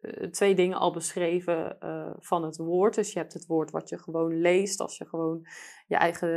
uh, 0.01 0.31
twee 0.31 0.55
dingen 0.55 0.79
al 0.79 0.93
beschreven 0.93 1.77
uh, 1.81 2.15
van 2.19 2.45
het 2.45 2.57
woord. 2.57 2.95
Dus 2.95 3.13
je 3.13 3.19
hebt 3.19 3.33
het 3.33 3.47
woord 3.47 3.71
wat 3.71 3.89
je 3.89 3.99
gewoon 3.99 4.41
leest 4.41 4.81
als 4.81 4.99
je 4.99 5.09
gewoon 5.09 5.47
je 5.87 5.97
eigen 5.97 6.29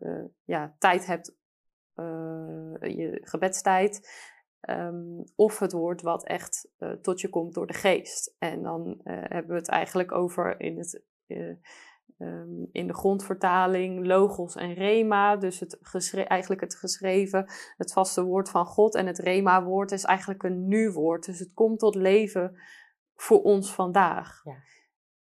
uh, 0.00 0.24
ja, 0.44 0.74
tijd 0.78 1.06
hebt, 1.06 1.36
je 2.80 3.18
gebedstijd. 3.22 4.22
Um, 4.70 5.24
of 5.36 5.58
het 5.58 5.72
woord 5.72 6.02
wat 6.02 6.26
echt 6.26 6.70
tot 7.02 7.20
je 7.20 7.28
komt 7.28 7.54
door 7.54 7.66
de 7.66 7.72
geest. 7.72 8.34
En 8.38 8.62
dan 8.62 9.00
hebben 9.04 9.50
we 9.50 9.58
het 9.58 9.68
eigenlijk 9.68 10.12
over 10.12 10.60
in 10.60 10.78
het 10.78 11.02
Um, 12.18 12.68
in 12.72 12.86
de 12.86 12.94
grondvertaling 12.94 14.06
logos 14.06 14.56
en 14.56 14.74
rema, 14.74 15.36
dus 15.36 15.60
het 15.60 15.78
eigenlijk 16.26 16.60
het 16.60 16.76
geschreven, 16.76 17.46
het 17.76 17.92
vaste 17.92 18.22
woord 18.22 18.50
van 18.50 18.66
God. 18.66 18.94
En 18.94 19.06
het 19.06 19.18
rema-woord 19.18 19.92
is 19.92 20.04
eigenlijk 20.04 20.42
een 20.42 20.68
nu-woord, 20.68 21.24
dus 21.24 21.38
het 21.38 21.50
komt 21.54 21.78
tot 21.78 21.94
leven 21.94 22.60
voor 23.14 23.42
ons 23.42 23.74
vandaag. 23.74 24.40
Ja. 24.44 24.54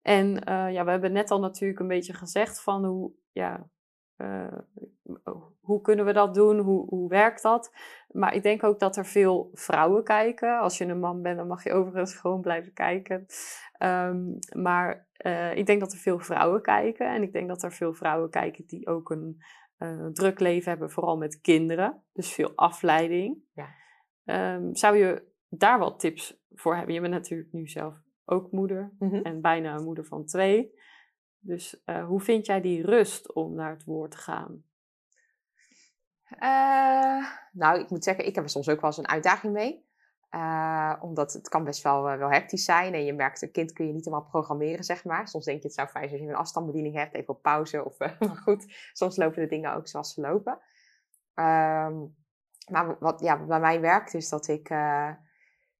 En 0.02 0.26
uh, 0.48 0.72
ja, 0.72 0.84
we 0.84 0.90
hebben 0.90 1.12
net 1.12 1.30
al 1.30 1.40
natuurlijk 1.40 1.80
een 1.80 1.88
beetje 1.88 2.14
gezegd 2.14 2.62
van 2.62 2.84
hoe, 2.84 3.12
ja, 3.32 3.68
uh, 4.16 4.58
hoe 5.60 5.80
kunnen 5.80 6.04
we 6.04 6.12
dat 6.12 6.34
doen, 6.34 6.58
hoe, 6.58 6.86
hoe 6.88 7.08
werkt 7.08 7.42
dat? 7.42 7.72
Maar 8.08 8.34
ik 8.34 8.42
denk 8.42 8.64
ook 8.64 8.78
dat 8.78 8.96
er 8.96 9.06
veel 9.06 9.50
vrouwen 9.52 10.04
kijken. 10.04 10.58
Als 10.58 10.78
je 10.78 10.84
een 10.84 11.00
man 11.00 11.22
bent, 11.22 11.36
dan 11.36 11.46
mag 11.46 11.64
je 11.64 11.72
overigens 11.72 12.14
gewoon 12.14 12.40
blijven 12.40 12.72
kijken. 12.72 13.26
Um, 13.82 14.38
maar 14.56 15.08
uh, 15.26 15.56
ik 15.56 15.66
denk 15.66 15.80
dat 15.80 15.92
er 15.92 15.98
veel 15.98 16.18
vrouwen 16.18 16.62
kijken. 16.62 17.14
En 17.14 17.22
ik 17.22 17.32
denk 17.32 17.48
dat 17.48 17.62
er 17.62 17.72
veel 17.72 17.94
vrouwen 17.94 18.30
kijken 18.30 18.66
die 18.66 18.86
ook 18.86 19.10
een 19.10 19.42
uh, 19.78 20.06
druk 20.06 20.40
leven 20.40 20.70
hebben, 20.70 20.90
vooral 20.90 21.16
met 21.16 21.40
kinderen. 21.40 22.02
Dus 22.12 22.32
veel 22.32 22.52
afleiding. 22.54 23.38
Ja. 23.54 23.68
Um, 24.54 24.76
zou 24.76 24.96
je 24.96 25.28
daar 25.48 25.78
wat 25.78 26.00
tips 26.00 26.42
voor 26.50 26.76
hebben? 26.76 26.94
Je 26.94 27.00
bent 27.00 27.12
natuurlijk 27.12 27.52
nu 27.52 27.68
zelf 27.68 27.94
ook 28.24 28.52
moeder 28.52 28.92
mm 28.98 29.08
-hmm. 29.08 29.22
en 29.22 29.40
bijna 29.40 29.74
een 29.74 29.84
moeder 29.84 30.04
van 30.04 30.24
twee. 30.24 30.78
Dus 31.38 31.82
uh, 31.86 32.06
hoe 32.06 32.20
vind 32.20 32.46
jij 32.46 32.60
die 32.60 32.86
rust 32.86 33.34
om 33.34 33.54
naar 33.54 33.70
het 33.70 33.84
woord 33.84 34.10
te 34.10 34.16
gaan? 34.16 34.64
nou, 37.52 37.80
ik 37.80 37.90
moet 37.90 38.04
zeggen, 38.04 38.26
ik 38.26 38.34
heb 38.34 38.44
er 38.44 38.50
soms 38.50 38.68
ook 38.68 38.80
wel 38.80 38.90
eens 38.90 38.98
een 38.98 39.08
uitdaging 39.08 39.52
mee. 39.52 39.88
Uh, 40.34 40.94
omdat 41.00 41.32
het 41.32 41.48
kan 41.48 41.64
best 41.64 41.82
wel, 41.82 42.12
uh, 42.12 42.18
wel 42.18 42.30
hectisch 42.30 42.64
zijn. 42.64 42.94
En 42.94 43.04
je 43.04 43.12
merkt, 43.12 43.42
een 43.42 43.50
kind 43.50 43.72
kun 43.72 43.86
je 43.86 43.92
niet 43.92 44.04
helemaal 44.04 44.28
programmeren, 44.28 44.84
zeg 44.84 45.04
maar. 45.04 45.28
Soms 45.28 45.44
denk 45.44 45.60
je 45.60 45.66
het 45.66 45.74
zou 45.76 45.88
fijn 45.88 46.08
zijn 46.08 46.20
als 46.20 46.28
je 46.28 46.34
een 46.34 46.40
afstandsbediening 46.40 46.94
hebt, 46.94 47.14
even 47.14 47.34
op 47.34 47.42
pauze. 47.42 47.84
Of, 47.84 48.00
uh, 48.00 48.20
maar 48.28 48.36
goed, 48.36 48.74
soms 48.92 49.16
lopen 49.16 49.42
de 49.42 49.48
dingen 49.48 49.74
ook 49.74 49.88
zoals 49.88 50.14
ze 50.14 50.20
lopen. 50.20 50.58
Um, 51.34 52.18
maar 52.70 52.96
wat 52.98 53.20
ja, 53.20 53.44
bij 53.46 53.60
mij 53.60 53.80
werkt 53.80 54.14
is 54.14 54.28
dat 54.28 54.48
ik... 54.48 54.68
eh, 54.68 55.10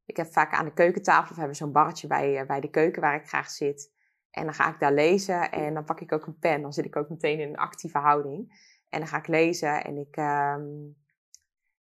ik 0.04 0.16
heb 0.16 0.26
vaak 0.32 0.52
aan 0.52 0.64
de 0.64 0.72
keukentafel... 0.72 1.30
of 1.30 1.36
hebben 1.36 1.56
zo'n 1.56 1.72
barretje 1.72 2.06
bij, 2.06 2.38
eh, 2.38 2.46
bij 2.46 2.60
de 2.60 2.70
keuken 2.70 3.02
waar 3.02 3.14
ik 3.14 3.28
graag 3.28 3.50
zit. 3.50 3.92
En 4.30 4.44
dan 4.44 4.54
ga 4.54 4.68
ik 4.68 4.80
daar 4.80 4.92
lezen 4.92 5.50
en 5.50 5.74
dan 5.74 5.84
pak 5.84 6.00
ik 6.00 6.12
ook 6.12 6.26
een 6.26 6.38
pen. 6.38 6.62
Dan 6.62 6.72
zit 6.72 6.84
ik 6.84 6.96
ook 6.96 7.08
meteen 7.08 7.40
in 7.40 7.48
een 7.48 7.56
actieve 7.56 7.98
houding. 7.98 8.68
En 8.88 8.98
dan 8.98 9.08
ga 9.08 9.18
ik 9.18 9.26
lezen 9.26 9.84
en 9.84 9.96
ik... 9.96 10.16
ehm, 10.16 10.68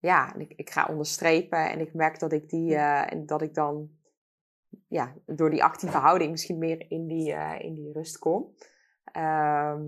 ja, 0.04 0.34
en 0.34 0.42
ik, 0.42 0.54
ik 0.56 0.70
ga 0.70 0.88
onderstrepen 0.90 1.70
en 1.70 1.80
ik 1.80 1.94
merk 1.94 2.20
dat 2.20 2.32
ik 2.32 2.50
die... 2.50 2.76
eh, 2.76 3.12
en 3.12 3.26
dat 3.26 3.42
ik 3.42 3.54
dan... 3.54 3.92
Ja, 4.88 5.14
door 5.26 5.50
die 5.50 5.64
actieve 5.64 5.98
houding 5.98 6.32
misschien 6.32 6.58
meer 6.58 6.86
in 6.92 7.08
die, 7.08 7.34
eh, 7.34 7.66
in 7.66 7.74
die 7.74 7.92
rust 7.92 8.20
kom. 8.20 8.56
Ehm, 9.04 9.82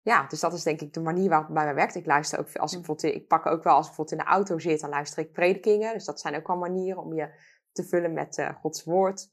ja, 0.00 0.26
dus 0.26 0.40
dat 0.40 0.52
is 0.52 0.62
denk 0.62 0.80
ik 0.80 0.92
de 0.92 1.00
manier 1.00 1.28
waarop 1.28 1.46
het 1.46 1.54
bij 1.56 1.64
mij 1.64 1.74
werkt. 1.74 1.94
Ik 1.94 2.06
luister 2.06 2.38
ook, 2.38 2.56
als 2.56 2.72
ik 2.72 2.78
bijvoorbeeld, 2.78 3.14
ik 3.14 3.26
pak 3.26 3.46
ook 3.46 3.62
wel 3.62 3.74
als 3.74 3.88
ik 3.88 3.96
bijvoorbeeld 3.96 4.20
in 4.20 4.26
de 4.26 4.32
auto 4.32 4.58
zit, 4.58 4.80
dan 4.80 4.90
luister 4.90 5.22
ik 5.22 5.32
predikingen. 5.32 5.92
Dus 5.92 6.04
dat 6.04 6.20
zijn 6.20 6.36
ook 6.36 6.46
wel 6.46 6.56
manieren 6.56 7.02
om 7.02 7.14
je 7.14 7.28
te 7.72 7.84
vullen 7.84 8.12
met 8.12 8.38
eh, 8.38 8.54
Gods 8.54 8.84
woord. 8.84 9.30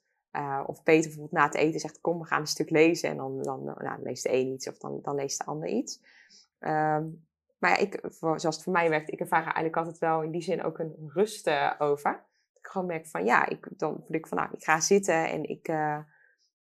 Of 0.65 0.84
Peter 0.84 1.02
bijvoorbeeld 1.04 1.32
na 1.32 1.45
het 1.45 1.56
eten 1.56 1.80
zegt, 1.80 2.02
kom, 2.02 2.19
we 2.19 2.26
gaan 2.26 2.41
een 2.41 2.47
stuk 2.47 2.69
lezen. 2.69 3.10
En 3.10 3.17
dan, 3.17 3.41
dan, 3.41 3.63
nou, 3.63 3.84
dan 3.84 4.02
leest 4.02 4.23
de 4.23 4.34
een 4.34 4.47
iets 4.47 4.67
of 4.67 4.78
dan, 4.78 5.00
dan 5.02 5.15
leest 5.15 5.38
de 5.38 5.45
ander 5.45 5.69
iets. 5.69 6.02
Ehm, 6.60 7.06
maar 7.60 7.70
ja, 7.70 7.78
ik, 7.78 8.00
zoals 8.20 8.43
het 8.43 8.63
voor 8.63 8.74
mij 8.74 8.89
werkt, 8.89 9.12
ik 9.12 9.20
ervaar 9.20 9.39
er 9.39 9.46
eigenlijk 9.46 9.78
altijd 9.78 9.98
wel 9.98 10.22
in 10.22 10.32
die 10.32 10.41
zin 10.41 10.63
ook 10.63 10.80
een 10.80 10.96
rust 11.13 11.48
eh, 11.48 11.72
over. 11.78 12.12
Dat 12.12 12.62
ik 12.63 12.67
gewoon 12.67 12.88
merk 12.88 13.08
van, 13.08 13.26
ja, 13.26 13.50
ik, 13.50 13.67
dan 13.78 13.93
voel 14.06 14.15
ik 14.15 14.28
van, 14.28 14.38
nou, 14.38 14.50
ik 14.54 14.63
ga 14.63 14.80
zitten 14.80 15.30
en 15.30 15.43
ik, 15.43 15.67
eh, 15.67 15.98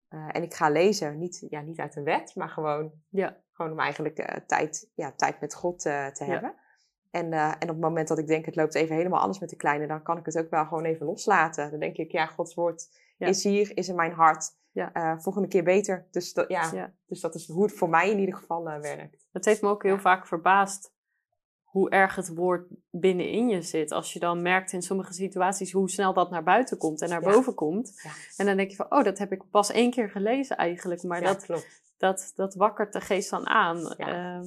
eh, 0.07 0.29
en 0.31 0.43
ik 0.43 0.53
ga 0.53 0.69
lezen. 0.69 1.17
Niet, 1.19 1.45
ja, 1.49 1.61
niet 1.61 1.79
uit 1.79 1.95
een 1.95 2.03
wet, 2.03 2.35
maar 2.35 2.49
gewoon 2.49 2.91
Ja. 3.09 3.37
gewoon 3.51 3.71
om 3.71 3.79
eigenlijk 3.79 4.43
tijd, 4.47 4.91
ja, 4.95 5.11
tijd 5.11 5.39
met 5.39 5.53
God 5.53 5.79
te 5.79 6.23
hebben. 6.23 6.55
En, 7.11 7.33
en 7.33 7.61
op 7.61 7.67
het 7.67 7.79
moment 7.79 8.07
dat 8.07 8.17
ik 8.17 8.27
denk, 8.27 8.45
het 8.45 8.55
loopt 8.55 8.75
even 8.75 8.95
helemaal 8.95 9.19
anders 9.19 9.39
met 9.39 9.49
de 9.49 9.55
kleine, 9.55 9.87
dan 9.87 10.03
kan 10.03 10.17
ik 10.17 10.25
het 10.25 10.37
ook 10.37 10.49
wel 10.49 10.65
gewoon 10.65 10.85
even 10.85 11.05
loslaten. 11.05 11.71
Dan 11.71 11.79
denk 11.79 11.97
ik, 11.97 12.11
ja, 12.11 12.25
Gods 12.25 12.53
woord 12.53 12.89
Ja. 13.17 13.27
is 13.27 13.43
hier, 13.43 13.77
is 13.77 13.87
in 13.89 13.95
mijn 13.95 14.11
hart. 14.11 14.61
Ja. 14.73 14.93
Eh, 14.93 15.19
volgende 15.19 15.47
keer 15.47 15.63
beter. 15.63 16.07
Dus 16.11 16.33
dat, 16.33 16.49
ja, 16.49 16.71
Ja. 16.73 16.93
dus 17.07 17.21
dat 17.21 17.35
is 17.35 17.47
hoe 17.47 17.63
het 17.63 17.73
voor 17.73 17.89
mij 17.89 18.09
in 18.11 18.19
ieder 18.19 18.35
geval 18.35 18.69
eh, 18.69 18.79
werkt. 18.79 19.27
Het 19.31 19.45
heeft 19.45 19.61
me 19.61 19.69
ook 19.69 19.83
heel 19.83 19.99
vaak 19.99 20.27
verbaasd 20.27 20.91
hoe 21.73 21.89
erg 21.89 22.15
het 22.15 22.35
woord 22.35 22.67
binnenin 22.89 23.49
je 23.49 23.61
zit. 23.61 23.91
Als 23.91 24.13
je 24.13 24.19
dan 24.19 24.41
merkt 24.41 24.71
in 24.71 24.81
sommige 24.81 25.13
situaties 25.13 25.71
hoe 25.71 25.89
snel 25.89 26.13
dat 26.13 26.29
naar 26.29 26.43
buiten 26.43 26.77
komt 26.77 27.01
en 27.01 27.09
naar 27.09 27.21
boven 27.21 27.53
komt. 27.53 28.01
Ja. 28.03 28.11
En 28.37 28.45
dan 28.45 28.57
denk 28.57 28.69
je 28.69 28.75
van, 28.75 28.91
oh, 28.91 29.03
dat 29.03 29.17
heb 29.17 29.31
ik 29.31 29.49
pas 29.49 29.71
één 29.71 29.91
keer 29.91 30.09
gelezen 30.09 30.57
eigenlijk. 30.57 31.03
Maar 31.03 31.21
dat, 31.21 31.45
klopt. 31.45 31.81
dat, 31.97 32.31
dat 32.35 32.55
wakkert 32.55 32.93
de 32.93 33.01
geest 33.01 33.29
dan 33.29 33.47
aan. 33.47 33.93
Ja. 33.97 34.41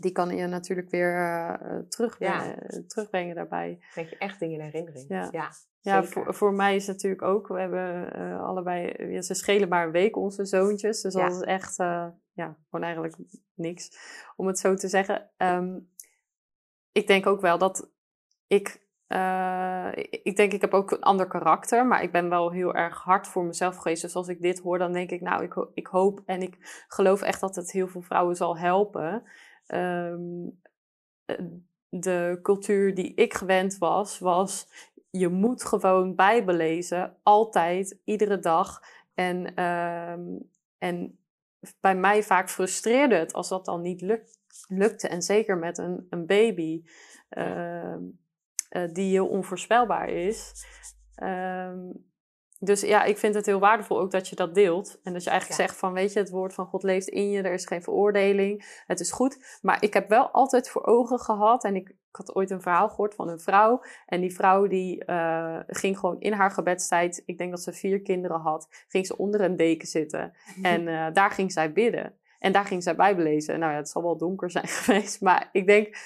Eh, 0.00 0.06
die 0.06 0.12
kan 0.12 0.36
je 0.36 0.46
natuurlijk 0.46 0.90
weer 0.90 1.14
eh, 1.16 1.78
terugbrengen, 1.88 2.46
Ja. 2.46 2.56
eh, 2.56 2.78
terugbrengen 2.86 3.34
daarbij. 3.34 3.68
Dan 3.68 3.88
denk 3.94 4.08
je 4.08 4.18
echt 4.18 4.38
dingen 4.40 4.58
in 4.58 4.64
herinnering. 4.64 5.04
Ja. 5.08 5.28
ja, 5.80 6.02
voor, 6.04 6.34
voor 6.34 6.52
mij 6.52 6.76
is 6.76 6.86
het 6.86 6.96
natuurlijk 6.96 7.22
ook, 7.22 7.48
we 7.48 7.60
hebben 7.60 8.12
eh, 8.12 8.42
allebei, 8.42 9.10
ja, 9.12 9.22
ze 9.22 9.34
schelen 9.34 9.68
maar 9.68 9.84
een 9.86 9.92
week 9.92 10.16
onze 10.16 10.44
zoontjes. 10.44 11.00
Dus 11.00 11.14
dat 11.14 11.32
is 11.32 11.40
echt, 11.40 11.78
eh, 11.78 12.06
ja, 12.32 12.56
gewoon 12.70 12.84
eigenlijk 12.84 13.16
niks, 13.54 13.98
om 14.36 14.46
het 14.46 14.58
zo 14.58 14.74
te 14.74 14.88
zeggen. 14.88 15.30
Ehm, 15.36 15.78
ik 16.92 17.06
denk 17.06 17.26
ook 17.26 17.40
wel 17.40 17.58
dat 17.58 17.90
ik, 18.46 18.88
eh, 19.06 19.88
ik 19.94 20.20
ik 20.22 20.36
denk 20.36 20.52
ik 20.52 20.60
heb 20.60 20.74
ook 20.74 20.90
een 20.90 21.00
ander 21.02 21.26
karakter, 21.26 21.86
maar 21.86 22.02
ik 22.02 22.12
ben 22.12 22.28
wel 22.28 22.50
heel 22.50 22.74
erg 22.74 23.02
hard 23.02 23.26
voor 23.28 23.44
mezelf 23.44 23.76
geweest. 23.76 24.02
Dus 24.02 24.14
als 24.14 24.28
ik 24.28 24.40
dit 24.42 24.58
hoor, 24.60 24.78
dan 24.78 24.92
denk 24.92 25.10
ik, 25.10 25.20
nou, 25.20 25.42
ik, 25.42 25.52
ho- 25.52 25.70
ik 25.74 25.86
hoop 25.86 26.20
en 26.26 26.42
ik 26.42 26.56
geloof 26.88 27.22
echt 27.22 27.40
dat 27.40 27.56
het 27.56 27.70
heel 27.72 27.88
veel 27.88 28.02
vrouwen 28.02 28.36
zal 28.36 28.58
helpen. 28.58 29.22
Ehm, 29.70 30.48
eh, 31.24 31.36
de 31.88 32.38
cultuur 32.42 32.94
die 32.94 33.14
ik 33.14 33.34
gewend 33.34 33.78
was, 33.78 34.18
was 34.18 34.68
je 35.10 35.28
moet 35.28 35.64
gewoon 35.64 36.14
Bijbel 36.14 36.54
lezen, 36.54 37.16
altijd, 37.22 37.98
iedere 38.04 38.38
dag. 38.38 38.82
En, 39.14 39.54
ehm, 39.54 40.20
en 40.78 41.18
bij 41.80 41.94
mij 41.94 42.22
vaak 42.22 42.50
frustreerde 42.50 43.14
het 43.14 43.32
als 43.32 43.48
dat 43.48 43.64
dan 43.64 43.80
niet 43.82 44.00
luk- 44.00 44.36
lukte. 44.68 45.08
En 45.08 45.22
zeker 45.22 45.58
met 45.58 45.78
een, 45.78 46.06
een 46.10 46.26
baby 46.26 46.84
ehm, 47.28 48.02
eh, 48.68 48.88
die 48.92 49.10
heel 49.10 49.28
onvoorspelbaar 49.28 50.08
is. 50.08 50.52
Dus 52.62 52.80
ja, 52.80 53.04
ik 53.04 53.18
vind 53.18 53.34
het 53.34 53.46
heel 53.46 53.58
waardevol 53.58 54.00
ook 54.00 54.10
dat 54.10 54.28
je 54.28 54.36
dat 54.36 54.54
deelt. 54.54 55.00
En 55.02 55.12
dat 55.12 55.24
je 55.24 55.30
eigenlijk 55.30 55.60
Ja. 55.60 55.66
zegt 55.66 55.78
van, 55.78 55.92
weet 55.92 56.12
je, 56.12 56.18
het 56.18 56.30
woord 56.30 56.54
van 56.54 56.66
God 56.66 56.82
leeft 56.82 57.08
in 57.08 57.30
je. 57.30 57.42
Er 57.42 57.52
is 57.52 57.66
geen 57.66 57.82
veroordeling. 57.82 58.82
Het 58.86 59.00
is 59.00 59.12
goed. 59.12 59.58
Maar 59.62 59.82
ik 59.82 59.94
heb 59.94 60.08
wel 60.08 60.30
altijd 60.30 60.68
voor 60.68 60.86
ogen 60.86 61.18
gehad. 61.18 61.64
En 61.64 61.76
ik, 61.76 61.88
ik 61.88 62.16
had 62.16 62.34
ooit 62.34 62.50
een 62.50 62.60
verhaal 62.62 62.88
gehoord 62.88 63.14
van 63.14 63.28
een 63.28 63.40
vrouw. 63.40 63.82
En 64.06 64.20
die 64.20 64.34
vrouw 64.34 64.66
die 64.66 65.04
eh, 65.04 65.58
ging 65.66 65.98
gewoon 65.98 66.20
in 66.20 66.32
haar 66.32 66.50
gebedstijd. 66.50 67.22
Ik 67.26 67.38
denk 67.38 67.50
dat 67.50 67.62
ze 67.62 67.72
vier 67.72 68.02
kinderen 68.02 68.40
had. 68.40 68.68
Ging 68.88 69.06
ze 69.06 69.16
onder 69.16 69.40
een 69.40 69.56
deken 69.56 69.88
zitten. 69.88 70.32
En 70.62 70.88
eh, 70.88 71.06
daar 71.12 71.30
ging 71.30 71.52
zij 71.52 71.72
bidden. 71.72 72.18
En 72.38 72.52
daar 72.52 72.64
ging 72.64 72.82
zij 72.82 72.94
Bijbel 72.96 73.24
lezen. 73.24 73.58
Nou 73.58 73.72
ja, 73.72 73.78
het 73.78 73.88
zal 73.88 74.02
wel 74.02 74.16
donker 74.16 74.50
zijn 74.50 74.68
geweest. 74.78 75.20
Maar 75.20 75.48
ik 75.52 75.66
denk, 75.66 75.96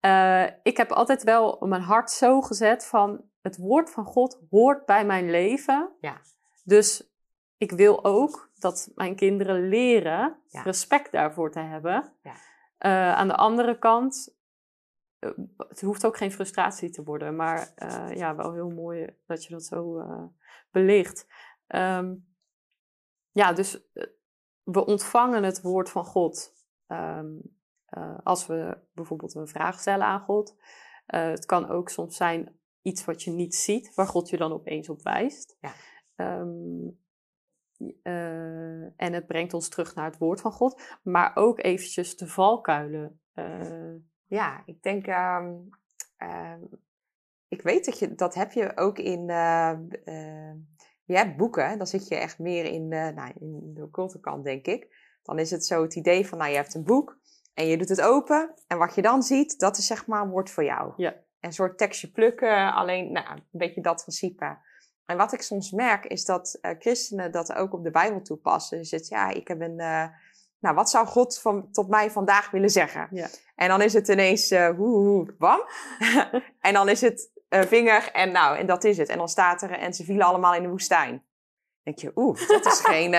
eh, 0.00 0.44
ik 0.62 0.76
heb 0.76 0.92
altijd 0.92 1.22
wel 1.22 1.56
mijn 1.60 1.82
hart 1.82 2.10
zo 2.10 2.40
gezet 2.40 2.86
van 2.86 3.24
het 3.42 3.56
woord 3.56 3.90
van 3.90 4.04
God 4.04 4.40
hoort 4.50 4.86
bij 4.86 5.06
mijn 5.06 5.30
leven. 5.30 5.90
Ja. 6.00 6.20
Dus 6.64 7.14
ik 7.56 7.70
wil 7.72 8.04
ook 8.04 8.50
dat 8.54 8.90
mijn 8.94 9.16
kinderen 9.16 9.68
leren 9.68 10.40
Ja. 10.48 10.62
respect 10.62 11.12
daarvoor 11.12 11.50
te 11.50 11.60
hebben. 11.60 12.12
Ja. 12.22 12.34
Eh, 12.78 13.14
aan 13.14 13.28
de 13.28 13.36
andere 13.36 13.78
kant, 13.78 14.36
eh, 15.18 15.30
het 15.56 15.80
hoeft 15.80 16.06
ook 16.06 16.16
geen 16.16 16.32
frustratie 16.32 16.90
te 16.90 17.02
worden, 17.02 17.36
maar 17.36 17.72
eh, 17.74 18.10
ja, 18.14 18.36
wel 18.36 18.52
heel 18.52 18.70
mooi 18.70 19.16
dat 19.26 19.44
je 19.44 19.52
dat 19.52 19.64
zo 19.64 20.02
belicht. 20.70 21.26
Ehm, 21.66 22.14
ja, 23.30 23.52
dus 23.52 23.90
we 24.62 24.84
ontvangen 24.86 25.42
het 25.42 25.60
woord 25.60 25.90
van 25.90 26.04
God 26.04 26.52
ehm, 26.86 27.30
eh, 27.84 28.18
als 28.22 28.46
we 28.46 28.78
bijvoorbeeld 28.92 29.34
een 29.34 29.48
vraag 29.48 29.80
stellen 29.80 30.06
aan 30.06 30.20
God. 30.20 30.56
Het 31.06 31.46
kan 31.46 31.68
ook 31.68 31.88
soms 31.88 32.16
zijn 32.16 32.60
iets 32.82 33.04
wat 33.04 33.22
je 33.22 33.30
niet 33.30 33.54
ziet, 33.54 33.94
waar 33.94 34.06
God 34.06 34.28
je 34.28 34.36
dan 34.36 34.52
opeens 34.52 34.88
op 34.88 35.02
wijst. 35.02 35.56
Ja. 35.60 35.72
Ehm, 36.14 36.88
eh, 38.02 38.82
en 38.82 39.12
het 39.12 39.26
brengt 39.26 39.54
ons 39.54 39.68
terug 39.68 39.94
naar 39.94 40.04
het 40.04 40.18
woord 40.18 40.40
van 40.40 40.52
God, 40.52 40.82
maar 41.02 41.36
ook 41.36 41.62
eventjes 41.62 42.16
de 42.16 42.26
valkuilen. 42.26 43.20
eh, 43.32 43.94
Ja, 44.26 44.62
ik 44.66 44.82
denk. 44.82 45.06
ehm, 45.06 45.54
ehm, 46.16 46.60
ik 47.48 47.62
weet 47.62 47.84
dat 47.84 47.98
je 47.98 48.14
dat 48.14 48.34
heb 48.34 48.52
je 48.52 48.76
ook 48.76 48.98
in. 48.98 49.30
eh, 49.30 49.78
je 51.04 51.16
hebt 51.16 51.36
boeken, 51.36 51.78
dan 51.78 51.86
zit 51.86 52.08
je 52.08 52.14
echt 52.14 52.38
meer 52.38 52.64
in, 52.64 52.88
nou, 52.88 53.32
in 53.40 53.70
de 53.74 53.82
occulte 53.82 54.20
kant, 54.20 54.44
denk 54.44 54.66
ik. 54.66 55.00
Dan 55.22 55.38
is 55.38 55.50
het 55.50 55.64
zo 55.66 55.82
het 55.82 55.94
idee 55.94 56.26
van, 56.28 56.38
nou, 56.38 56.50
je 56.50 56.56
hebt 56.56 56.74
een 56.74 56.84
boek 56.84 57.18
en 57.54 57.66
je 57.66 57.76
doet 57.78 57.88
het 57.88 58.00
open. 58.00 58.54
En 58.66 58.78
wat 58.78 58.94
je 58.94 59.02
dan 59.02 59.22
ziet, 59.22 59.58
dat 59.58 59.76
is 59.78 59.86
zeg 59.86 60.06
maar 60.06 60.22
een 60.22 60.30
woord 60.30 60.50
voor 60.50 60.64
jou. 60.64 60.92
Ja. 60.96 61.14
Een 61.42 61.52
soort 61.52 61.78
tekstje 61.78 62.10
plukken, 62.10 62.74
alleen, 62.74 63.12
nou, 63.12 63.26
een 63.30 63.42
beetje 63.50 63.80
dat 63.80 64.00
principe. 64.00 64.56
En 65.06 65.16
wat 65.16 65.32
ik 65.32 65.42
soms 65.42 65.70
merk, 65.70 66.04
is 66.04 66.24
dat 66.24 66.58
eh, 66.60 66.74
christenen 66.78 67.32
dat 67.32 67.54
ook 67.54 67.72
op 67.72 67.84
de 67.84 67.90
Bijbel 67.90 68.22
toepassen. 68.22 68.78
Dus 68.78 68.90
het, 68.90 69.08
ja, 69.08 69.28
ik 69.28 69.48
heb 69.48 69.60
een. 69.60 69.78
eh, 69.78 70.06
nou, 70.58 70.74
wat 70.74 70.90
zou 70.90 71.06
God 71.06 71.38
van, 71.38 71.70
tot 71.72 71.88
mij 71.88 72.10
vandaag 72.10 72.50
willen 72.50 72.70
zeggen? 72.70 73.08
Ja. 73.10 73.28
En 73.54 73.68
dan 73.68 73.82
is 73.82 73.92
het 73.92 74.08
ineens 74.08 74.50
eh 74.50 74.68
hoe, 74.68 74.96
hoe, 74.96 75.34
bam. 75.38 75.60
en 76.60 76.74
dan 76.74 76.88
is 76.88 77.00
het 77.00 77.30
vinger 77.48 78.10
en 78.12 78.32
nou, 78.32 78.56
en 78.58 78.66
dat 78.66 78.84
is 78.84 78.98
het. 78.98 79.08
En 79.08 79.18
dan 79.18 79.28
staat 79.28 79.62
er, 79.62 79.70
en 79.70 79.94
ze 79.94 80.04
vielen 80.04 80.26
allemaal 80.26 80.54
in 80.54 80.62
de 80.62 80.68
woestijn. 80.68 81.10
Dan 81.10 81.22
denk 81.82 81.98
je, 81.98 82.12
oeh, 82.14 82.48
dat 82.48 82.66
is 82.66 82.80
geen, 82.80 83.10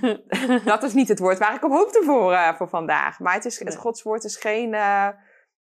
dat 0.64 0.82
is 0.82 0.92
niet 0.92 1.08
het 1.08 1.18
woord 1.18 1.38
waar 1.38 1.54
ik 1.54 1.64
op 1.64 1.70
hoopte 1.70 2.02
voor, 2.04 2.54
voor 2.56 2.68
vandaag. 2.68 3.18
Maar 3.18 3.34
het, 3.34 3.44
is, 3.44 3.58
het 3.58 3.68
Nee. 3.68 3.76
Gods 3.76 4.02
woord 4.02 4.24
is 4.24 4.36
geen, 4.36 4.74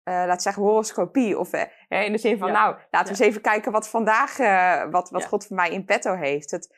eh 0.05 0.23
laat 0.27 0.41
zeggen, 0.41 0.63
horoscopie. 0.63 1.39
Of 1.39 1.51
eh, 1.53 2.03
in 2.05 2.11
de 2.11 2.17
zin 2.17 2.37
van, 2.37 2.47
Ja. 2.47 2.53
nou, 2.53 2.75
laten 2.75 2.87
we 2.91 2.97
Ja. 2.97 3.09
eens 3.09 3.19
even 3.19 3.41
kijken 3.41 3.71
wat 3.71 3.89
vandaag, 3.89 4.39
eh, 4.39 4.91
wat, 4.91 5.09
wat 5.09 5.21
Ja. 5.21 5.27
God 5.27 5.45
voor 5.45 5.55
mij 5.55 5.69
in 5.71 5.85
petto 5.85 6.13
heeft. 6.15 6.51
Het, 6.51 6.75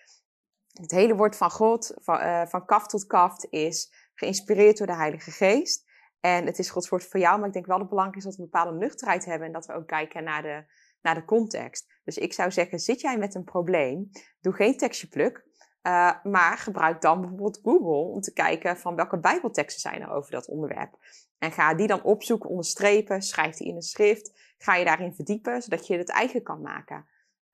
het 0.82 0.92
hele 0.92 1.16
woord 1.16 1.36
van 1.36 1.52
God, 1.52 1.94
van, 1.96 2.48
van 2.48 2.66
kaf 2.66 2.88
tot 2.88 3.06
kaft, 3.06 3.48
is 3.50 3.94
geïnspireerd 4.16 4.78
door 4.78 4.88
de 4.88 4.96
Heilige 4.96 5.32
Geest. 5.32 5.86
En 6.20 6.46
het 6.46 6.60
is 6.60 6.70
Gods 6.70 6.90
woord 6.90 7.06
voor 7.06 7.20
jou, 7.20 7.38
maar 7.40 7.48
ik 7.48 7.54
denk 7.54 7.66
wel 7.66 7.76
dat 7.78 7.86
het 7.86 7.96
belangrijk 7.96 8.20
is 8.20 8.30
dat 8.30 8.36
we 8.36 8.44
een 8.44 8.50
bepaalde 8.52 8.78
nuchterheid 8.78 9.26
hebben 9.26 9.48
en 9.48 9.54
dat 9.54 9.66
we 9.66 9.74
ook 9.74 9.88
kijken 9.88 10.24
naar 10.24 10.42
de, 10.42 10.64
naar 11.02 11.16
de 11.16 11.26
context. 11.26 11.86
Dus 12.04 12.18
ik 12.18 12.34
zou 12.34 12.52
zeggen, 12.52 12.80
zit 12.80 13.02
jij 13.02 13.18
met 13.18 13.36
een 13.36 13.44
probleem, 13.44 14.10
doe 14.42 14.54
geen 14.54 14.78
tekstje 14.78 15.08
pluk, 15.08 15.46
maar 16.24 16.58
gebruik 16.58 17.02
dan 17.02 17.20
bijvoorbeeld 17.22 17.60
Google 17.64 18.12
om 18.14 18.22
te 18.22 18.34
kijken 18.34 18.78
van 18.78 18.96
welke 18.96 19.20
bijbelteksten 19.20 19.82
zijn 19.82 20.02
er 20.02 20.12
over 20.12 20.32
dat 20.32 20.48
onderwerp. 20.48 20.98
En 21.40 21.52
ga 21.52 21.74
die 21.74 21.88
dan 21.88 22.04
opzoeken, 22.04 22.50
onderstrepen, 22.50 23.22
schrijf 23.22 23.56
die 23.56 23.68
in 23.68 23.76
een 23.76 23.82
schrift, 23.82 24.54
ga 24.58 24.76
je 24.76 24.86
daarin 24.86 25.14
verdiepen, 25.14 25.62
zodat 25.62 25.88
je 25.88 25.98
het 25.98 26.10
eigen 26.10 26.44
kan 26.44 26.62
maken. 26.62 27.06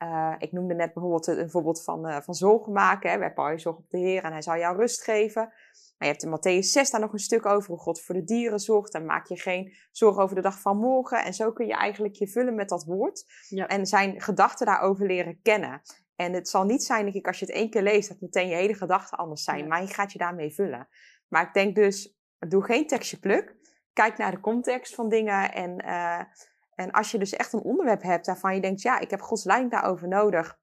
Uh, 0.04 0.36
ik 0.38 0.52
noemde 0.52 0.74
net 0.74 0.94
bijvoorbeeld 0.94 1.28
een 1.28 1.50
voorbeeld 1.50 1.84
van, 1.84 2.10
uh, 2.10 2.18
van 2.22 2.34
zorgen 2.34 2.74
maken. 2.74 3.12
Hè. 3.12 3.18
Wij 3.18 3.52
je 3.52 3.60
zorg 3.60 3.78
op 3.78 3.90
de 3.90 3.98
Heer 3.98 4.24
en 4.24 4.32
hij 4.32 4.42
zal 4.42 4.58
jou 4.58 4.78
rust 4.78 5.04
geven. 5.04 5.42
Maar 5.98 6.08
je 6.08 6.18
hebt 6.18 6.24
in 6.24 6.30
Matthäus 6.38 6.66
6 6.66 6.90
daar 6.90 7.02
nog 7.02 7.14
een 7.14 7.20
stuk 7.20 7.46
over 7.46 7.70
hoe 7.70 7.80
God 7.80 8.02
voor 8.02 8.16
de 8.16 8.24
dieren 8.24 8.60
zorgt. 8.60 8.92
Dan 8.92 9.06
maak 9.06 9.28
je 9.28 9.40
geen 9.40 9.74
zorgen 9.92 10.24
over 10.24 10.36
de 10.36 10.42
dag 10.42 10.60
van 10.60 10.78
morgen. 10.78 11.24
En 11.24 11.34
zo 11.34 11.52
kun 11.52 11.66
je 11.66 11.74
eigenlijk 11.74 12.16
je 12.16 12.28
vullen 12.28 12.56
met 12.56 12.70
dat 12.70 12.84
woord. 12.84 13.26
Ja. 13.50 13.68
En 13.68 13.86
zijn 13.86 14.22
gedachten 14.22 14.66
daarover 14.66 15.06
leren 15.06 15.40
kennen. 15.42 15.82
En 16.16 16.34
het 16.34 16.50
zal 16.50 16.64
niet 16.64 16.84
zijn, 16.84 17.04
denk 17.04 17.16
ik, 17.16 17.28
als 17.28 17.40
je 17.40 17.46
het 17.46 17.56
één 17.56 17.70
keer 17.70 17.82
leest, 17.82 18.10
dat 18.10 18.22
meteen 18.22 18.48
je 18.48 18.56
hele 18.56 18.74
gedachten 18.74 19.18
anders 19.18 19.44
zijn. 19.44 19.68
Maar 19.68 19.82
je 19.82 19.88
gaat 19.88 20.12
je 20.12 20.18
daarmee 20.18 20.54
vullen. 20.54 20.88
Maar 21.28 21.48
ik 21.48 21.54
denk 21.54 21.76
dus, 21.76 22.18
doe 22.40 22.64
geen 22.64 22.88
tekstje 22.88 23.20
pluk. 23.20 23.56
Kijk 23.94 24.18
naar 24.18 24.32
de 24.32 24.40
context 24.40 24.96
van 24.96 25.10
dingen. 25.10 25.54
En, 25.54 25.86
uh, 25.86 26.20
en 26.76 26.92
als 26.92 27.12
je 27.12 27.18
dus 27.18 27.34
echt 27.34 27.54
een 27.54 27.62
onderwerp 27.62 28.02
hebt 28.02 28.26
waarvan 28.26 28.56
je 28.56 28.62
denkt, 28.62 28.82
ja, 28.82 29.00
ik 29.00 29.10
heb 29.10 29.22
Gods 29.22 29.44
leiding 29.44 29.72
daarover 29.72 30.08
nodig. 30.08 30.60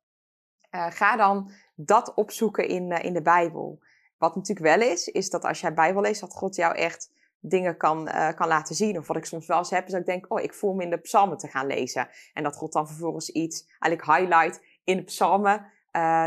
Uh, 0.70 0.86
ga 0.90 1.16
dan 1.16 1.50
dat 1.74 2.14
opzoeken 2.14 2.68
in, 2.68 2.90
uh, 2.90 3.04
in 3.04 3.12
de 3.12 3.22
Bijbel. 3.22 3.82
Wat 4.18 4.36
natuurlijk 4.36 4.76
wel 4.76 4.88
is, 4.88 5.08
is 5.08 5.30
dat 5.30 5.44
als 5.44 5.60
jij 5.60 5.74
Bijbel 5.74 6.02
leest, 6.02 6.20
dat 6.20 6.34
God 6.34 6.56
jou 6.56 6.74
echt 6.74 7.12
dingen 7.40 7.76
kan, 7.76 8.08
uh, 8.08 8.28
kan 8.28 8.48
laten 8.48 8.74
zien. 8.74 8.98
Of 8.98 9.06
wat 9.06 9.16
ik 9.16 9.24
soms 9.24 9.46
wel 9.46 9.58
eens 9.58 9.70
heb, 9.70 9.86
is 9.86 9.90
dat 9.90 10.00
ik 10.00 10.06
denk, 10.06 10.32
oh, 10.32 10.40
ik 10.40 10.54
voel 10.54 10.74
me 10.74 10.82
in 10.82 10.90
de 10.90 11.00
psalmen 11.00 11.36
te 11.36 11.48
gaan 11.48 11.66
lezen. 11.66 12.08
En 12.32 12.42
dat 12.42 12.56
God 12.56 12.72
dan 12.72 12.88
vervolgens 12.88 13.30
iets 13.30 13.66
eigenlijk 13.78 14.18
highlight 14.18 14.64
in 14.84 14.96
de 14.96 15.04
psalmen. 15.04 15.66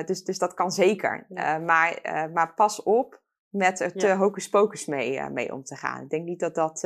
Dus, 0.05 0.23
dus 0.23 0.37
dat 0.37 0.53
kan 0.53 0.71
zeker. 0.71 1.25
Maar, 1.61 1.99
maar 2.33 2.53
pas 2.53 2.83
op 2.83 3.21
met 3.53 3.79
er 3.79 3.91
te 3.91 4.07
ja. 4.07 4.17
hocus 4.17 4.49
pocus 4.49 4.85
mee, 4.85 5.29
mee 5.29 5.53
om 5.53 5.63
te 5.63 5.75
gaan. 5.75 6.03
Ik 6.03 6.09
denk 6.09 6.25
niet 6.25 6.39
dat 6.39 6.55
dat, 6.55 6.79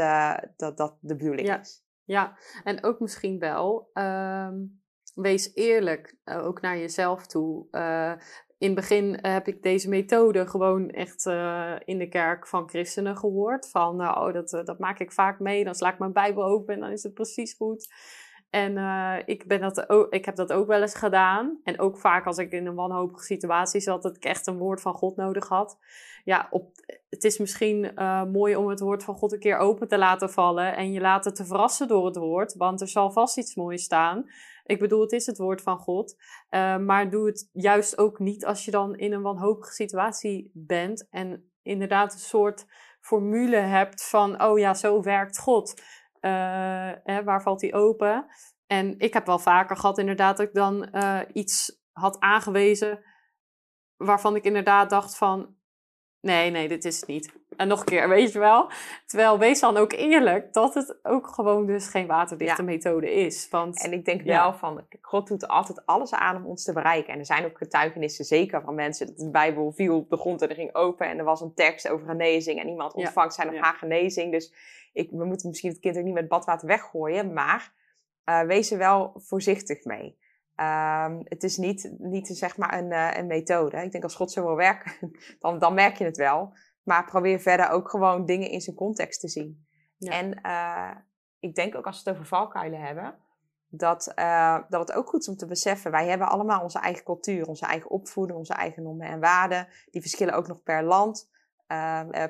dat, 0.56 0.78
dat 0.78 0.98
de 1.00 1.16
bedoeling 1.16 1.48
ja. 1.48 1.60
is. 1.60 1.86
Ja, 2.04 2.38
en 2.64 2.84
ook 2.84 3.00
misschien 3.00 3.40
wel, 3.40 3.90
um, 3.94 4.82
wees 5.16 5.54
eerlijk, 5.54 6.18
ook 6.26 6.62
naar 6.62 6.78
jezelf 6.78 7.28
toe 7.28 7.68
in 8.58 8.68
het 8.68 8.76
begin 8.76 9.18
heb 9.22 9.48
ik 9.48 9.64
deze 9.64 9.90
methode 9.90 10.48
gewoon 10.48 10.90
echt 10.90 11.26
in 11.86 11.98
de 11.98 12.08
kerk 12.10 12.48
van 12.48 12.70
christenen 12.70 13.18
gehoord. 13.18 13.70
Van, 13.70 14.02
uh, 14.02 14.16
oh, 14.18 14.34
dat, 14.34 14.50
dat 14.50 14.80
maak 14.80 15.00
ik 15.00 15.12
vaak 15.12 15.40
mee. 15.40 15.64
Dan 15.64 15.76
sla 15.76 15.92
ik 15.92 16.00
mijn 16.00 16.14
Bijbel 16.14 16.44
open 16.44 16.74
en 16.74 16.80
dan 16.80 16.92
is 16.92 17.04
het 17.04 17.14
precies 17.14 17.54
goed. 17.54 17.94
En 18.58 19.24
ik, 19.26 19.48
ben 19.48 19.62
dat 19.62 19.86
ik 20.10 20.26
heb 20.26 20.36
dat 20.36 20.54
ook 20.54 20.68
wel 20.68 20.82
eens 20.82 20.96
gedaan. 20.96 21.60
En 21.64 21.80
ook 21.80 21.98
vaak 21.98 22.26
als 22.26 22.38
ik 22.38 22.52
in 22.52 22.66
een 22.66 22.76
wanhopige 22.76 23.24
situatie 23.24 23.82
zat, 23.82 24.02
dat 24.02 24.16
ik 24.16 24.26
echt 24.26 24.48
een 24.48 24.58
woord 24.58 24.82
van 24.82 24.94
God 24.94 25.16
nodig 25.16 25.48
had. 25.48 25.78
Ja, 26.24 26.48
op, 26.50 26.70
het 27.10 27.24
is 27.24 27.38
misschien 27.38 27.92
mooi 28.32 28.56
om 28.56 28.68
het 28.68 28.80
woord 28.80 29.04
van 29.04 29.16
God 29.16 29.32
een 29.32 29.40
keer 29.40 29.58
open 29.58 29.88
te 29.88 29.98
laten 29.98 30.30
vallen. 30.30 30.76
En 30.76 30.92
je 30.92 31.00
laten 31.00 31.34
te 31.34 31.46
verrassen 31.46 31.88
door 31.88 32.06
het 32.06 32.16
woord. 32.16 32.56
Want 32.56 32.82
er 32.82 32.88
zal 32.88 33.12
vast 33.12 33.38
iets 33.38 33.56
moois 33.56 33.84
staan. 33.84 34.26
Ik 34.68 34.80
bedoel, 34.80 35.02
het 35.02 35.12
is 35.12 35.26
het 35.26 35.38
woord 35.38 35.62
van 35.62 35.78
God. 35.78 36.16
Uh, 36.50 36.78
maar 36.78 37.10
doe 37.10 37.26
het 37.26 37.50
juist 37.54 37.98
ook 37.98 38.20
niet 38.20 38.46
als 38.46 38.66
je 38.66 38.72
dan 38.72 38.96
in 38.96 39.14
een 39.14 39.22
wanhopige 39.22 39.72
situatie 39.72 40.52
bent. 40.54 41.08
En 41.10 41.52
inderdaad 41.62 42.14
een 42.14 42.20
soort 42.20 42.66
formule 43.02 43.58
hebt 43.58 44.10
van, 44.10 44.44
oh 44.44 44.60
ja, 44.60 44.74
zo 44.74 45.02
werkt 45.02 45.40
God. 45.40 45.82
Uh, 46.28 46.92
hè, 47.04 47.24
waar 47.24 47.42
valt 47.42 47.62
hij 47.62 47.74
open? 47.74 48.26
En 48.68 49.00
ik 49.00 49.14
heb 49.14 49.26
wel 49.26 49.40
vaker 49.40 49.78
gehad 49.78 49.98
inderdaad 49.98 50.38
dat 50.38 50.48
ik 50.48 50.54
dan 50.54 50.90
uh, 50.92 51.22
iets 51.34 51.82
had 51.92 52.20
aangewezen 52.20 53.04
waarvan 53.98 54.36
ik 54.36 54.44
inderdaad 54.44 54.90
dacht 54.90 55.18
van, 55.18 55.56
nee, 56.20 56.52
nee, 56.52 56.68
dit 56.68 56.86
is 56.86 57.00
het 57.00 57.10
niet. 57.10 57.34
En 57.58 57.68
nog 57.68 57.80
een 57.80 57.86
keer, 57.86 58.10
weet 58.10 58.32
je 58.32 58.40
wel. 58.40 58.70
Terwijl, 59.06 59.40
wees 59.40 59.60
dan 59.60 59.78
ook 59.78 59.92
eerlijk 59.92 60.54
dat 60.54 60.74
het 60.74 61.00
ook 61.04 61.28
gewoon 61.28 61.66
dus 61.66 61.88
geen 61.88 62.08
waterdichte 62.08 62.64
methode 62.64 63.14
is. 63.14 63.50
Want, 63.50 63.84
en 63.84 63.94
ik 63.94 64.06
denk 64.06 64.22
wel 64.22 64.54
van, 64.54 64.88
God 65.02 65.28
doet 65.28 65.48
altijd 65.48 65.86
alles 65.86 66.14
aan 66.14 66.36
om 66.36 66.46
ons 66.46 66.64
te 66.64 66.74
bereiken. 66.74 67.14
En 67.14 67.20
er 67.20 67.26
zijn 67.26 67.46
ook 67.46 67.58
getuigenissen, 67.58 68.26
zeker 68.26 68.62
van 68.62 68.76
mensen, 68.76 69.08
dat 69.08 69.18
de 69.18 69.30
Bijbel 69.30 69.72
viel 69.72 69.98
op 69.98 70.10
de 70.10 70.18
grond 70.18 70.42
en 70.42 70.50
er 70.50 70.56
ging 70.56 70.76
open. 70.76 71.08
En 71.08 71.18
er 71.18 71.24
was 71.24 71.42
een 71.42 71.54
tekst 71.54 71.90
over 71.90 72.08
genezing 72.08 72.60
en 72.60 72.68
iemand 72.68 72.94
ontvangt 72.94 73.34
zijn 73.34 73.50
of 73.50 73.60
haar 73.60 73.76
genezing. 73.76 74.32
Dus 74.32 74.54
ik, 74.94 75.10
we 75.12 75.26
moeten 75.26 75.50
misschien 75.50 75.70
het 75.70 75.80
kind 75.80 75.98
ook 75.98 76.04
niet 76.04 76.14
met 76.14 76.28
badwater 76.28 76.68
weggooien, 76.68 77.34
maar 77.34 77.74
uh, 78.30 78.42
wees 78.42 78.72
er 78.72 78.78
wel 78.78 79.12
voorzichtig 79.16 79.84
mee. 79.84 80.18
Um, 80.56 81.22
het 81.24 81.44
is 81.44 81.58
niet, 81.58 81.96
niet 81.98 82.28
zeg 82.28 82.58
maar 82.58 82.78
een, 82.78 82.92
uh, 82.92 83.10
een 83.14 83.28
methode. 83.28 83.78
Ik 83.78 83.92
denk 83.92 84.04
als 84.04 84.16
God 84.16 84.32
zo 84.32 84.44
wil 84.44 84.56
werken, 84.56 85.12
dan, 85.40 85.60
dan 85.60 85.74
merk 85.74 85.98
je 85.98 86.04
het 86.04 86.18
wel. 86.18 86.54
Maar 86.88 87.06
probeer 87.06 87.40
verder 87.40 87.70
ook 87.70 87.90
gewoon 87.90 88.26
dingen 88.26 88.50
in 88.50 88.62
zijn 88.62 88.76
context 88.76 89.20
te 89.20 89.28
zien. 89.28 89.68
Ja. 89.98 90.12
En 90.12 90.40
uh, 90.46 91.02
ik 91.40 91.56
denk 91.56 91.76
ook 91.76 91.86
als 91.86 92.04
we 92.04 92.10
het 92.10 92.20
over 92.20 92.30
valkuilen 92.30 92.82
hebben, 92.82 93.16
dat, 93.68 94.12
uh, 94.16 94.60
dat 94.70 94.88
het 94.88 94.98
ook 94.98 95.10
goed 95.10 95.22
is 95.22 95.28
om 95.28 95.36
te 95.36 95.46
beseffen. 95.46 95.92
Wij 95.92 96.08
hebben 96.08 96.30
allemaal 96.30 96.64
onze 96.64 96.80
eigen 96.80 97.04
cultuur, 97.04 97.48
onze 97.48 97.66
eigen 97.66 97.90
opvoeding, 97.90 98.38
onze 98.38 98.54
eigen 98.54 98.84
normen 98.84 99.08
en 99.08 99.20
waarden. 99.20 99.68
Die 99.92 100.02
verschillen 100.02 100.34
ook 100.34 100.48
nog 100.48 100.64
per 100.64 100.84
land, 100.84 101.30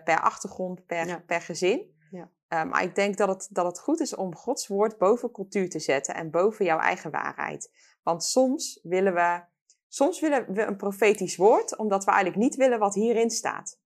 per 0.04 0.20
achtergrond, 0.20 0.86
per, 0.86 1.08
ja. 1.08 1.24
per 1.26 1.42
gezin. 1.42 1.96
Ja. 2.12 2.64
maar 2.64 2.84
ik 2.84 2.96
denk 2.96 3.18
dat 3.18 3.28
het, 3.28 3.48
dat 3.52 3.66
het 3.66 3.80
goed 3.80 4.00
is 4.00 4.16
om 4.16 4.36
Gods 4.36 4.68
woord 4.68 4.98
boven 4.98 5.32
cultuur 5.32 5.70
te 5.70 5.80
zetten 5.80 6.16
en 6.16 6.32
boven 6.32 6.66
jouw 6.66 6.80
eigen 6.80 7.12
waarheid. 7.12 7.72
Want 8.04 8.24
soms 8.24 8.80
willen 8.84 9.14
we, 9.14 9.42
soms 9.88 10.20
willen 10.20 10.54
we 10.54 10.62
een 10.62 10.78
profetisch 10.78 11.36
woord, 11.36 11.78
omdat 11.78 12.04
we 12.04 12.12
eigenlijk 12.12 12.42
niet 12.42 12.56
willen 12.56 12.80
wat 12.80 12.94
hierin 12.94 13.30
staat. 13.30 13.80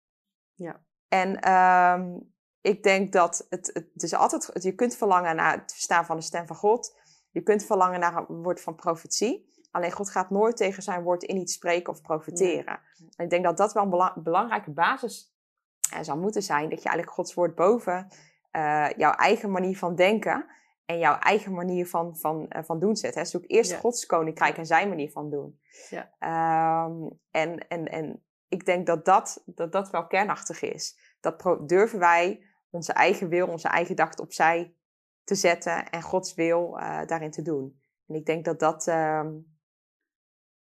Ja. 0.61 0.81
En 1.07 1.53
um, 1.53 2.33
ik 2.61 2.83
denk 2.83 3.11
dat 3.11 3.45
het, 3.49 3.69
het 3.73 4.03
is 4.03 4.13
altijd, 4.13 4.63
je 4.63 4.75
kunt 4.75 4.95
verlangen 4.95 5.35
naar 5.35 5.59
het 5.59 5.71
verstaan 5.71 6.05
van 6.05 6.15
de 6.15 6.21
stem 6.21 6.47
van 6.47 6.55
God. 6.55 6.99
Je 7.31 7.41
kunt 7.41 7.65
verlangen 7.65 7.99
naar 7.99 8.15
een 8.17 8.43
woord 8.43 8.61
van 8.61 8.75
profetie. 8.75 9.49
Alleen 9.71 9.91
God 9.91 10.09
gaat 10.09 10.29
nooit 10.29 10.57
tegen 10.57 10.83
zijn 10.83 11.03
woord 11.03 11.23
in 11.23 11.37
iets 11.37 11.53
spreken 11.53 11.93
of 11.93 12.01
profeteren. 12.01 12.79
En 13.15 13.23
ik 13.23 13.29
denk 13.29 13.43
dat 13.43 13.57
dat 13.57 13.73
wel 13.73 13.83
een 13.83 13.89
bela 13.89 14.13
belangrijke 14.23 14.71
basis 14.71 15.35
uh, 15.93 15.99
zou 16.01 16.19
moeten 16.19 16.41
zijn. 16.41 16.69
Dat 16.69 16.83
je 16.83 16.89
eigenlijk 16.89 17.15
Gods 17.15 17.33
woord 17.33 17.55
boven 17.55 18.07
uh, 18.51 18.89
jouw 18.89 19.11
eigen 19.11 19.51
manier 19.51 19.77
van 19.77 19.95
denken 19.95 20.45
en 20.85 20.97
jouw 20.97 21.17
eigen 21.17 21.53
manier 21.53 21.87
van, 21.87 22.17
van, 22.17 22.45
uh, 22.49 22.63
van 22.63 22.79
doen 22.79 22.95
zet. 22.95 23.15
Hè? 23.15 23.25
Zoek 23.25 23.43
eerst 23.47 23.71
ja. 23.71 23.77
Gods 23.77 24.05
koninkrijk 24.05 24.57
en 24.57 24.65
zijn 24.65 24.89
manier 24.89 25.11
van 25.11 25.29
doen. 25.29 25.59
Ja. 25.89 26.85
Um, 26.85 27.19
en, 27.31 27.67
en, 27.67 27.85
en 27.85 28.23
ik 28.51 28.65
denk 28.65 28.85
dat 28.85 29.05
dat, 29.05 29.43
dat 29.45 29.71
dat 29.71 29.89
wel 29.89 30.07
kernachtig 30.07 30.61
is. 30.61 31.15
Dat 31.19 31.67
durven 31.69 31.99
wij 31.99 32.45
onze 32.69 32.93
eigen 32.93 33.29
wil, 33.29 33.47
onze 33.47 33.67
eigen 33.67 33.87
gedachten 33.87 34.23
opzij 34.23 34.75
te 35.23 35.35
zetten 35.35 35.89
en 35.89 36.01
Gods 36.01 36.33
wil 36.33 36.77
uh, 36.77 37.05
daarin 37.05 37.31
te 37.31 37.41
doen. 37.41 37.81
En 38.07 38.15
ik 38.15 38.25
denk 38.25 38.45
dat 38.45 38.59
dat, 38.59 38.87
um, 38.87 39.57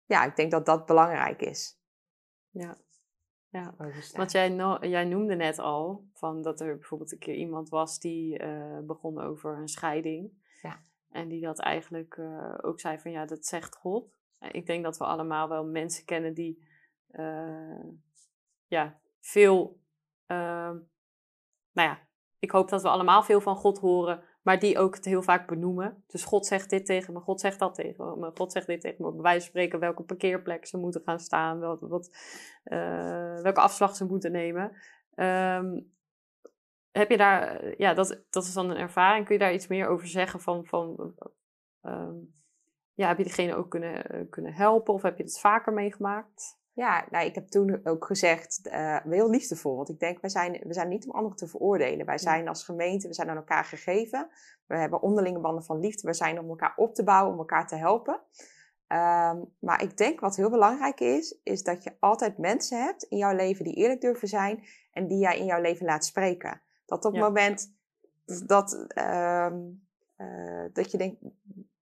ja, 0.05 0.25
ik 0.25 0.35
denk 0.35 0.51
dat 0.51 0.65
dat 0.65 0.85
belangrijk 0.85 1.41
is. 1.41 1.79
Ja. 2.49 2.77
Ja, 3.49 3.75
want 4.13 4.31
jij, 4.31 4.49
no 4.49 4.77
jij 4.81 5.05
noemde 5.05 5.35
net 5.35 5.59
al 5.59 6.07
van 6.13 6.41
dat 6.41 6.61
er 6.61 6.75
bijvoorbeeld 6.75 7.11
een 7.11 7.19
keer 7.19 7.35
iemand 7.35 7.69
was 7.69 7.99
die 7.99 8.43
uh, 8.43 8.79
begon 8.79 9.21
over 9.21 9.57
een 9.57 9.67
scheiding. 9.67 10.31
Ja. 10.61 10.83
En 11.09 11.27
die 11.27 11.41
dat 11.41 11.59
eigenlijk 11.59 12.15
uh, 12.17 12.57
ook 12.61 12.79
zei 12.79 12.99
van 12.99 13.11
ja, 13.11 13.25
dat 13.25 13.45
zegt 13.45 13.75
God. 13.75 14.13
Ik 14.51 14.65
denk 14.65 14.83
dat 14.83 14.97
we 14.97 15.03
allemaal 15.03 15.49
wel 15.49 15.65
mensen 15.65 16.05
kennen 16.05 16.33
die 16.33 16.57
uh, 16.59 16.74
ja, 18.67 18.99
veel, 19.19 19.79
nou 20.27 20.83
ja, 21.73 21.99
ik 22.39 22.51
hoop 22.51 22.69
dat 22.69 22.81
we 22.81 22.89
allemaal 22.89 23.23
veel 23.23 23.41
van 23.41 23.55
God 23.55 23.79
horen, 23.79 24.23
maar 24.41 24.59
die 24.59 24.79
ook 24.79 24.95
het 24.95 25.05
heel 25.05 25.21
vaak 25.21 25.47
benoemen. 25.47 26.03
Dus 26.07 26.23
God 26.23 26.45
zegt 26.45 26.69
dit 26.69 26.85
tegen 26.85 27.13
me, 27.13 27.19
God 27.19 27.39
zegt 27.39 27.59
dat 27.59 27.75
tegen 27.75 28.19
me, 28.19 28.31
God 28.33 28.51
zegt 28.51 28.67
dit 28.67 28.81
tegen 28.81 29.05
me. 29.05 29.21
Bij 29.21 29.39
spreken 29.39 29.79
welke 29.79 30.03
parkeerplek 30.03 30.65
ze 30.65 30.77
moeten 30.77 31.01
gaan 31.01 31.19
staan, 31.19 31.59
wat, 31.59 31.81
wat, 31.81 32.09
uh, 32.65 33.41
welke 33.41 33.61
afslag 33.61 33.95
ze 33.95 34.05
moeten 34.05 34.31
nemen. 34.31 34.71
Um, 35.15 35.93
heb 36.91 37.09
je 37.09 37.17
daar, 37.17 37.73
ja, 37.77 37.93
dat, 37.93 38.23
dat 38.29 38.43
is 38.43 38.53
dan 38.53 38.69
een 38.69 38.77
ervaring. 38.77 39.25
Kun 39.25 39.33
je 39.35 39.41
daar 39.41 39.53
iets 39.53 39.67
meer 39.67 39.87
over 39.87 40.07
zeggen 40.07 40.39
van, 40.39 40.65
van 40.65 41.13
um, 41.81 42.33
ja, 42.93 43.07
heb 43.07 43.17
je 43.17 43.23
diegene 43.23 43.55
ook 43.55 43.69
kunnen, 43.69 44.27
kunnen 44.29 44.53
helpen 44.53 44.93
of 44.93 45.01
heb 45.01 45.17
je 45.17 45.23
het 45.23 45.39
vaker 45.39 45.73
meegemaakt? 45.73 46.59
Ja, 46.75 47.05
nou, 47.09 47.25
ik 47.25 47.35
heb 47.35 47.47
toen 47.47 47.79
ook 47.83 48.05
gezegd, 48.05 48.61
uh, 48.71 48.97
heel 49.03 49.29
liefdevol. 49.29 49.75
Want 49.75 49.89
ik 49.89 49.99
denk, 49.99 50.21
wij 50.21 50.29
zijn, 50.29 50.61
we 50.63 50.73
zijn 50.73 50.87
niet 50.87 51.05
om 51.05 51.11
anderen 51.11 51.37
te 51.37 51.47
veroordelen. 51.47 52.05
Wij 52.05 52.17
zijn 52.17 52.47
als 52.47 52.63
gemeente, 52.63 53.07
we 53.07 53.13
zijn 53.13 53.29
aan 53.29 53.35
elkaar 53.35 53.63
gegeven. 53.63 54.27
We 54.65 54.77
hebben 54.77 55.01
onderlinge 55.01 55.39
banden 55.39 55.63
van 55.63 55.79
liefde. 55.79 56.07
We 56.07 56.13
zijn 56.13 56.39
om 56.39 56.49
elkaar 56.49 56.73
op 56.75 56.95
te 56.95 57.03
bouwen, 57.03 57.33
om 57.33 57.39
elkaar 57.39 57.67
te 57.67 57.75
helpen. 57.75 58.13
Um, 58.87 59.55
maar 59.59 59.81
ik 59.81 59.97
denk 59.97 60.19
wat 60.19 60.35
heel 60.35 60.49
belangrijk 60.49 60.99
is, 60.99 61.39
is 61.43 61.63
dat 61.63 61.83
je 61.83 61.91
altijd 61.99 62.37
mensen 62.37 62.83
hebt 62.83 63.03
in 63.03 63.17
jouw 63.17 63.35
leven 63.35 63.63
die 63.63 63.75
eerlijk 63.75 64.01
durven 64.01 64.27
zijn 64.27 64.63
en 64.91 65.07
die 65.07 65.17
jij 65.17 65.37
in 65.37 65.45
jouw 65.45 65.61
leven 65.61 65.85
laat 65.85 66.05
spreken. 66.05 66.61
Dat 66.85 67.05
op 67.05 67.11
het 67.11 67.21
ja. 67.21 67.27
moment 67.27 67.73
dat, 68.45 68.87
um, 68.97 69.87
uh, 70.17 70.65
dat 70.73 70.91
je 70.91 70.97
denkt, 70.97 71.21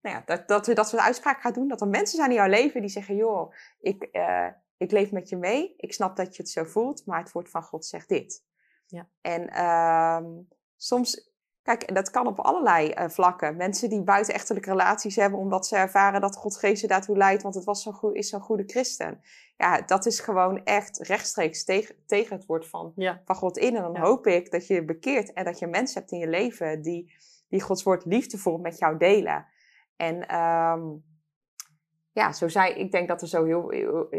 nou 0.01 0.15
ja, 0.15 0.21
dat, 0.25 0.47
dat 0.47 0.67
we 0.67 0.73
dat 0.73 0.89
soort 0.89 1.01
uitspraken 1.01 1.41
gaan 1.41 1.53
doen, 1.53 1.67
dat 1.67 1.81
er 1.81 1.87
mensen 1.87 2.17
zijn 2.17 2.29
in 2.29 2.35
jouw 2.35 2.49
leven 2.49 2.81
die 2.81 2.89
zeggen, 2.89 3.15
joh, 3.15 3.53
ik, 3.79 4.09
uh, 4.11 4.47
ik 4.81 4.91
leef 4.91 5.11
met 5.11 5.29
je 5.29 5.37
mee. 5.37 5.73
Ik 5.77 5.93
snap 5.93 6.15
dat 6.15 6.35
je 6.35 6.41
het 6.41 6.51
zo 6.51 6.63
voelt, 6.63 7.05
maar 7.05 7.19
het 7.19 7.31
woord 7.31 7.49
van 7.49 7.63
God 7.63 7.85
zegt 7.85 8.09
dit. 8.09 8.43
Ja. 8.87 9.09
En 9.21 9.65
um, 9.65 10.47
soms 10.75 11.31
Kijk, 11.63 11.93
dat 11.95 12.09
kan 12.09 12.27
op 12.27 12.39
allerlei 12.39 12.93
uh, 12.93 13.09
vlakken. 13.09 13.57
Mensen 13.57 13.89
die 13.89 14.03
buitenechtelijke 14.03 14.69
relaties 14.69 15.15
hebben 15.15 15.39
omdat 15.39 15.67
ze 15.67 15.75
ervaren 15.75 16.21
dat 16.21 16.35
God 16.35 16.57
geest 16.57 16.81
ze 16.81 16.87
daartoe 16.87 17.17
leidt, 17.17 17.43
want 17.43 17.55
het 17.55 17.63
was 17.63 17.83
zo 17.83 17.91
goed, 17.91 18.15
is 18.15 18.29
zo'n 18.29 18.41
goede 18.41 18.63
christen. 18.65 19.21
Ja, 19.57 19.81
dat 19.81 20.05
is 20.05 20.19
gewoon 20.19 20.63
echt 20.63 20.97
rechtstreeks 20.97 21.63
tegen, 21.63 21.95
tegen 22.05 22.35
het 22.35 22.45
woord 22.45 22.67
van, 22.67 22.93
ja. 22.95 23.21
van 23.25 23.35
God 23.35 23.57
in. 23.57 23.75
En 23.75 23.81
dan 23.81 23.97
hoop 23.97 24.27
ik 24.27 24.51
dat 24.51 24.67
je 24.67 24.85
bekeert 24.85 25.33
en 25.33 25.45
dat 25.45 25.59
je 25.59 25.67
mensen 25.67 25.99
hebt 25.99 26.11
in 26.11 26.19
je 26.19 26.27
leven 26.27 26.81
die, 26.81 27.13
die 27.47 27.61
Gods 27.61 27.83
woord 27.83 28.05
liefdevol 28.05 28.57
met 28.57 28.77
jou 28.77 28.97
delen. 28.97 29.45
En 29.95 30.35
um, 30.35 31.03
ja, 32.13 32.31
zo 32.31 32.47
zei 32.47 32.73
ik 32.73 32.91
denk 32.91 33.07
dat 33.07 33.21
er 33.21 33.27
zo 33.27 33.45
heel, 33.45 33.73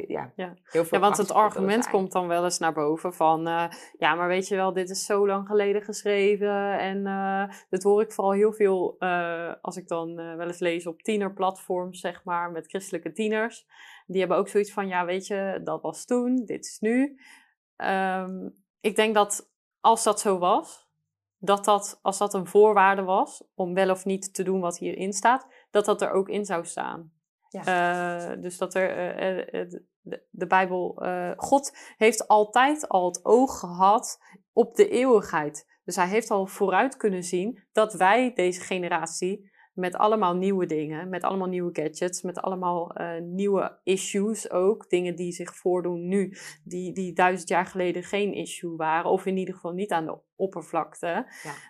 ja, 0.06 0.32
ja. 0.36 0.54
heel 0.64 0.84
veel. 0.84 0.98
Ja, 0.98 1.04
want 1.04 1.16
het 1.16 1.32
argument 1.32 1.90
komt 1.90 2.12
dan 2.12 2.28
wel 2.28 2.44
eens 2.44 2.58
naar 2.58 2.72
boven 2.72 3.14
van, 3.14 3.48
uh, 3.48 3.64
ja, 3.98 4.14
maar 4.14 4.28
weet 4.28 4.48
je 4.48 4.56
wel, 4.56 4.72
dit 4.72 4.90
is 4.90 5.04
zo 5.04 5.26
lang 5.26 5.46
geleden 5.46 5.82
geschreven. 5.82 6.78
En 6.78 7.06
uh, 7.06 7.44
dit 7.70 7.82
hoor 7.82 8.02
ik 8.02 8.12
vooral 8.12 8.32
heel 8.32 8.52
veel 8.52 8.96
uh, 8.98 9.52
als 9.60 9.76
ik 9.76 9.88
dan 9.88 10.14
wel 10.14 10.46
eens 10.46 10.58
lees 10.58 10.86
op 10.86 11.02
tienerplatforms, 11.02 12.00
zeg 12.00 12.24
maar, 12.24 12.50
met 12.50 12.66
christelijke 12.66 13.12
tieners. 13.12 13.66
Die 14.06 14.20
hebben 14.20 14.38
ook 14.38 14.48
zoiets 14.48 14.72
van, 14.72 14.88
ja, 14.88 15.04
weet 15.04 15.26
je, 15.26 15.60
dat 15.64 15.82
was 15.82 16.04
toen, 16.04 16.44
dit 16.44 16.64
is 16.64 16.78
nu. 16.80 17.20
Um, 17.76 18.54
ik 18.80 18.96
denk 18.96 19.14
dat 19.14 19.50
als 19.80 20.02
dat 20.02 20.20
zo 20.20 20.38
was, 20.38 20.88
dat 21.38 21.64
dat, 21.64 21.98
als 22.02 22.18
dat 22.18 22.34
een 22.34 22.46
voorwaarde 22.46 23.02
was 23.02 23.44
om 23.54 23.74
wel 23.74 23.90
of 23.90 24.04
niet 24.04 24.34
te 24.34 24.42
doen 24.42 24.60
wat 24.60 24.78
hierin 24.78 25.12
staat, 25.12 25.46
dat 25.70 25.84
dat 25.84 26.02
er 26.02 26.10
ook 26.10 26.28
in 26.28 26.44
zou 26.44 26.64
staan. 26.64 27.12
Ja. 27.52 28.32
Uh, 28.32 28.42
dus 28.42 28.58
dat 28.58 28.74
er 28.74 28.90
uh, 28.90 29.70
de, 30.00 30.22
de, 30.30 30.46
Bijbel, 30.46 31.02
God 31.36 31.76
heeft 31.96 32.28
altijd 32.28 32.88
al 32.88 33.06
het 33.06 33.24
oog 33.24 33.58
gehad 33.58 34.18
op 34.52 34.74
de 34.74 34.88
eeuwigheid. 34.88 35.66
Dus 35.84 35.96
hij 35.96 36.08
heeft 36.08 36.30
al 36.30 36.46
vooruit 36.46 36.96
kunnen 36.96 37.22
zien 37.22 37.62
dat 37.72 37.94
wij, 37.94 38.32
deze 38.34 38.60
generatie, 38.60 39.50
met 39.72 39.96
allemaal 39.96 40.34
nieuwe 40.34 40.66
dingen, 40.66 41.08
met 41.08 41.22
allemaal 41.22 41.48
nieuwe 41.48 41.70
gadgets, 41.72 42.22
met 42.22 42.38
allemaal 42.38 42.94
nieuwe 43.20 43.78
issues 43.82 44.50
ook, 44.50 44.88
dingen 44.88 45.16
die 45.16 45.32
zich 45.32 45.56
voordoen 45.56 46.08
nu, 46.08 46.36
die, 46.64 46.92
die 46.92 47.12
duizend 47.12 47.48
jaar 47.48 47.66
geleden 47.66 48.02
geen 48.02 48.32
issue 48.32 48.76
waren, 48.76 49.10
of 49.10 49.26
in 49.26 49.36
ieder 49.36 49.54
geval 49.54 49.72
niet 49.72 49.92
aan 49.92 50.06
de 50.06 50.18
oppervlakte. 50.36 51.26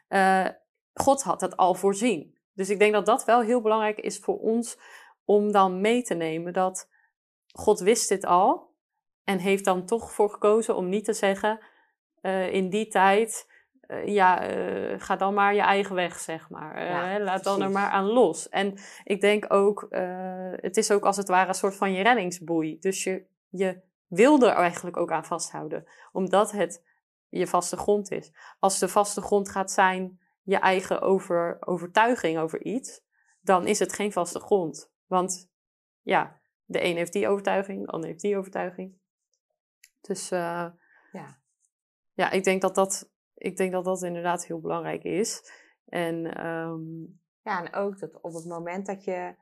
Ja. 0.08 0.60
God 0.92 1.22
had 1.22 1.40
het 1.40 1.56
al 1.56 1.74
voorzien. 1.74 2.38
Dus 2.54 2.70
ik 2.70 2.78
denk 2.78 2.92
dat 2.92 3.06
dat 3.06 3.24
wel 3.24 3.40
heel 3.40 3.60
belangrijk 3.60 3.98
is 3.98 4.18
voor 4.18 4.38
ons 4.38 4.78
om 5.24 5.52
dan 5.52 5.80
mee 5.80 6.02
te 6.02 6.14
nemen 6.14 6.52
dat 6.52 6.90
God 7.52 7.80
wist 7.80 8.08
dit 8.08 8.24
al 8.24 8.74
en 9.24 9.38
heeft 9.38 9.64
dan 9.64 9.86
toch 9.86 10.12
voor 10.12 10.30
gekozen 10.30 10.76
om 10.76 10.88
niet 10.88 11.04
te 11.04 11.12
zeggen 11.12 11.60
uh, 12.22 12.52
in 12.52 12.70
die 12.70 12.88
tijd, 12.88 13.50
uh, 13.88 14.06
ja, 14.06 14.50
uh, 14.50 15.00
ga 15.00 15.16
dan 15.16 15.34
maar 15.34 15.54
je 15.54 15.60
eigen 15.60 15.94
weg, 15.94 16.18
zeg 16.18 16.50
maar. 16.50 16.84
Ja, 16.84 17.20
laat 17.20 17.44
dan 17.44 17.62
er 17.62 17.70
maar 17.70 17.90
aan 17.90 18.06
los. 18.06 18.48
En 18.48 18.74
ik 19.04 19.20
denk 19.20 19.52
ook, 19.52 19.86
het 20.56 20.76
is 20.76 20.90
ook 20.90 21.04
als 21.04 21.16
het 21.16 21.28
ware 21.28 21.48
een 21.48 21.54
soort 21.54 21.76
van 21.76 21.92
je 21.92 22.02
reddingsboei. 22.02 22.78
Dus 22.78 23.04
je, 23.04 23.26
je 23.48 23.80
wil 24.06 24.42
er 24.42 24.54
eigenlijk 24.54 24.96
ook 24.96 25.12
aan 25.12 25.24
vasthouden, 25.24 25.86
omdat 26.12 26.52
het 26.52 26.84
je 27.28 27.46
vaste 27.46 27.76
grond 27.76 28.10
is. 28.10 28.32
Als 28.58 28.78
de 28.78 28.88
vaste 28.88 29.22
grond 29.22 29.48
gaat 29.48 29.70
zijn 29.70 30.20
je 30.42 30.56
eigen 30.56 31.00
over, 31.00 31.56
overtuiging 31.60 32.38
over 32.38 32.62
iets, 32.62 33.00
dan 33.40 33.66
is 33.66 33.78
het 33.78 33.92
geen 33.92 34.12
vaste 34.12 34.40
grond. 34.40 34.91
Want 35.12 35.50
ja, 36.02 36.40
de 36.64 36.84
een 36.84 36.96
heeft 36.96 37.12
die 37.12 37.28
overtuiging, 37.28 37.84
de 37.84 37.92
ander 37.92 38.08
heeft 38.08 38.20
die 38.20 38.36
overtuiging. 38.36 38.98
Dus 40.00 40.32
uh, 40.32 40.68
ja. 41.12 41.38
ja, 42.12 42.30
ik 42.30 42.44
denk 42.44 42.62
dat 42.62 42.74
dat, 42.74 43.10
ik 43.34 43.56
denk 43.56 43.72
dat 43.72 43.84
dat 43.84 44.02
inderdaad 44.02 44.46
heel 44.46 44.60
belangrijk 44.60 45.04
is. 45.04 45.52
En, 45.84 46.46
um, 46.46 47.20
ja, 47.42 47.64
en 47.64 47.74
ook 47.74 47.98
dat 47.98 48.20
op 48.20 48.34
het 48.34 48.44
moment 48.44 48.86
dat 48.86 49.04
je, 49.04 49.34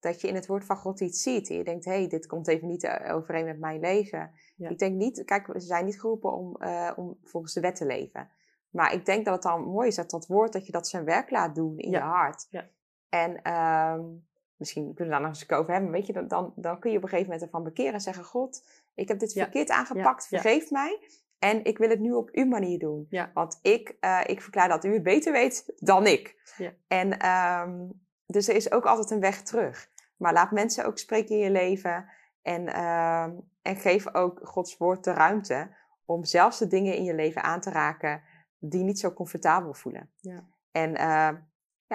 dat 0.00 0.20
je 0.20 0.28
in 0.28 0.34
het 0.34 0.46
woord 0.46 0.64
van 0.64 0.76
God 0.76 1.00
iets 1.00 1.22
ziet 1.22 1.50
en 1.50 1.56
je 1.56 1.64
denkt, 1.64 1.84
hé, 1.84 1.92
hey, 1.92 2.08
dit 2.08 2.26
komt 2.26 2.48
even 2.48 2.68
niet 2.68 2.84
eh, 2.84 3.14
overeen 3.14 3.44
met 3.44 3.58
mijn 3.58 3.80
leven. 3.80 4.30
Ja. 4.56 4.68
Ik 4.68 4.78
denk 4.78 4.96
niet, 4.96 5.24
kijk, 5.24 5.46
we 5.46 5.60
zijn 5.60 5.84
niet 5.84 6.00
geroepen 6.00 6.32
om, 6.32 6.56
uh, 6.62 6.92
om 6.96 7.18
volgens 7.22 7.52
de 7.52 7.60
wet 7.60 7.76
te 7.76 7.86
leven. 7.86 8.30
Maar 8.70 8.92
ik 8.92 9.06
denk 9.06 9.24
dat 9.24 9.34
het 9.34 9.42
dan 9.42 9.62
mooi 9.62 9.88
is 9.88 9.94
dat 9.94 10.10
dat 10.10 10.26
woord, 10.26 10.52
dat 10.52 10.66
je 10.66 10.72
dat 10.72 10.88
zijn 10.88 11.04
werk 11.04 11.30
laat 11.30 11.54
doen 11.54 11.78
in 11.78 11.90
ja. 11.90 11.98
je 11.98 12.04
hart. 12.04 12.46
Ja. 12.50 12.68
En 13.08 13.52
um, 13.52 14.26
misschien 14.64 14.84
kunnen 14.94 15.04
we 15.04 15.10
daar 15.20 15.20
nog 15.30 15.40
eens 15.40 15.50
over 15.50 15.72
hebben. 15.72 15.90
Weet 15.90 16.06
je, 16.06 16.12
dan, 16.12 16.28
dan, 16.28 16.52
dan 16.56 16.78
kun 16.78 16.90
je 16.90 16.96
op 16.96 17.02
een 17.02 17.08
gegeven 17.08 17.30
moment 17.30 17.46
ervan 17.46 17.64
bekeren 17.64 17.92
en 17.92 18.00
zeggen: 18.00 18.24
God, 18.24 18.68
ik 18.94 19.08
heb 19.08 19.18
dit 19.18 19.32
Ja. 19.32 19.42
verkeerd 19.42 19.70
aangepakt, 19.70 20.26
Ja. 20.30 20.40
vergeef 20.40 20.70
mij. 20.70 21.08
En 21.38 21.64
ik 21.64 21.78
wil 21.78 21.88
het 21.88 22.00
nu 22.00 22.12
op 22.12 22.28
uw 22.32 22.46
manier 22.46 22.78
doen. 22.78 23.08
Want 23.34 23.58
ik, 23.62 23.96
eh, 24.00 24.20
ik 24.26 24.42
verklaar 24.42 24.68
dat 24.68 24.84
u 24.84 24.92
het 24.92 25.02
beter 25.02 25.32
weet 25.32 25.72
dan 25.76 26.06
ik. 26.06 26.52
Ja. 26.56 26.72
En 26.86 27.18
ehm, 27.18 27.88
dus 28.26 28.48
er 28.48 28.54
is 28.54 28.72
ook 28.72 28.84
altijd 28.86 29.10
een 29.10 29.20
weg 29.20 29.42
terug. 29.42 29.90
Maar 30.16 30.32
laat 30.32 30.50
mensen 30.50 30.84
ook 30.86 30.98
spreken 30.98 31.34
in 31.34 31.42
je 31.42 31.50
leven. 31.50 32.08
En, 32.42 32.66
ehm, 32.66 33.32
en 33.62 33.76
geef 33.76 34.14
ook 34.14 34.40
Gods 34.42 34.76
woord 34.76 35.04
de 35.04 35.12
ruimte 35.12 35.76
om 36.04 36.24
zelfs 36.24 36.58
de 36.58 36.66
dingen 36.66 36.94
in 36.96 37.04
je 37.04 37.14
leven 37.14 37.42
aan 37.42 37.60
te 37.60 37.70
raken 37.70 38.22
die 38.58 38.84
niet 38.84 38.98
zo 38.98 39.12
comfortabel 39.12 39.74
voelen. 39.74 40.10
Ja. 40.16 40.44
En 40.70 40.94
eh, 40.96 41.28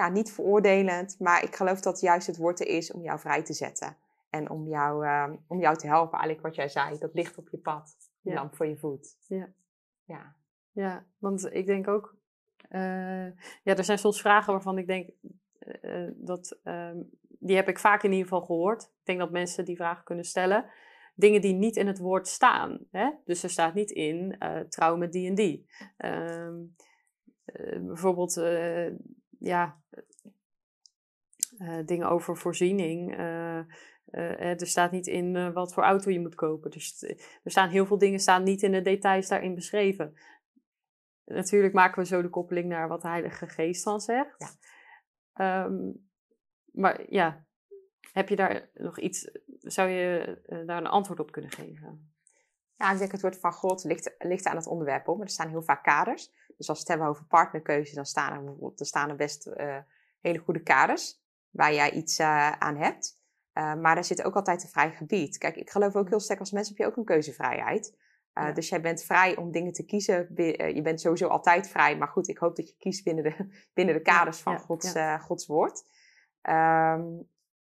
ja, 0.00 0.08
niet 0.08 0.32
veroordelend, 0.32 1.16
maar 1.18 1.42
ik 1.42 1.54
geloof 1.54 1.80
dat 1.80 2.00
juist 2.00 2.26
het 2.26 2.36
woord 2.36 2.60
er 2.60 2.66
is 2.66 2.92
om 2.92 3.02
jou 3.02 3.18
vrij 3.18 3.42
te 3.42 3.52
zetten. 3.52 3.96
En 4.30 4.50
om 4.50 4.68
jou, 4.68 5.06
eh, 5.06 5.32
om 5.46 5.60
jou 5.60 5.76
te 5.76 5.86
helpen, 5.86 6.18
eigenlijk 6.18 6.46
wat 6.46 6.54
jij 6.54 6.68
zei, 6.68 6.98
dat 6.98 7.14
ligt 7.14 7.38
op 7.38 7.48
je 7.48 7.58
pad, 7.58 7.96
Ja. 8.20 8.34
lamp 8.34 8.54
voor 8.56 8.66
je 8.66 8.76
voet. 8.76 9.16
Ja. 9.26 9.48
Ja. 10.04 10.34
Ja, 10.72 11.04
want 11.18 11.54
ik 11.54 11.66
denk 11.66 11.88
ook, 11.88 12.16
eh, 12.68 13.26
ja, 13.62 13.76
er 13.76 13.84
zijn 13.84 13.98
soms 13.98 14.20
vragen 14.20 14.52
waarvan 14.52 14.78
ik 14.78 14.86
denk, 14.86 15.10
eh, 15.58 16.04
eh, 16.06 16.12
dat, 16.16 16.58
ehm, 16.64 16.98
die 17.38 17.56
heb 17.56 17.68
ik 17.68 17.78
vaak 17.78 18.02
in 18.02 18.10
ieder 18.10 18.28
geval 18.28 18.46
gehoord. 18.46 18.82
Ik 18.82 19.04
denk 19.04 19.18
dat 19.18 19.30
mensen 19.30 19.64
die 19.64 19.76
vragen 19.76 20.04
kunnen 20.04 20.24
stellen. 20.24 20.64
Dingen 21.14 21.40
die 21.40 21.54
niet 21.54 21.76
in 21.76 21.86
het 21.86 21.98
woord 21.98 22.28
staan. 22.28 22.78
Hè? 22.90 23.10
Dus 23.24 23.42
er 23.42 23.50
staat 23.50 23.74
niet 23.74 23.90
in, 23.90 24.38
trouw 24.68 24.96
met 24.96 25.12
die 25.12 25.28
en 25.28 25.34
die. 25.34 25.66
Ehm, 25.96 26.54
eh, 27.44 27.80
bijvoorbeeld, 27.80 28.36
ja, 29.40 29.82
eh, 31.58 31.78
dingen 31.86 32.08
over 32.08 32.36
voorziening. 32.36 33.16
eh, 33.16 33.58
eh, 34.10 34.60
er 34.60 34.66
staat 34.66 34.90
niet 34.90 35.06
in 35.06 35.36
eh, 35.36 35.52
wat 35.52 35.74
voor 35.74 35.82
auto 35.82 36.10
je 36.10 36.20
moet 36.20 36.34
kopen. 36.34 36.70
Dus 36.70 37.02
eh, 37.02 37.18
er 37.42 37.50
staan 37.50 37.68
heel 37.68 37.86
veel 37.86 37.98
dingen 37.98 38.18
staan 38.20 38.42
niet 38.42 38.62
in 38.62 38.72
de 38.72 38.82
details 38.82 39.28
daarin 39.28 39.54
beschreven. 39.54 40.14
Natuurlijk 41.24 41.74
maken 41.74 42.02
we 42.02 42.08
zo 42.08 42.22
de 42.22 42.28
koppeling 42.28 42.68
naar 42.68 42.88
wat 42.88 43.02
de 43.02 43.08
Heilige 43.08 43.46
Geest 43.46 43.84
dan 43.84 44.00
zegt. 44.00 44.34
Ja. 44.38 45.64
Ehm, 45.64 45.92
maar 46.72 47.12
ja, 47.12 47.44
heb 48.12 48.28
je 48.28 48.36
daar 48.36 48.70
nog 48.74 48.98
iets, 48.98 49.30
zou 49.60 49.88
je 49.88 50.40
eh, 50.46 50.66
daar 50.66 50.78
een 50.78 50.86
antwoord 50.86 51.20
op 51.20 51.32
kunnen 51.32 51.50
geven? 51.50 52.12
Ja, 52.76 52.92
ik 52.92 52.98
denk 52.98 53.12
het 53.12 53.22
woord 53.22 53.38
van 53.38 53.52
God 53.52 53.84
ligt, 53.84 54.14
ligt 54.18 54.46
aan 54.46 54.56
het 54.56 54.66
onderwerp 54.66 55.08
op, 55.08 55.16
maar 55.16 55.26
er 55.26 55.32
staan 55.32 55.48
heel 55.48 55.62
vaak 55.62 55.84
kaders. 55.84 56.32
Dus 56.60 56.68
als 56.68 56.78
we 56.78 56.84
het 56.84 56.88
hebben 56.88 57.08
over 57.08 57.24
partnerkeuze, 57.24 57.94
dan 57.94 58.06
staan 58.06 58.32
er 58.32 58.44
bijvoorbeeld 58.44 58.80
er 58.80 58.86
staan 58.86 59.08
er 59.08 59.16
best 59.16 59.46
eh, 59.46 59.76
hele 60.20 60.38
goede 60.38 60.62
kaders 60.62 61.22
waar 61.50 61.74
jij 61.74 61.90
iets 61.90 62.18
eh, 62.18 62.50
aan 62.50 62.76
hebt. 62.76 63.18
Eh, 63.52 63.74
maar 63.74 63.96
er 63.96 64.04
zit 64.04 64.22
ook 64.22 64.34
altijd 64.34 64.62
een 64.62 64.68
vrij 64.68 64.90
gebied. 64.90 65.38
Kijk, 65.38 65.56
ik 65.56 65.70
geloof 65.70 65.96
ook 65.96 66.08
heel 66.08 66.20
sterk 66.20 66.38
als 66.38 66.50
mens 66.50 66.68
heb 66.68 66.76
je 66.76 66.86
ook 66.86 66.96
een 66.96 67.04
keuzevrijheid. 67.04 67.98
Ja. 68.34 68.52
Dus 68.52 68.68
jij 68.68 68.80
bent 68.80 69.02
vrij 69.02 69.36
om 69.36 69.50
dingen 69.50 69.72
te 69.72 69.84
kiezen. 69.84 70.28
Je 70.74 70.80
bent 70.82 71.00
sowieso 71.00 71.28
altijd 71.28 71.68
vrij. 71.68 71.96
Maar 71.96 72.08
goed, 72.08 72.28
ik 72.28 72.38
hoop 72.38 72.56
dat 72.56 72.68
je 72.68 72.74
kiest 72.78 73.04
binnen 73.04 73.24
de, 73.24 73.36
binnen 73.74 73.94
de 73.94 74.02
kaders 74.02 74.38
van 74.38 74.52
ja, 74.52 74.58
Gods, 74.58 74.92
eh, 74.92 75.20
Gods 75.20 75.46
woord. 75.46 75.82
Ehm, 76.40 77.02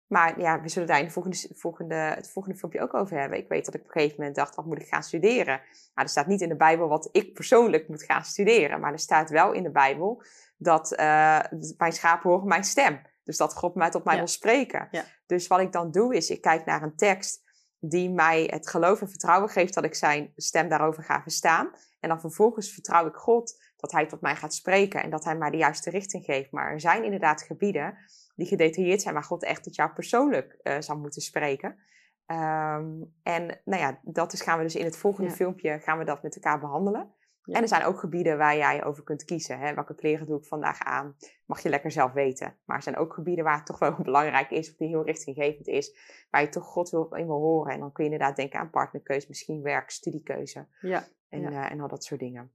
maar 0.08 0.40
ja, 0.40 0.62
we 0.62 0.70
zullen 0.70 0.88
daar 0.88 1.00
in 1.00 1.06
de 1.06 1.12
volgende, 1.12 1.38
volgende, 1.54 1.96
het 1.96 2.32
volgende 2.32 2.58
filmpje 2.58 2.82
ook 2.82 2.94
over 2.94 3.20
hebben. 3.20 3.38
Ik 3.38 3.48
weet 3.48 3.66
dat 3.66 3.74
ik 3.74 3.80
op 3.82 3.86
een 3.88 3.94
gegeven 3.94 4.16
moment 4.18 4.36
dacht, 4.36 4.56
wat 4.56 4.66
moet 4.66 4.82
ik 4.82 4.88
gaan 4.88 5.04
studeren? 5.04 5.62
Maar 5.94 6.04
er 6.04 6.10
staat 6.10 6.28
niet 6.28 6.42
in 6.42 6.50
de 6.50 6.56
Bijbel 6.56 6.88
wat 6.88 7.10
ik 7.12 7.34
persoonlijk 7.34 7.88
moet 7.88 8.04
gaan 8.04 8.24
studeren. 8.26 8.80
Maar 8.80 8.92
er 8.92 9.00
staat 9.00 9.30
wel 9.30 9.52
in 9.52 9.64
de 9.64 9.72
Bijbel 9.72 10.24
dat 10.58 10.94
eh, 10.94 11.40
mijn 11.78 11.94
schapen 11.94 12.30
horen 12.30 12.48
mijn 12.48 12.64
stem. 12.64 13.02
Dus 13.24 13.38
dat 13.38 13.56
God 13.56 13.76
mij 13.76 13.90
tot 13.90 14.04
mij 14.04 14.14
Ja. 14.14 14.20
wil 14.20 14.30
spreken. 14.30 14.88
Ja. 14.92 15.04
Dus 15.26 15.48
wat 15.48 15.60
ik 15.60 15.72
dan 15.72 15.92
doe 15.92 16.16
is, 16.16 16.30
ik 16.30 16.42
kijk 16.42 16.66
naar 16.66 16.82
een 16.84 16.96
tekst 16.96 17.42
die 17.80 18.10
mij 18.10 18.44
het 18.52 18.70
geloof 18.70 19.02
en 19.02 19.10
vertrouwen 19.10 19.50
geeft 19.50 19.74
dat 19.74 19.84
ik 19.84 19.96
zijn 19.96 20.32
stem 20.36 20.70
daarover 20.70 21.04
ga 21.04 21.22
verstaan. 21.22 21.72
En 22.00 22.10
dan 22.10 22.20
vervolgens 22.20 22.74
vertrouw 22.74 23.08
ik 23.08 23.16
God 23.16 23.62
dat 23.78 23.92
hij 23.92 24.06
tot 24.06 24.22
mij 24.22 24.36
gaat 24.36 24.54
spreken 24.54 25.04
en 25.04 25.10
dat 25.10 25.24
hij 25.24 25.36
mij 25.36 25.50
de 25.50 25.58
juiste 25.58 25.90
richting 25.90 26.26
geeft. 26.26 26.52
Maar 26.52 26.72
er 26.72 26.80
zijn 26.80 27.04
inderdaad 27.04 27.42
gebieden 27.42 27.98
die 28.36 28.48
gedetailleerd 28.48 29.02
zijn, 29.02 29.14
waar 29.14 29.24
God 29.24 29.44
echt 29.44 29.64
tot 29.64 29.76
jou 29.76 29.92
persoonlijk 29.92 30.60
eh 30.64 30.80
zal 30.80 30.98
moeten 30.98 31.22
spreken. 31.22 31.78
Ehm, 32.26 32.92
en 33.24 33.62
nou 33.66 33.82
ja, 33.82 34.00
dat 34.04 34.34
is, 34.34 34.42
gaan 34.42 34.58
we 34.58 34.64
dus 34.64 34.76
in 34.76 34.86
het 34.86 34.98
volgende 34.98 35.30
Ja. 35.30 35.36
filmpje 35.36 35.80
gaan 35.80 35.98
we 35.98 36.04
dat 36.06 36.24
met 36.24 36.36
elkaar 36.36 36.60
behandelen. 36.60 37.14
Ja. 37.46 37.56
En 37.56 37.62
er 37.62 37.68
zijn 37.68 37.84
ook 37.84 38.00
gebieden 38.00 38.38
waar 38.38 38.56
jij 38.58 38.84
over 38.84 39.04
kunt 39.04 39.24
kiezen. 39.24 39.60
Hè? 39.60 39.74
Welke 39.74 39.96
kleren 39.96 40.28
doe 40.28 40.38
ik 40.40 40.46
vandaag 40.46 40.80
aan? 40.80 41.16
Mag 41.46 41.62
je 41.62 41.70
lekker 41.70 41.92
zelf 41.92 42.12
weten. 42.12 42.58
Maar 42.66 42.78
er 42.78 42.84
zijn 42.84 42.98
ook 42.98 43.14
gebieden 43.14 43.44
waar 43.44 43.56
het 43.58 43.66
toch 43.66 43.80
wel 43.80 43.96
belangrijk 44.04 44.50
is, 44.52 44.70
of 44.72 44.76
die 44.78 44.88
heel 44.88 45.06
richtinggevend 45.06 45.68
is, 45.68 45.98
waar 46.30 46.42
je 46.42 46.50
toch 46.50 46.66
God 46.66 46.90
wil, 46.90 47.14
in 47.16 47.26
wil 47.28 47.40
horen. 47.40 47.74
En 47.74 47.80
dan 47.80 47.92
kun 47.92 48.04
je 48.06 48.12
inderdaad 48.12 48.36
denken 48.36 48.60
aan 48.60 48.70
partnerkeuze, 48.70 49.26
misschien 49.30 49.62
werk, 49.62 49.90
studiekeuze 49.90 50.68
Ja, 50.82 51.08
en, 51.30 51.42
Ja. 51.42 51.50
eh, 51.66 51.72
en 51.72 51.80
al 51.82 51.88
dat 51.88 52.04
soort 52.04 52.20
dingen. 52.20 52.52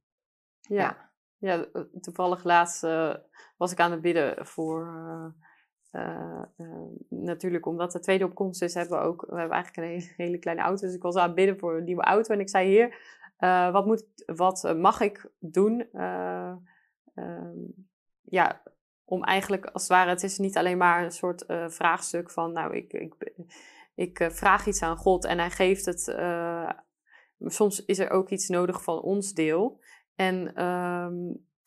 ja. 0.60 0.76
Ja. 0.76 1.06
Ja, 1.40 1.66
toevallig 2.00 2.44
laatst 2.44 2.80
was 3.56 3.72
ik 3.72 3.78
aan 3.80 3.90
het 3.90 4.00
bidden 4.00 4.46
voor. 4.46 4.86
Natuurlijk, 7.08 7.66
omdat 7.66 7.92
de 7.92 8.00
tweede 8.00 8.24
opkomst 8.24 8.62
is, 8.62 8.74
hebben 8.74 8.98
we 8.98 9.04
ook. 9.04 9.26
We 9.28 9.38
hebben 9.38 9.56
eigenlijk 9.56 9.94
een 9.94 10.12
hele, 10.16 10.38
kleine 10.38 10.62
auto. 10.62 10.86
Dus 10.86 10.94
ik 10.94 11.02
was 11.02 11.16
aan 11.16 11.26
het 11.26 11.34
bidden 11.34 11.58
voor 11.58 11.76
een 11.76 11.84
nieuwe 11.84 12.02
auto. 12.02 12.34
En 12.34 12.40
ik 12.40 12.48
zei: 12.48 12.68
Heer, 12.68 12.96
wat, 13.72 13.86
moet, 13.86 14.04
wat 14.26 14.76
mag 14.76 15.00
ik 15.00 15.30
doen? 15.38 15.88
Ehm, 15.92 16.56
ja, 18.22 18.62
om 19.04 19.24
eigenlijk 19.24 19.66
als 19.66 19.82
het 19.82 19.90
ware, 19.90 20.10
het 20.10 20.22
is 20.22 20.38
niet 20.38 20.56
alleen 20.56 20.78
maar 20.78 21.04
een 21.04 21.10
soort 21.10 21.44
vraagstuk 21.68 22.30
van, 22.30 22.52
nou, 22.52 22.76
ik, 22.76 22.92
ik, 22.92 23.32
ik 23.94 24.28
vraag 24.32 24.66
iets 24.66 24.82
aan 24.82 24.96
God 24.96 25.24
en 25.24 25.38
hij 25.38 25.50
geeft 25.50 25.84
het 25.84 26.04
soms 27.38 27.84
is 27.84 27.98
er 27.98 28.10
ook 28.10 28.30
iets 28.30 28.48
nodig 28.48 28.82
van 28.82 29.00
ons 29.00 29.32
deel. 29.32 29.80
En, 30.14 30.54
ehm, 30.54 31.14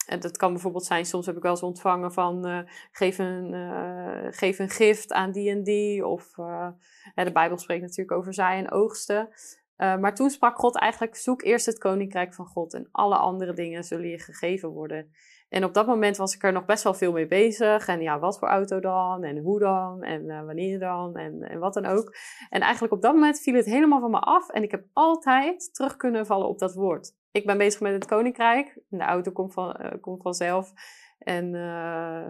en 0.08 0.20
dat 0.20 0.38
kan 0.38 0.52
bijvoorbeeld 0.52 0.86
zijn, 0.86 1.06
soms 1.06 1.26
heb 1.26 1.36
ik 1.36 1.42
wel 1.42 1.52
eens 1.52 1.64
ontvangen 1.64 2.14
van 2.14 2.48
uh, 2.48 2.60
geef, 2.92 3.18
een, 3.18 3.54
uh, 3.54 4.28
geef 4.30 4.60
een 4.60 4.70
gift 4.70 5.12
aan 5.14 5.32
die 5.32 5.50
en 5.50 5.64
die. 5.64 6.06
Of 6.06 6.38
uh, 6.38 6.70
de 7.14 7.32
Bijbel 7.32 7.58
spreekt 7.58 7.82
natuurlijk 7.82 8.18
over 8.18 8.34
zij 8.34 8.58
en 8.58 8.72
oogsten. 8.72 9.30
maar 9.78 10.16
toen 10.16 10.30
sprak 10.30 10.58
God 10.58 10.78
eigenlijk, 10.78 11.16
zoek 11.16 11.42
eerst 11.42 11.66
het 11.66 11.78
koninkrijk 11.78 12.34
van 12.34 12.46
God 12.46 12.74
en 12.74 12.88
alle 12.92 13.18
andere 13.18 13.54
dingen 13.54 13.84
zullen 13.84 14.10
je 14.10 14.20
gegeven 14.20 14.70
worden. 14.70 15.12
En 15.52 15.64
op 15.64 15.74
dat 15.74 15.88
moment 15.88 16.18
was 16.18 16.36
ik 16.36 16.44
er 16.44 16.52
nog 16.52 16.66
best 16.66 16.84
wel 16.84 16.94
veel 16.94 17.12
mee 17.12 17.28
bezig. 17.28 17.88
En 17.88 18.02
ja, 18.02 18.20
wat 18.20 18.40
voor 18.40 18.48
auto 18.48 18.80
dan? 18.80 19.24
En 19.24 19.38
hoe 19.38 19.60
dan? 19.60 20.04
En 20.04 20.24
uh, 20.24 20.46
wanneer 20.46 20.80
dan? 20.80 21.16
En, 21.16 21.42
en 21.42 21.60
wat 21.60 21.74
dan 21.74 21.86
ook. 21.86 22.16
En 22.50 22.62
eigenlijk 22.62 22.94
op 22.94 23.02
dat 23.02 23.14
moment 23.14 23.40
viel 23.40 23.56
het 23.56 23.66
helemaal 23.66 24.00
van 24.00 24.12
me 24.12 24.20
af. 24.20 24.50
En 24.50 24.64
ik 24.64 24.72
heb 24.72 24.86
altijd 24.94 25.74
terug 25.74 25.96
kunnen 25.96 26.26
vallen 26.26 26.48
op 26.48 26.60
dat 26.60 26.74
woord. 26.74 27.14
Ik 27.32 27.46
ben 27.46 27.58
bezig 27.58 27.82
met 27.82 27.94
het 27.94 28.06
koninkrijk. 28.06 28.80
De 28.88 29.04
auto 29.04 29.32
komt, 29.32 29.54
van, 29.54 29.78
uh, 29.82 29.92
komt 30.02 30.22
vanzelf. 30.22 30.74
En 31.18 31.46
uh, 31.54 32.28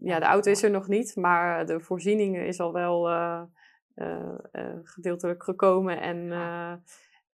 ja, 0.00 0.18
de 0.18 0.26
auto 0.26 0.50
is 0.50 0.62
er 0.62 0.70
nog 0.70 0.88
niet. 0.88 1.16
Maar 1.16 1.66
de 1.66 1.80
voorziening 1.80 2.36
is 2.36 2.60
al 2.60 2.72
wel 2.72 3.08
gedeeltelijk 4.82 5.42
gekomen. 5.42 6.00
En, 6.00 6.32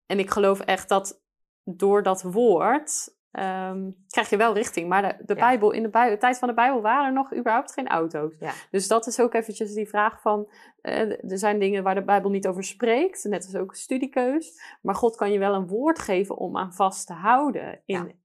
en 0.06 0.18
ik 0.18 0.30
geloof 0.30 0.60
echt 0.60 0.88
dat 0.88 1.22
door 1.64 2.02
dat 2.02 2.22
woord 2.22 3.20
um, 3.32 4.04
krijg 4.08 4.30
je 4.30 4.36
wel 4.36 4.54
richting. 4.54 4.88
Maar 4.88 5.02
de, 5.02 5.24
de 5.24 5.34
Bijbel, 5.34 5.70
in 5.70 5.82
de, 5.82 5.90
de, 5.90 6.16
tijd 6.18 6.38
van 6.38 6.48
de 6.48 6.54
Bijbel 6.54 6.82
waren 6.82 7.06
er 7.06 7.12
nog 7.12 7.34
überhaupt 7.34 7.72
geen 7.72 7.88
auto's. 7.88 8.32
Ja. 8.40 8.52
Dus 8.70 8.88
dat 8.88 9.06
is 9.06 9.20
ook 9.20 9.34
eventjes 9.34 9.74
die 9.74 9.88
vraag 9.88 10.20
van, 10.20 10.52
uh, 10.82 11.30
er 11.30 11.38
zijn 11.38 11.58
dingen 11.58 11.82
waar 11.82 11.94
de 11.94 12.04
Bijbel 12.04 12.30
niet 12.30 12.46
over 12.46 12.64
spreekt, 12.64 13.24
net 13.24 13.44
als 13.44 13.56
ook 13.56 13.70
een 13.70 13.76
studiekeus. 13.76 14.60
Maar 14.82 14.94
God 14.94 15.16
kan 15.16 15.32
je 15.32 15.38
wel 15.38 15.54
een 15.54 15.66
woord 15.66 15.98
geven 15.98 16.36
om 16.36 16.56
aan 16.56 16.74
vast 16.74 17.06
te 17.06 17.12
houden 17.12 17.82
in, 17.84 18.20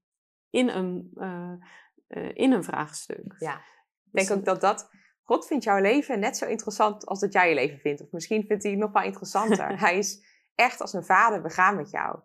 in, 0.50 0.68
een, 0.68 1.10
uh, 1.14 1.52
uh, 2.08 2.30
in 2.34 2.52
een 2.52 2.64
vraagstuk. 2.64 3.34
Ja, 3.38 3.54
ik 3.54 4.12
denk 4.12 4.28
dus 4.28 4.36
ook 4.36 4.44
dat 4.44 4.60
dat... 4.60 4.90
God 5.22 5.46
vindt 5.46 5.64
jouw 5.64 5.80
leven 5.80 6.18
net 6.18 6.36
zo 6.36 6.46
interessant 6.46 7.06
als 7.06 7.20
dat 7.20 7.32
jij 7.32 7.48
je 7.48 7.54
leven 7.54 7.78
vindt. 7.78 8.02
Of 8.02 8.10
misschien 8.10 8.44
vindt 8.46 8.62
hij 8.62 8.72
het 8.72 8.80
nog 8.80 8.92
wel 8.92 9.02
interessanter. 9.02 9.78
hij 9.80 9.98
is 9.98 10.24
echt 10.54 10.80
als 10.80 10.92
een 10.92 11.04
vader 11.04 11.42
begaan 11.42 11.76
met 11.76 11.90
jou. 11.90 12.18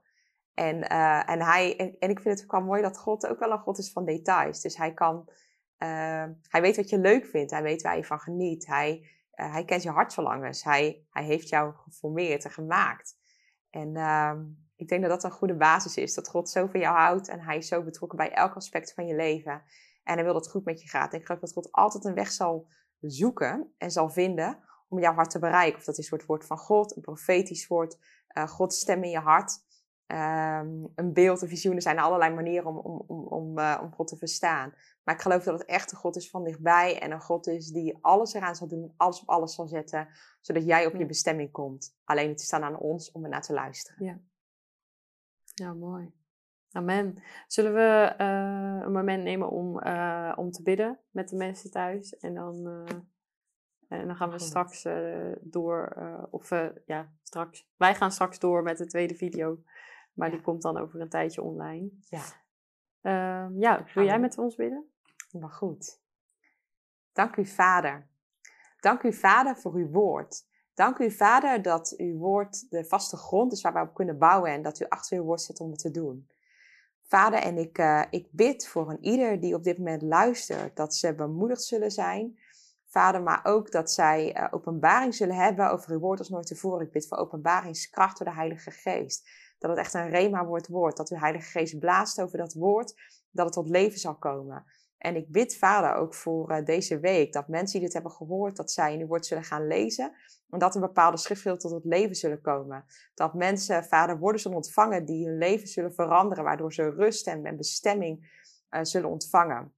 En, 0.54 0.76
uh, 0.76 1.30
en, 1.30 1.42
hij, 1.42 1.78
en, 2.00 2.10
ik 2.10 2.20
vind 2.20 2.36
het 2.36 2.44
ook 2.44 2.52
wel 2.52 2.62
mooi 2.62 2.82
dat 2.82 2.98
God 2.98 3.28
ook 3.28 3.40
wel 3.40 3.52
een 3.52 3.60
God 3.60 3.78
is 3.78 3.92
van 3.92 4.06
details. 4.06 4.62
Dus 4.62 4.78
hij 4.78 4.94
kan, 4.94 5.30
uh, 5.78 6.26
hij 6.42 6.62
weet 6.62 6.76
wat 6.76 6.90
je 6.90 6.98
leuk 6.98 7.26
vindt. 7.26 7.52
Hij 7.52 7.64
weet 7.64 7.82
waar 7.82 7.98
je 7.98 8.04
van 8.04 8.20
geniet. 8.20 8.66
Hij, 8.66 9.10
uh, 9.36 9.52
hij 9.52 9.66
kent 9.66 9.84
je 9.84 9.90
hartverlangens. 9.90 10.64
Hij, 10.64 11.06
hij 11.10 11.24
heeft 11.24 11.50
jou 11.50 11.74
geformeerd 11.76 12.44
en 12.44 12.52
gemaakt. 12.52 13.18
En 13.70 13.96
ehm, 13.96 14.44
ik 14.76 14.88
denk 14.88 15.02
dat 15.02 15.12
dat 15.12 15.24
een 15.24 15.38
goede 15.38 15.56
basis 15.56 15.98
is. 15.98 16.14
Dat 16.14 16.30
God 16.30 16.50
zo 16.50 16.68
van 16.68 16.80
jou 16.80 16.98
houdt 16.98 17.28
en 17.28 17.40
hij 17.40 17.58
is 17.58 17.68
zo 17.68 17.84
betrokken 17.84 18.18
bij 18.18 18.32
elk 18.32 18.56
aspect 18.56 18.94
van 18.94 19.08
je 19.08 19.16
leven. 19.16 19.64
En 20.04 20.14
hij 20.14 20.24
wil 20.24 20.34
dat 20.34 20.44
het 20.44 20.52
goed 20.52 20.66
met 20.66 20.82
je 20.82 20.90
gaat. 20.90 21.14
En 21.14 21.20
ik 21.20 21.26
geloof 21.26 21.42
dat 21.42 21.54
God 21.54 21.72
altijd 21.72 22.06
een 22.06 22.14
weg 22.14 22.32
zal 22.32 22.68
zoeken 23.00 23.74
en 23.78 23.92
zal 23.92 24.10
vinden 24.10 24.64
om 24.88 25.00
jouw 25.00 25.14
hart 25.14 25.30
te 25.30 25.40
bereiken. 25.40 25.80
Of 25.80 25.86
dat 25.86 25.98
is 25.98 26.04
een 26.04 26.18
soort 26.18 26.26
woord 26.26 26.46
van 26.46 26.58
God, 26.58 26.96
een 26.96 27.02
profetisch 27.02 27.68
woord, 27.68 27.98
Gods 28.48 28.80
stem 28.80 29.04
in 29.04 29.10
je 29.10 29.20
hart. 29.20 29.62
Um, 30.08 30.92
een 30.96 31.14
beeld, 31.14 31.42
een 31.42 31.48
visioen. 31.48 31.76
Er 31.76 31.82
zijn 31.82 32.00
allerlei 32.00 32.34
manieren 32.34 32.68
om, 32.68 32.78
om, 32.78 33.04
om, 33.08 33.28
om, 33.28 33.60
uh, 33.60 33.80
om 33.82 33.92
God 33.92 34.08
te 34.08 34.18
verstaan. 34.18 34.74
Maar 35.04 35.16
ik 35.16 35.22
geloof 35.22 35.44
dat 35.44 35.60
het 35.60 35.68
echt 35.68 35.92
een 35.92 35.98
God 35.98 36.16
is 36.16 36.30
van 36.30 36.44
dichtbij. 36.44 37.00
En 37.00 37.12
een 37.12 37.22
God 37.22 37.48
is 37.48 37.68
die 37.68 37.98
alles 38.02 38.34
eraan 38.34 38.56
zal 38.56 38.68
doen, 38.68 38.94
alles 38.98 39.22
op 39.22 39.30
alles 39.30 39.56
zal 39.56 39.68
zetten. 39.68 40.08
Zodat 40.42 40.66
jij 40.66 40.86
op 40.86 40.96
je 40.96 41.06
bestemming 41.06 41.52
komt. 41.52 41.98
Alleen 42.04 42.30
het 42.30 42.42
is 42.42 42.50
dan 42.50 42.64
aan 42.64 42.78
ons 42.78 43.12
om 43.12 43.24
er 43.24 43.30
naar 43.30 43.42
te 43.42 43.54
luisteren. 43.54 44.06
Ja, 44.06 44.20
ja 45.54 45.74
mooi. 45.74 46.14
Amen. 46.72 47.24
Zullen 47.48 47.74
we 47.74 48.16
uh, 48.18 48.86
een 48.86 48.92
moment 48.92 49.24
nemen 49.24 49.50
om, 49.50 49.86
uh, 49.86 50.34
om 50.36 50.52
te 50.52 50.64
bidden 50.64 51.00
met 51.12 51.30
de 51.30 51.36
mensen 51.36 51.72
thuis? 51.72 52.18
En 52.18 52.34
dan, 52.34 52.86
en 53.88 54.08
dan 54.08 54.16
gaan 54.16 54.30
we 54.32 54.40
straks 54.40 54.88
door. 55.42 55.96
of 56.32 56.50
ja, 56.86 57.12
straks. 57.24 57.70
Wij 57.78 57.96
gaan 57.96 58.12
straks 58.12 58.40
door 58.40 58.64
met 58.64 58.78
de 58.78 58.86
tweede 58.86 59.16
video. 59.16 59.64
Maar 60.14 60.32
die 60.32 60.42
komt 60.42 60.62
dan 60.62 60.78
over 60.78 61.02
een 61.02 61.10
tijdje 61.10 61.42
online. 61.42 61.90
Ja. 62.10 62.24
Uh, 63.02 63.60
ja, 63.60 63.86
wil 63.94 64.06
jij 64.06 64.20
met 64.20 64.38
ons 64.38 64.56
bidden? 64.56 64.86
Maar 65.32 65.50
goed. 65.50 66.02
Dank 67.14 67.36
u, 67.36 67.46
Vader. 67.46 68.08
Dank 68.80 69.04
u, 69.04 69.14
Vader, 69.14 69.58
voor 69.58 69.74
uw 69.74 69.90
woord. 69.90 70.46
Dank 70.74 70.98
u, 70.98 71.12
Vader, 71.12 71.62
dat 71.62 71.94
uw 71.98 72.18
woord 72.18 72.70
de 72.70 72.86
vaste 72.86 73.18
grond 73.18 73.52
is 73.52 73.62
waar 73.62 73.74
we 73.74 73.80
op 73.80 73.94
kunnen 73.94 74.18
bouwen 74.18 74.52
en 74.52 74.62
dat 74.62 74.80
u 74.80 74.86
achter 74.88 75.18
uw 75.18 75.24
woord 75.24 75.42
zit 75.42 75.60
om 75.60 75.70
het 75.70 75.80
te 75.80 75.92
doen. 75.92 76.28
Vader, 77.08 77.40
en 77.40 77.58
ik, 77.58 77.78
uh, 77.78 78.04
ik 78.10 78.28
bid 78.32 78.68
voor 78.68 78.90
een 78.90 79.04
ieder 79.04 79.40
die 79.40 79.56
op 79.56 79.64
dit 79.64 79.78
moment 79.78 80.02
luistert, 80.02 80.76
dat 80.76 80.96
ze 80.96 81.16
bemoedigd 81.16 81.64
zullen 81.64 81.92
zijn. 81.92 82.40
Vader, 82.86 83.22
maar 83.22 83.40
ook 83.44 83.72
dat 83.72 83.92
zij 83.92 84.38
uh, 84.38 84.48
openbaring 84.52 85.16
zullen 85.16 85.36
hebben 85.36 85.72
over 85.72 85.92
uw 85.92 86.00
woord 86.00 86.20
als 86.20 86.30
nooit 86.30 86.48
tevoren. 86.48 86.86
Ik 86.86 86.92
bid 86.92 87.08
voor 87.08 87.18
openbaringskracht 87.18 88.18
door 88.18 88.28
de 88.28 88.34
Heilige 88.34 88.72
Geest 88.72 89.30
dat 89.64 89.72
het 89.72 89.86
echt 89.86 89.94
een 89.94 90.10
rema-woord 90.10 90.68
wordt. 90.68 90.98
Dat 90.98 91.10
uw 91.10 91.18
Heilige 91.18 91.50
Geest 91.50 91.80
blaast 91.80 92.22
over 92.22 92.38
dat 92.38 92.54
woord, 92.54 92.94
dat 93.32 93.46
het 93.46 93.54
tot 93.54 93.70
leven 93.70 94.00
zal 94.00 94.16
komen. 94.16 94.66
En 94.98 95.16
ik 95.16 95.32
bid, 95.32 95.58
Vader, 95.58 95.94
ook 95.96 96.14
voor 96.14 96.52
uh, 96.52 96.66
deze 96.66 97.00
week, 97.00 97.34
dat 97.34 97.48
mensen 97.48 97.74
die 97.74 97.86
dit 97.86 97.94
hebben 97.94 98.12
gehoord, 98.12 98.56
dat 98.56 98.72
zij 98.72 98.94
in 98.94 99.00
uw 99.00 99.08
woord 99.08 99.26
zullen 99.26 99.44
gaan 99.44 99.68
lezen. 99.68 100.12
En 100.50 100.60
dat 100.60 100.76
een 100.76 100.82
bepaalde 100.82 101.18
schriftgeld 101.18 101.60
tot 101.60 101.72
het 101.72 101.86
leven 101.86 102.16
zullen 102.16 102.42
komen. 102.42 102.86
Dat 103.14 103.34
mensen, 103.34 103.84
Vader, 103.84 104.20
woorden 104.20 104.42
zullen 104.42 104.58
ontvangen 104.58 105.06
die 105.06 105.28
hun 105.28 105.38
leven 105.38 105.68
zullen 105.68 105.94
veranderen, 105.94 106.44
waardoor 106.44 106.74
ze 106.74 106.90
rust 106.90 107.28
en, 107.28 107.58
bestemming 107.58 108.42
uh, 108.70 108.80
zullen 108.84 109.10
ontvangen. 109.10 109.74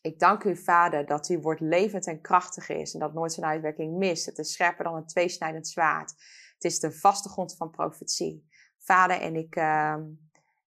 Ik 0.00 0.18
dank 0.18 0.44
u, 0.44 0.56
Vader, 0.56 1.06
dat 1.06 1.28
uw 1.28 1.40
woord 1.40 1.60
levend 1.60 2.06
en 2.06 2.20
krachtig 2.20 2.68
is 2.68 2.94
en 2.94 3.00
dat 3.00 3.14
nooit 3.14 3.32
zijn 3.32 3.46
uitwerking 3.46 3.96
mist. 3.96 4.26
Het 4.26 4.38
is 4.38 4.52
scherper 4.52 4.84
dan 4.84 4.94
een 4.94 5.06
tweesnijdend 5.06 5.68
zwaard. 5.68 6.10
Het 6.54 6.64
is 6.64 6.80
de 6.80 6.92
vaste 6.92 7.28
grond 7.28 7.56
van 7.56 7.70
profetie. 7.70 8.48
Vader, 8.90 9.20
en 9.20 9.36
ik, 9.36 9.56
uh, 9.56 9.96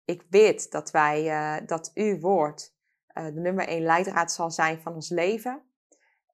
ik 0.06 0.30
bid 0.30 0.72
dat 0.72 0.92
wij, 0.92 1.26
uh, 1.26 1.68
dat 1.68 1.92
uw 1.94 2.20
woord 2.20 2.74
uh, 3.18 3.26
de 3.26 3.40
nummer 3.40 3.68
één 3.68 3.84
leidraad 3.84 4.32
zal 4.32 4.52
zijn 4.52 4.82
van 4.82 4.94
ons 4.94 5.10
leven. 5.10 5.62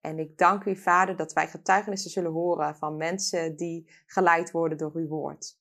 En 0.02 0.20
ik 0.20 0.38
dank 0.38 0.64
u, 0.64 0.76
Vader, 0.76 1.16
dat 1.16 1.34
wij 1.34 1.48
getuigenissen 1.48 2.12
zullen 2.12 2.32
horen 2.32 2.76
van 2.76 2.98
mensen 2.98 3.56
die 3.56 3.90
geleid 4.06 4.52
worden 4.52 4.78
door 4.78 4.92
uw 4.94 5.08
woord. 5.08 5.60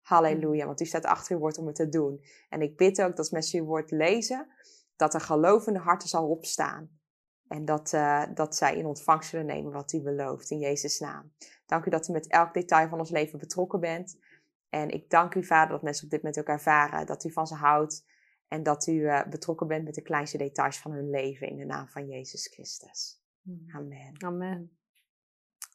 Halleluja, 0.00 0.66
want 0.66 0.80
u 0.80 0.84
staat 0.84 1.04
achter 1.04 1.34
uw 1.34 1.40
woord 1.40 1.58
om 1.58 1.66
het 1.66 1.76
te 1.76 1.88
doen. 1.88 2.24
En 2.48 2.62
ik 2.62 2.76
bid 2.76 3.00
ook 3.00 3.08
dat 3.08 3.18
als 3.18 3.30
mensen 3.30 3.60
uw 3.60 3.66
woord 3.66 3.90
lezen, 3.90 4.46
dat 4.96 5.14
er 5.14 5.20
gelovende 5.20 5.78
harten 5.78 6.08
zal 6.08 6.28
opstaan. 6.28 6.98
En 7.48 7.64
dat, 7.64 7.92
uh, 7.92 8.22
dat 8.34 8.56
zij 8.56 8.76
in 8.76 8.86
ontvangst 8.86 9.30
zullen 9.30 9.46
nemen 9.46 9.72
wat 9.72 9.92
u 9.92 10.02
belooft, 10.02 10.50
in 10.50 10.58
Jezus' 10.58 10.98
naam. 10.98 11.32
Dank 11.66 11.84
u 11.84 11.90
dat 11.90 12.08
u 12.08 12.12
met 12.12 12.28
elk 12.28 12.54
detail 12.54 12.88
van 12.88 12.98
ons 12.98 13.10
leven 13.10 13.38
betrokken 13.38 13.80
bent. 13.80 14.16
En 14.74 14.88
ik 14.88 15.10
dank 15.10 15.34
u, 15.34 15.44
Vader, 15.44 15.70
dat 15.70 15.82
mensen 15.82 16.04
op 16.04 16.10
dit 16.10 16.22
moment 16.22 16.40
ook 16.40 16.48
ervaren 16.48 17.06
dat 17.06 17.24
u 17.24 17.32
van 17.32 17.46
ze 17.46 17.54
houdt. 17.54 18.06
En 18.48 18.62
dat 18.62 18.86
u 18.86 18.92
uh, 18.92 19.26
betrokken 19.26 19.66
bent 19.66 19.84
met 19.84 19.94
de 19.94 20.02
kleinste 20.02 20.38
details 20.38 20.78
van 20.78 20.92
hun 20.92 21.10
leven 21.10 21.48
in 21.48 21.56
de 21.56 21.64
naam 21.64 21.88
van 21.88 22.06
Jezus 22.06 22.46
Christus. 22.46 23.22
Hmm. 23.42 23.66
Amen. 23.72 24.12
Amen. 24.24 24.78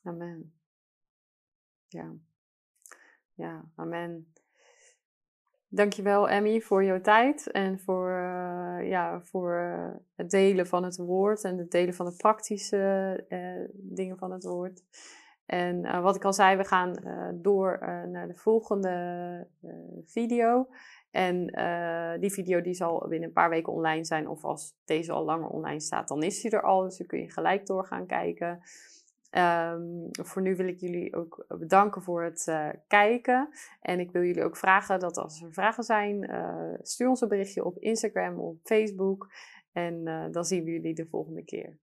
Amen. 0.04 0.54
Ja. 1.88 2.14
Ja, 3.34 3.70
amen. 3.76 4.34
Dankjewel, 5.68 6.30
Emmy, 6.30 6.62
voor 6.62 6.84
jouw 6.84 7.02
tijd 7.02 7.52
en 7.52 7.80
voor, 7.80 8.10
uh, 8.10 8.90
ja, 8.90 9.22
voor 9.22 9.54
uh, 9.54 9.96
het 10.16 10.30
delen 10.30 10.68
van 10.68 10.84
het 10.84 10.98
woord 10.98 11.44
en 11.44 11.58
het 11.58 11.72
delen 11.72 11.94
van 11.94 12.06
de 12.06 12.16
praktische 12.16 13.26
uh, 13.30 13.70
dingen 13.74 14.18
van 14.18 14.32
het 14.32 14.44
woord. 14.44 14.84
En 15.50 15.86
uh, 15.86 16.02
wat 16.02 16.16
ik 16.16 16.26
al 16.26 16.34
zei, 16.34 16.58
we 16.58 16.64
gaan 16.64 16.96
uh, 17.04 17.28
door 17.34 17.80
uh, 17.82 18.04
naar 18.04 18.28
de 18.28 18.36
volgende 18.36 19.48
video. 20.06 20.68
En 21.12 21.46
die 22.20 22.32
video 22.32 22.62
die 22.62 22.74
zal 22.74 23.06
binnen 23.08 23.28
een 23.28 23.34
paar 23.34 23.50
weken 23.50 23.74
online 23.74 24.06
zijn. 24.06 24.28
Of 24.28 24.44
als 24.44 24.74
deze 24.86 25.12
al 25.12 25.24
langer 25.24 25.48
online 25.48 25.80
staat, 25.80 26.08
dan 26.08 26.24
is 26.24 26.42
die 26.42 26.52
er 26.52 26.62
al. 26.62 26.84
Dus 26.84 26.98
dan 26.98 27.08
kun 27.08 27.20
je 27.20 27.32
gelijk 27.32 27.66
door 27.66 27.86
gaan 27.86 28.06
kijken. 28.06 28.60
Ehm, 29.30 29.82
voor 30.12 30.42
nu 30.42 30.56
wil 30.56 30.68
ik 30.68 30.80
jullie 30.80 31.16
ook 31.16 31.46
bedanken 31.48 32.02
voor 32.02 32.24
het 32.24 32.54
kijken. 32.88 33.50
En 33.82 34.00
ik 34.00 34.12
wil 34.12 34.24
jullie 34.24 34.44
ook 34.44 34.58
vragen 34.58 35.00
dat 35.00 35.18
als 35.18 35.42
er 35.42 35.54
vragen 35.54 35.84
zijn, 35.84 36.30
stuur 36.82 37.10
ons 37.10 37.22
een 37.22 37.28
berichtje 37.28 37.66
op 37.66 37.78
Instagram 37.78 38.40
of 38.40 38.56
Facebook. 38.64 39.32
En 39.72 40.04
dan 40.32 40.46
zien 40.46 40.64
we 40.64 40.72
jullie 40.72 40.94
de 40.94 41.08
volgende 41.08 41.44
keer. 41.44 41.78